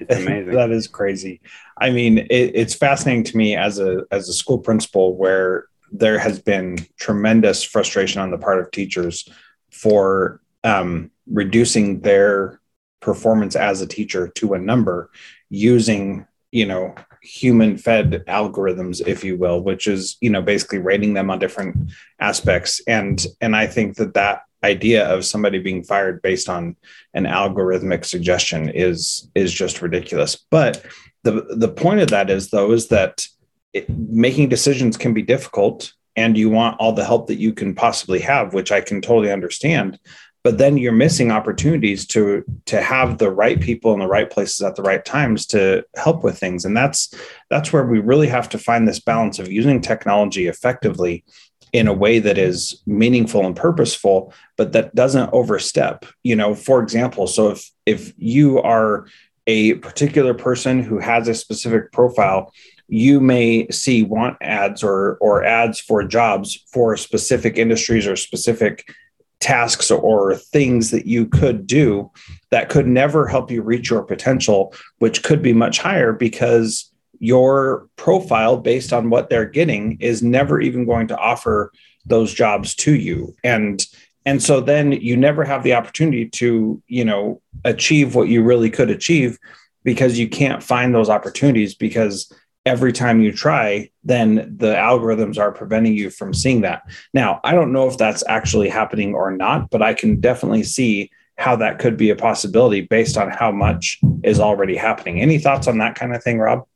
It's 0.00 0.16
amazing. 0.26 0.54
that 0.54 0.70
is 0.70 0.88
crazy. 0.88 1.42
I 1.76 1.90
mean, 1.90 2.18
it, 2.18 2.52
it's 2.54 2.74
fascinating 2.74 3.24
to 3.24 3.36
me 3.36 3.56
as 3.56 3.78
a 3.78 4.04
as 4.10 4.28
a 4.28 4.32
school 4.32 4.58
principal 4.58 5.16
where 5.16 5.66
there 5.92 6.18
has 6.18 6.40
been 6.40 6.78
tremendous 6.98 7.62
frustration 7.62 8.20
on 8.20 8.30
the 8.30 8.38
part 8.38 8.60
of 8.60 8.70
teachers 8.70 9.28
for 9.70 10.40
um, 10.64 11.10
reducing 11.26 12.00
their 12.00 12.60
performance 13.00 13.56
as 13.56 13.80
a 13.80 13.86
teacher 13.86 14.28
to 14.28 14.54
a 14.54 14.58
number 14.58 15.10
using 15.48 16.26
you 16.52 16.66
know 16.66 16.94
human 17.22 17.76
fed 17.76 18.24
algorithms 18.28 19.06
if 19.06 19.22
you 19.22 19.36
will 19.36 19.62
which 19.62 19.86
is 19.86 20.16
you 20.20 20.30
know 20.30 20.42
basically 20.42 20.78
rating 20.78 21.14
them 21.14 21.30
on 21.30 21.38
different 21.38 21.90
aspects. 22.20 22.80
And 22.86 23.24
and 23.40 23.56
i 23.56 23.66
think 23.66 23.96
that 23.96 24.14
that 24.14 24.42
idea 24.62 25.08
of 25.08 25.24
somebody 25.24 25.58
being 25.58 25.82
fired 25.82 26.22
based 26.22 26.48
on 26.48 26.76
an 27.14 27.24
algorithmic 27.24 28.04
suggestion 28.04 28.68
is 28.68 29.30
is 29.34 29.52
just 29.52 29.82
ridiculous. 29.82 30.36
But 30.50 30.84
the 31.22 31.46
the 31.56 31.68
point 31.68 32.00
of 32.00 32.08
that 32.08 32.30
is 32.30 32.50
though 32.50 32.72
is 32.72 32.88
that 32.88 33.26
it, 33.72 33.88
making 33.88 34.48
decisions 34.48 34.96
can 34.96 35.14
be 35.14 35.22
difficult 35.22 35.92
and 36.16 36.36
you 36.36 36.50
want 36.50 36.78
all 36.80 36.92
the 36.92 37.04
help 37.04 37.28
that 37.28 37.38
you 37.38 37.52
can 37.52 37.74
possibly 37.74 38.20
have 38.20 38.54
which 38.54 38.72
i 38.72 38.80
can 38.80 39.00
totally 39.00 39.32
understand 39.32 39.98
but 40.42 40.58
then 40.58 40.78
you're 40.78 40.92
missing 40.92 41.30
opportunities 41.30 42.06
to 42.06 42.44
to 42.66 42.80
have 42.80 43.18
the 43.18 43.30
right 43.30 43.60
people 43.60 43.92
in 43.92 44.00
the 44.00 44.06
right 44.06 44.30
places 44.30 44.62
at 44.62 44.74
the 44.74 44.82
right 44.82 45.04
times 45.04 45.46
to 45.46 45.84
help 45.96 46.24
with 46.24 46.38
things. 46.38 46.64
And 46.64 46.76
that's 46.76 47.12
that's 47.50 47.72
where 47.72 47.84
we 47.84 47.98
really 47.98 48.28
have 48.28 48.48
to 48.50 48.58
find 48.58 48.88
this 48.88 49.00
balance 49.00 49.38
of 49.38 49.52
using 49.52 49.80
technology 49.80 50.46
effectively 50.46 51.24
in 51.72 51.86
a 51.86 51.92
way 51.92 52.18
that 52.18 52.38
is 52.38 52.82
meaningful 52.86 53.46
and 53.46 53.54
purposeful 53.54 54.32
but 54.56 54.72
that 54.72 54.92
doesn't 54.92 55.32
overstep 55.32 56.04
you 56.24 56.34
know 56.34 56.52
for 56.52 56.82
example 56.82 57.28
so 57.28 57.50
if 57.50 57.70
if 57.86 58.12
you 58.16 58.60
are 58.60 59.06
a 59.46 59.74
particular 59.74 60.34
person 60.34 60.82
who 60.82 60.98
has 60.98 61.28
a 61.28 61.34
specific 61.34 61.92
profile 61.92 62.52
you 62.90 63.20
may 63.20 63.68
see 63.68 64.02
want 64.02 64.36
ads 64.40 64.82
or 64.82 65.16
or 65.20 65.44
ads 65.44 65.78
for 65.80 66.02
jobs 66.04 66.64
for 66.72 66.96
specific 66.96 67.56
industries 67.56 68.06
or 68.06 68.16
specific 68.16 68.92
tasks 69.38 69.90
or 69.90 70.34
things 70.34 70.90
that 70.90 71.06
you 71.06 71.24
could 71.24 71.66
do 71.66 72.10
that 72.50 72.68
could 72.68 72.86
never 72.86 73.26
help 73.26 73.50
you 73.50 73.62
reach 73.62 73.88
your 73.88 74.02
potential 74.02 74.74
which 74.98 75.22
could 75.22 75.40
be 75.40 75.52
much 75.52 75.78
higher 75.78 76.12
because 76.12 76.90
your 77.20 77.86
profile 77.96 78.56
based 78.56 78.92
on 78.92 79.10
what 79.10 79.30
they're 79.30 79.44
getting 79.44 79.96
is 80.00 80.22
never 80.22 80.60
even 80.60 80.86
going 80.86 81.06
to 81.06 81.16
offer 81.16 81.70
those 82.06 82.34
jobs 82.34 82.74
to 82.74 82.94
you. 82.94 83.36
And 83.44 83.86
and 84.26 84.42
so 84.42 84.60
then 84.60 84.92
you 84.92 85.16
never 85.16 85.44
have 85.44 85.62
the 85.62 85.74
opportunity 85.74 86.28
to 86.28 86.82
you 86.88 87.04
know 87.04 87.40
achieve 87.64 88.14
what 88.14 88.28
you 88.28 88.42
really 88.42 88.70
could 88.70 88.90
achieve 88.90 89.38
because 89.84 90.18
you 90.18 90.28
can't 90.28 90.62
find 90.62 90.94
those 90.94 91.08
opportunities 91.08 91.74
because 91.74 92.32
every 92.66 92.92
time 92.92 93.20
you 93.20 93.32
try, 93.32 93.90
then 94.04 94.54
the 94.58 94.74
algorithms 94.74 95.38
are 95.38 95.52
preventing 95.52 95.94
you 95.94 96.10
from 96.10 96.34
seeing 96.34 96.60
that. 96.62 96.82
Now, 97.14 97.40
I 97.42 97.54
don't 97.54 97.72
know 97.72 97.88
if 97.88 97.96
that's 97.96 98.22
actually 98.28 98.68
happening 98.68 99.14
or 99.14 99.30
not, 99.30 99.70
but 99.70 99.82
I 99.82 99.94
can 99.94 100.20
definitely 100.20 100.64
see 100.64 101.10
how 101.38 101.56
that 101.56 101.78
could 101.78 101.96
be 101.96 102.10
a 102.10 102.16
possibility 102.16 102.82
based 102.82 103.16
on 103.16 103.30
how 103.30 103.50
much 103.50 103.98
is 104.22 104.40
already 104.40 104.76
happening. 104.76 105.20
Any 105.20 105.38
thoughts 105.38 105.66
on 105.68 105.78
that 105.78 105.94
kind 105.94 106.14
of 106.14 106.22
thing, 106.22 106.38
Rob? 106.38 106.66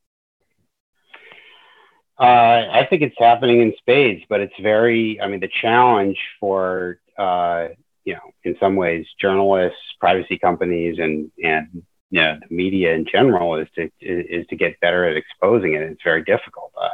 Uh, 2.19 2.69
I 2.73 2.87
think 2.89 3.03
it's 3.03 3.17
happening 3.19 3.61
in 3.61 3.75
spades, 3.79 4.23
but 4.29 4.41
it's 4.41 4.55
very, 4.63 5.21
I 5.21 5.27
mean, 5.29 5.41
the 5.41 5.51
challenge 5.61 6.17
for, 6.41 6.99
uh, 7.19 7.69
you 8.05 8.15
know, 8.15 8.21
in 8.45 8.57
some 8.59 8.77
ways, 8.77 9.05
journalists, 9.21 9.81
privacy 10.01 10.39
companies, 10.39 10.99
and, 10.99 11.31
and 11.43 11.83
you 12.11 12.21
know, 12.21 12.39
the 12.49 12.55
media 12.55 12.95
in 12.95 13.07
general 13.07 13.57
is 13.57 13.69
to 13.75 13.91
is 14.01 14.47
to 14.49 14.57
get 14.57 14.81
better 14.81 15.05
at 15.05 15.17
exposing 15.17 15.75
it. 15.75 15.83
It's 15.83 16.03
very 16.03 16.23
difficult. 16.23 16.73
Uh, 16.81 16.89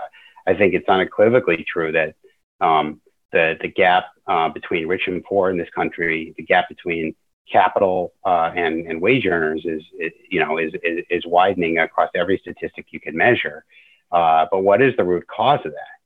I 0.46 0.54
think 0.54 0.74
it's 0.74 0.88
unequivocally 0.88 1.64
true 1.70 1.92
that 1.92 2.14
um, 2.60 3.00
the 3.32 3.56
the 3.60 3.68
gap 3.68 4.06
uh, 4.26 4.48
between 4.48 4.86
rich 4.86 5.06
and 5.06 5.22
poor 5.22 5.50
in 5.50 5.58
this 5.58 5.70
country, 5.74 6.34
the 6.36 6.42
gap 6.42 6.68
between 6.68 7.14
capital 7.50 8.12
uh, 8.24 8.52
and 8.54 8.86
and 8.86 9.00
wage 9.00 9.26
earners 9.26 9.62
is, 9.64 9.82
you 10.28 10.40
know 10.40 10.58
is, 10.58 10.72
is, 10.82 11.04
is 11.10 11.26
widening 11.26 11.78
across 11.78 12.10
every 12.14 12.38
statistic 12.38 12.86
you 12.90 13.00
can 13.00 13.16
measure. 13.16 13.64
Uh, 14.12 14.46
but 14.50 14.60
what 14.60 14.82
is 14.82 14.96
the 14.96 15.04
root 15.04 15.26
cause 15.26 15.60
of 15.64 15.72
that? 15.72 15.96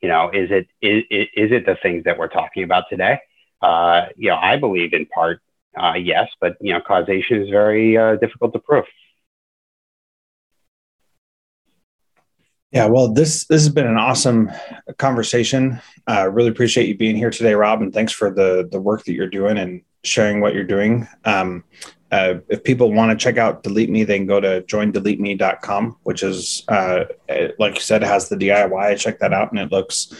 You 0.00 0.08
know, 0.08 0.30
is 0.30 0.50
it 0.50 0.68
is, 0.80 1.04
is 1.10 1.52
it 1.52 1.66
the 1.66 1.76
things 1.82 2.04
that 2.04 2.18
we're 2.18 2.28
talking 2.28 2.64
about 2.64 2.84
today? 2.88 3.18
Uh, 3.60 4.06
you 4.16 4.28
know, 4.30 4.36
I 4.36 4.56
believe 4.56 4.92
in 4.92 5.06
part 5.06 5.40
uh, 5.76 5.94
yes, 5.94 6.28
but 6.40 6.56
you 6.60 6.72
know, 6.72 6.80
causation 6.80 7.42
is 7.42 7.50
very 7.50 7.96
uh, 7.96 8.16
difficult 8.16 8.52
to 8.52 8.58
prove. 8.58 8.84
Yeah, 12.72 12.86
well, 12.86 13.12
this 13.12 13.44
this 13.46 13.62
has 13.62 13.68
been 13.68 13.86
an 13.86 13.98
awesome 13.98 14.50
conversation. 14.96 15.80
Uh, 16.08 16.30
really 16.30 16.48
appreciate 16.48 16.88
you 16.88 16.96
being 16.96 17.16
here 17.16 17.30
today, 17.30 17.54
Rob, 17.54 17.82
and 17.82 17.92
thanks 17.92 18.12
for 18.12 18.32
the 18.32 18.68
the 18.70 18.80
work 18.80 19.04
that 19.04 19.12
you're 19.12 19.28
doing 19.28 19.58
and 19.58 19.82
sharing 20.04 20.40
what 20.40 20.54
you're 20.54 20.64
doing. 20.64 21.06
Um, 21.24 21.64
uh, 22.10 22.34
if 22.48 22.62
people 22.62 22.92
want 22.92 23.10
to 23.10 23.22
check 23.22 23.38
out 23.38 23.62
Delete 23.62 23.88
Me, 23.88 24.04
they 24.04 24.18
can 24.18 24.26
go 24.26 24.38
to 24.38 24.60
joindeleteme.com, 24.62 25.96
which 26.02 26.22
is, 26.22 26.62
uh, 26.68 27.04
like 27.58 27.74
you 27.74 27.80
said, 27.80 28.02
has 28.02 28.28
the 28.28 28.36
DIY. 28.36 28.98
Check 28.98 29.18
that 29.20 29.32
out, 29.32 29.50
and 29.50 29.58
it 29.58 29.72
looks 29.72 30.14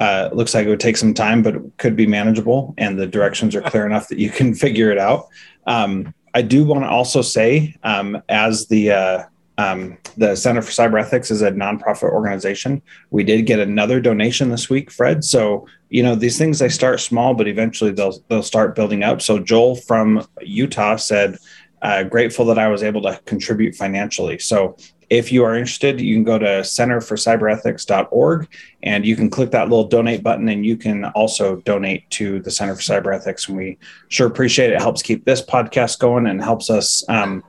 uh, 0.00 0.30
looks 0.32 0.54
like 0.54 0.66
it 0.66 0.68
would 0.68 0.80
take 0.80 0.96
some 0.96 1.14
time, 1.14 1.42
but 1.42 1.56
it 1.56 1.62
could 1.78 1.96
be 1.96 2.06
manageable, 2.06 2.74
and 2.78 2.98
the 2.98 3.06
directions 3.06 3.54
are 3.54 3.62
clear 3.62 3.84
enough 3.84 4.08
that 4.08 4.18
you 4.18 4.30
can 4.30 4.54
figure 4.66 4.90
it 4.90 4.98
out. 4.98 5.28
Um, 5.66 6.14
I 6.34 6.42
do 6.42 6.64
want 6.64 6.84
to 6.84 6.88
also 6.88 7.22
say, 7.22 7.74
um, 7.82 8.22
as 8.28 8.66
the 8.68 8.92
uh, 8.92 9.24
um, 9.58 9.98
the 10.16 10.36
Center 10.36 10.62
for 10.62 10.70
Cyber 10.70 11.00
Ethics 11.00 11.32
is 11.32 11.42
a 11.42 11.50
nonprofit 11.50 12.12
organization. 12.12 12.80
We 13.10 13.24
did 13.24 13.42
get 13.42 13.58
another 13.58 14.00
donation 14.00 14.50
this 14.50 14.70
week, 14.70 14.90
Fred. 14.90 15.24
So 15.24 15.66
you 15.90 16.02
know 16.02 16.14
these 16.14 16.38
things 16.38 16.60
they 16.60 16.68
start 16.68 17.00
small, 17.00 17.34
but 17.34 17.48
eventually 17.48 17.90
they'll 17.90 18.22
they'll 18.28 18.42
start 18.42 18.76
building 18.76 19.02
up. 19.02 19.20
So 19.20 19.40
Joel 19.40 19.74
from 19.74 20.26
Utah 20.40 20.96
said, 20.96 21.38
uh, 21.82 22.04
"Grateful 22.04 22.44
that 22.46 22.58
I 22.58 22.68
was 22.68 22.84
able 22.84 23.02
to 23.02 23.20
contribute 23.24 23.74
financially." 23.74 24.38
So 24.38 24.76
if 25.10 25.32
you 25.32 25.44
are 25.44 25.56
interested, 25.56 26.00
you 26.00 26.14
can 26.14 26.24
go 26.24 26.38
to 26.38 26.46
centerforcyberethics.org 26.46 28.48
and 28.82 29.06
you 29.06 29.16
can 29.16 29.30
click 29.30 29.50
that 29.52 29.68
little 29.68 29.86
donate 29.86 30.22
button 30.22 30.48
and 30.48 30.66
you 30.66 30.76
can 30.76 31.06
also 31.06 31.56
donate 31.56 32.08
to 32.10 32.40
the 32.40 32.50
Center 32.50 32.74
for 32.74 32.82
Cyber 32.82 33.14
Ethics. 33.14 33.48
And 33.48 33.56
we 33.56 33.78
sure 34.08 34.26
appreciate 34.26 34.70
it. 34.70 34.74
It 34.74 34.82
helps 34.82 35.02
keep 35.02 35.24
this 35.24 35.42
podcast 35.42 35.98
going 35.98 36.26
and 36.26 36.42
helps 36.42 36.68
us 36.68 37.08
um, 37.08 37.42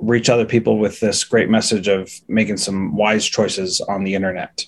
reach 0.00 0.28
other 0.28 0.44
people 0.44 0.78
with 0.78 1.00
this 1.00 1.24
great 1.24 1.48
message 1.48 1.88
of 1.88 2.12
making 2.28 2.58
some 2.58 2.94
wise 2.94 3.24
choices 3.24 3.80
on 3.80 4.04
the 4.04 4.14
internet. 4.14 4.66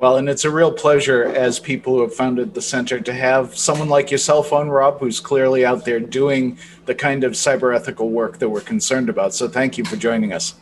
Well, 0.00 0.16
and 0.16 0.28
it's 0.28 0.44
a 0.44 0.50
real 0.50 0.70
pleasure 0.70 1.24
as 1.24 1.58
people 1.58 1.94
who 1.94 2.02
have 2.02 2.14
founded 2.14 2.54
the 2.54 2.62
center 2.62 3.00
to 3.00 3.12
have 3.12 3.58
someone 3.58 3.88
like 3.88 4.12
yourself 4.12 4.52
on, 4.52 4.68
Rob, 4.68 5.00
who's 5.00 5.18
clearly 5.18 5.66
out 5.66 5.84
there 5.84 5.98
doing 5.98 6.56
the 6.86 6.94
kind 6.94 7.24
of 7.24 7.32
cyber 7.32 7.74
ethical 7.74 8.10
work 8.10 8.38
that 8.38 8.48
we're 8.48 8.60
concerned 8.60 9.08
about. 9.08 9.34
So 9.34 9.48
thank 9.48 9.76
you 9.76 9.84
for 9.84 9.96
joining 9.96 10.32
us. 10.32 10.54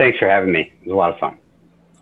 Thanks 0.00 0.18
for 0.18 0.30
having 0.30 0.50
me. 0.50 0.72
It 0.80 0.86
was 0.86 0.94
a 0.94 0.96
lot 0.96 1.12
of 1.12 1.18
fun. 1.18 1.36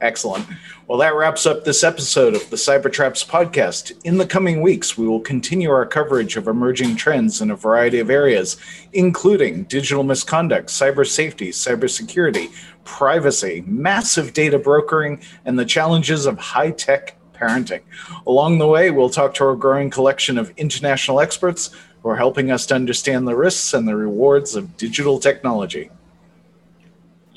Excellent. 0.01 0.47
Well, 0.87 0.99
that 0.99 1.17
wraps 1.17 1.47
up 1.47 1.65
this 1.65 1.83
episode 1.83 2.37
of 2.37 2.49
the 2.49 2.55
Cybertraps 2.55 3.27
podcast. 3.27 4.01
In 4.05 4.19
the 4.19 4.25
coming 4.25 4.63
weeks, 4.63 4.97
we 4.97 5.09
will 5.09 5.19
continue 5.19 5.69
our 5.73 5.85
coverage 5.85 6.37
of 6.37 6.47
emerging 6.47 6.95
trends 6.95 7.41
in 7.41 7.51
a 7.51 7.57
variety 7.57 7.99
of 7.99 8.09
areas, 8.09 8.57
including 8.93 9.65
digital 9.65 10.05
misconduct, 10.05 10.69
cyber 10.69 11.05
safety, 11.05 11.51
cybersecurity, 11.51 12.53
privacy, 12.85 13.65
massive 13.67 14.33
data 14.33 14.61
brokering, 14.61 15.21
and 15.45 15.59
the 15.59 15.65
challenges 15.65 16.25
of 16.25 16.39
high 16.39 16.71
tech 16.71 17.17
parenting. 17.35 17.81
Along 18.29 18.59
the 18.59 18.69
way, 18.69 18.93
we'll 18.93 19.11
talk 19.11 19.35
to 19.35 19.45
our 19.45 19.57
growing 19.57 19.91
collection 19.91 20.39
of 20.39 20.53
international 20.57 21.19
experts 21.19 21.71
who 22.05 22.11
are 22.11 22.17
helping 22.17 22.53
us 22.53 22.65
to 22.67 22.77
understand 22.77 23.27
the 23.27 23.35
risks 23.35 23.75
and 23.75 23.89
the 23.89 23.97
rewards 23.97 24.55
of 24.55 24.77
digital 24.77 25.19
technology. 25.19 25.91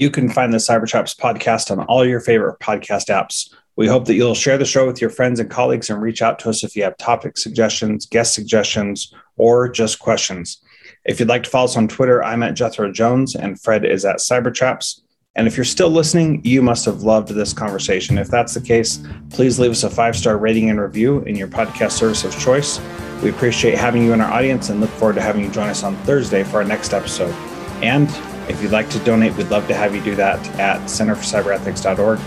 You 0.01 0.09
can 0.09 0.29
find 0.29 0.51
the 0.51 0.57
Cybertraps 0.57 1.15
podcast 1.15 1.69
on 1.69 1.85
all 1.85 2.03
your 2.03 2.19
favorite 2.19 2.57
podcast 2.59 3.09
apps. 3.09 3.53
We 3.75 3.85
hope 3.85 4.05
that 4.05 4.15
you'll 4.15 4.33
share 4.33 4.57
the 4.57 4.65
show 4.65 4.87
with 4.87 4.99
your 4.99 5.11
friends 5.11 5.39
and 5.39 5.47
colleagues 5.47 5.91
and 5.91 6.01
reach 6.01 6.23
out 6.23 6.39
to 6.39 6.49
us 6.49 6.63
if 6.63 6.75
you 6.75 6.81
have 6.81 6.97
topic 6.97 7.37
suggestions, 7.37 8.07
guest 8.07 8.33
suggestions, 8.33 9.13
or 9.37 9.69
just 9.69 9.99
questions. 9.99 10.59
If 11.05 11.19
you'd 11.19 11.29
like 11.29 11.43
to 11.43 11.51
follow 11.51 11.65
us 11.65 11.77
on 11.77 11.87
Twitter, 11.87 12.23
I'm 12.23 12.41
at 12.41 12.55
Jethro 12.55 12.91
Jones 12.91 13.35
and 13.35 13.61
Fred 13.61 13.85
is 13.85 14.03
at 14.03 14.15
Cybertraps. 14.15 15.01
And 15.35 15.45
if 15.45 15.55
you're 15.55 15.63
still 15.63 15.91
listening, 15.91 16.41
you 16.43 16.63
must 16.63 16.83
have 16.85 17.03
loved 17.03 17.27
this 17.27 17.53
conversation. 17.53 18.17
If 18.17 18.29
that's 18.29 18.55
the 18.55 18.61
case, 18.61 19.05
please 19.29 19.59
leave 19.59 19.69
us 19.69 19.83
a 19.83 19.89
five 19.91 20.15
star 20.15 20.39
rating 20.39 20.71
and 20.71 20.81
review 20.81 21.19
in 21.25 21.35
your 21.35 21.47
podcast 21.47 21.91
service 21.91 22.23
of 22.23 22.35
choice. 22.39 22.81
We 23.21 23.29
appreciate 23.29 23.77
having 23.77 24.03
you 24.03 24.13
in 24.13 24.21
our 24.21 24.31
audience 24.31 24.69
and 24.69 24.81
look 24.81 24.89
forward 24.89 25.17
to 25.17 25.21
having 25.21 25.43
you 25.43 25.51
join 25.51 25.69
us 25.69 25.83
on 25.83 25.95
Thursday 25.97 26.43
for 26.43 26.57
our 26.57 26.63
next 26.63 26.91
episode. 26.91 27.35
And 27.83 28.09
if 28.49 28.61
you'd 28.61 28.71
like 28.71 28.89
to 28.91 28.99
donate, 28.99 29.35
we'd 29.35 29.49
love 29.49 29.67
to 29.67 29.73
have 29.73 29.95
you 29.95 30.01
do 30.01 30.15
that 30.15 30.39
at 30.59 30.81
centerforcyberethics.org 30.81 32.19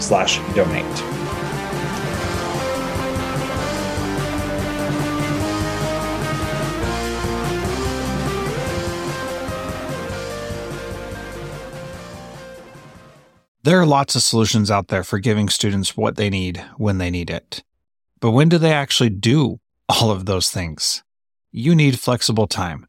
slash 0.00 0.38
donate. 0.54 1.22
There 13.64 13.80
are 13.80 13.86
lots 13.86 14.16
of 14.16 14.24
solutions 14.24 14.72
out 14.72 14.88
there 14.88 15.04
for 15.04 15.20
giving 15.20 15.48
students 15.48 15.96
what 15.96 16.16
they 16.16 16.28
need 16.28 16.58
when 16.78 16.98
they 16.98 17.10
need 17.10 17.30
it. 17.30 17.62
But 18.18 18.32
when 18.32 18.48
do 18.48 18.58
they 18.58 18.72
actually 18.72 19.10
do 19.10 19.60
all 19.88 20.10
of 20.10 20.26
those 20.26 20.50
things? 20.50 21.04
You 21.52 21.76
need 21.76 22.00
flexible 22.00 22.48
time. 22.48 22.88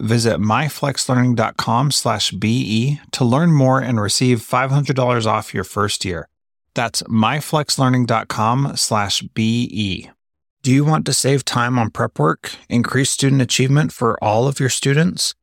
Visit 0.00 0.40
myflexlearning.com 0.40 1.90
slash 1.90 2.30
BE 2.30 3.00
to 3.12 3.24
learn 3.24 3.52
more 3.52 3.80
and 3.80 4.00
receive 4.00 4.40
$500 4.40 5.26
off 5.26 5.52
your 5.52 5.64
first 5.64 6.06
year. 6.06 6.26
That's 6.74 7.02
myflexlearning.com 7.02 8.76
slash 8.76 9.20
BE. 9.20 10.10
Do 10.62 10.72
you 10.72 10.84
want 10.86 11.04
to 11.06 11.12
save 11.12 11.44
time 11.44 11.78
on 11.78 11.90
prep 11.90 12.18
work, 12.18 12.52
increase 12.68 13.10
student 13.10 13.42
achievement 13.42 13.92
for 13.92 14.22
all 14.24 14.48
of 14.48 14.58
your 14.58 14.70
students, 14.70 15.34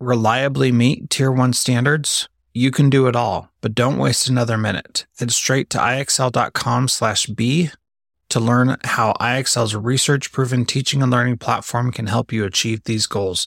reliably 0.00 0.72
meet 0.72 1.08
Tier 1.10 1.30
1 1.30 1.52
standards? 1.52 2.28
You 2.52 2.72
can 2.72 2.90
do 2.90 3.06
it 3.06 3.14
all, 3.14 3.50
but 3.60 3.76
don't 3.76 3.98
waste 3.98 4.28
another 4.28 4.58
minute. 4.58 5.06
Head 5.18 5.30
straight 5.30 5.70
to 5.70 5.78
ixl.com 5.78 6.88
slash 6.88 7.26
B 7.26 7.70
to 8.28 8.40
learn 8.40 8.76
how 8.84 9.12
IXL's 9.20 9.76
research 9.76 10.32
proven 10.32 10.64
teaching 10.64 11.00
and 11.00 11.12
learning 11.12 11.38
platform 11.38 11.92
can 11.92 12.08
help 12.08 12.32
you 12.32 12.44
achieve 12.44 12.82
these 12.84 13.06
goals. 13.06 13.46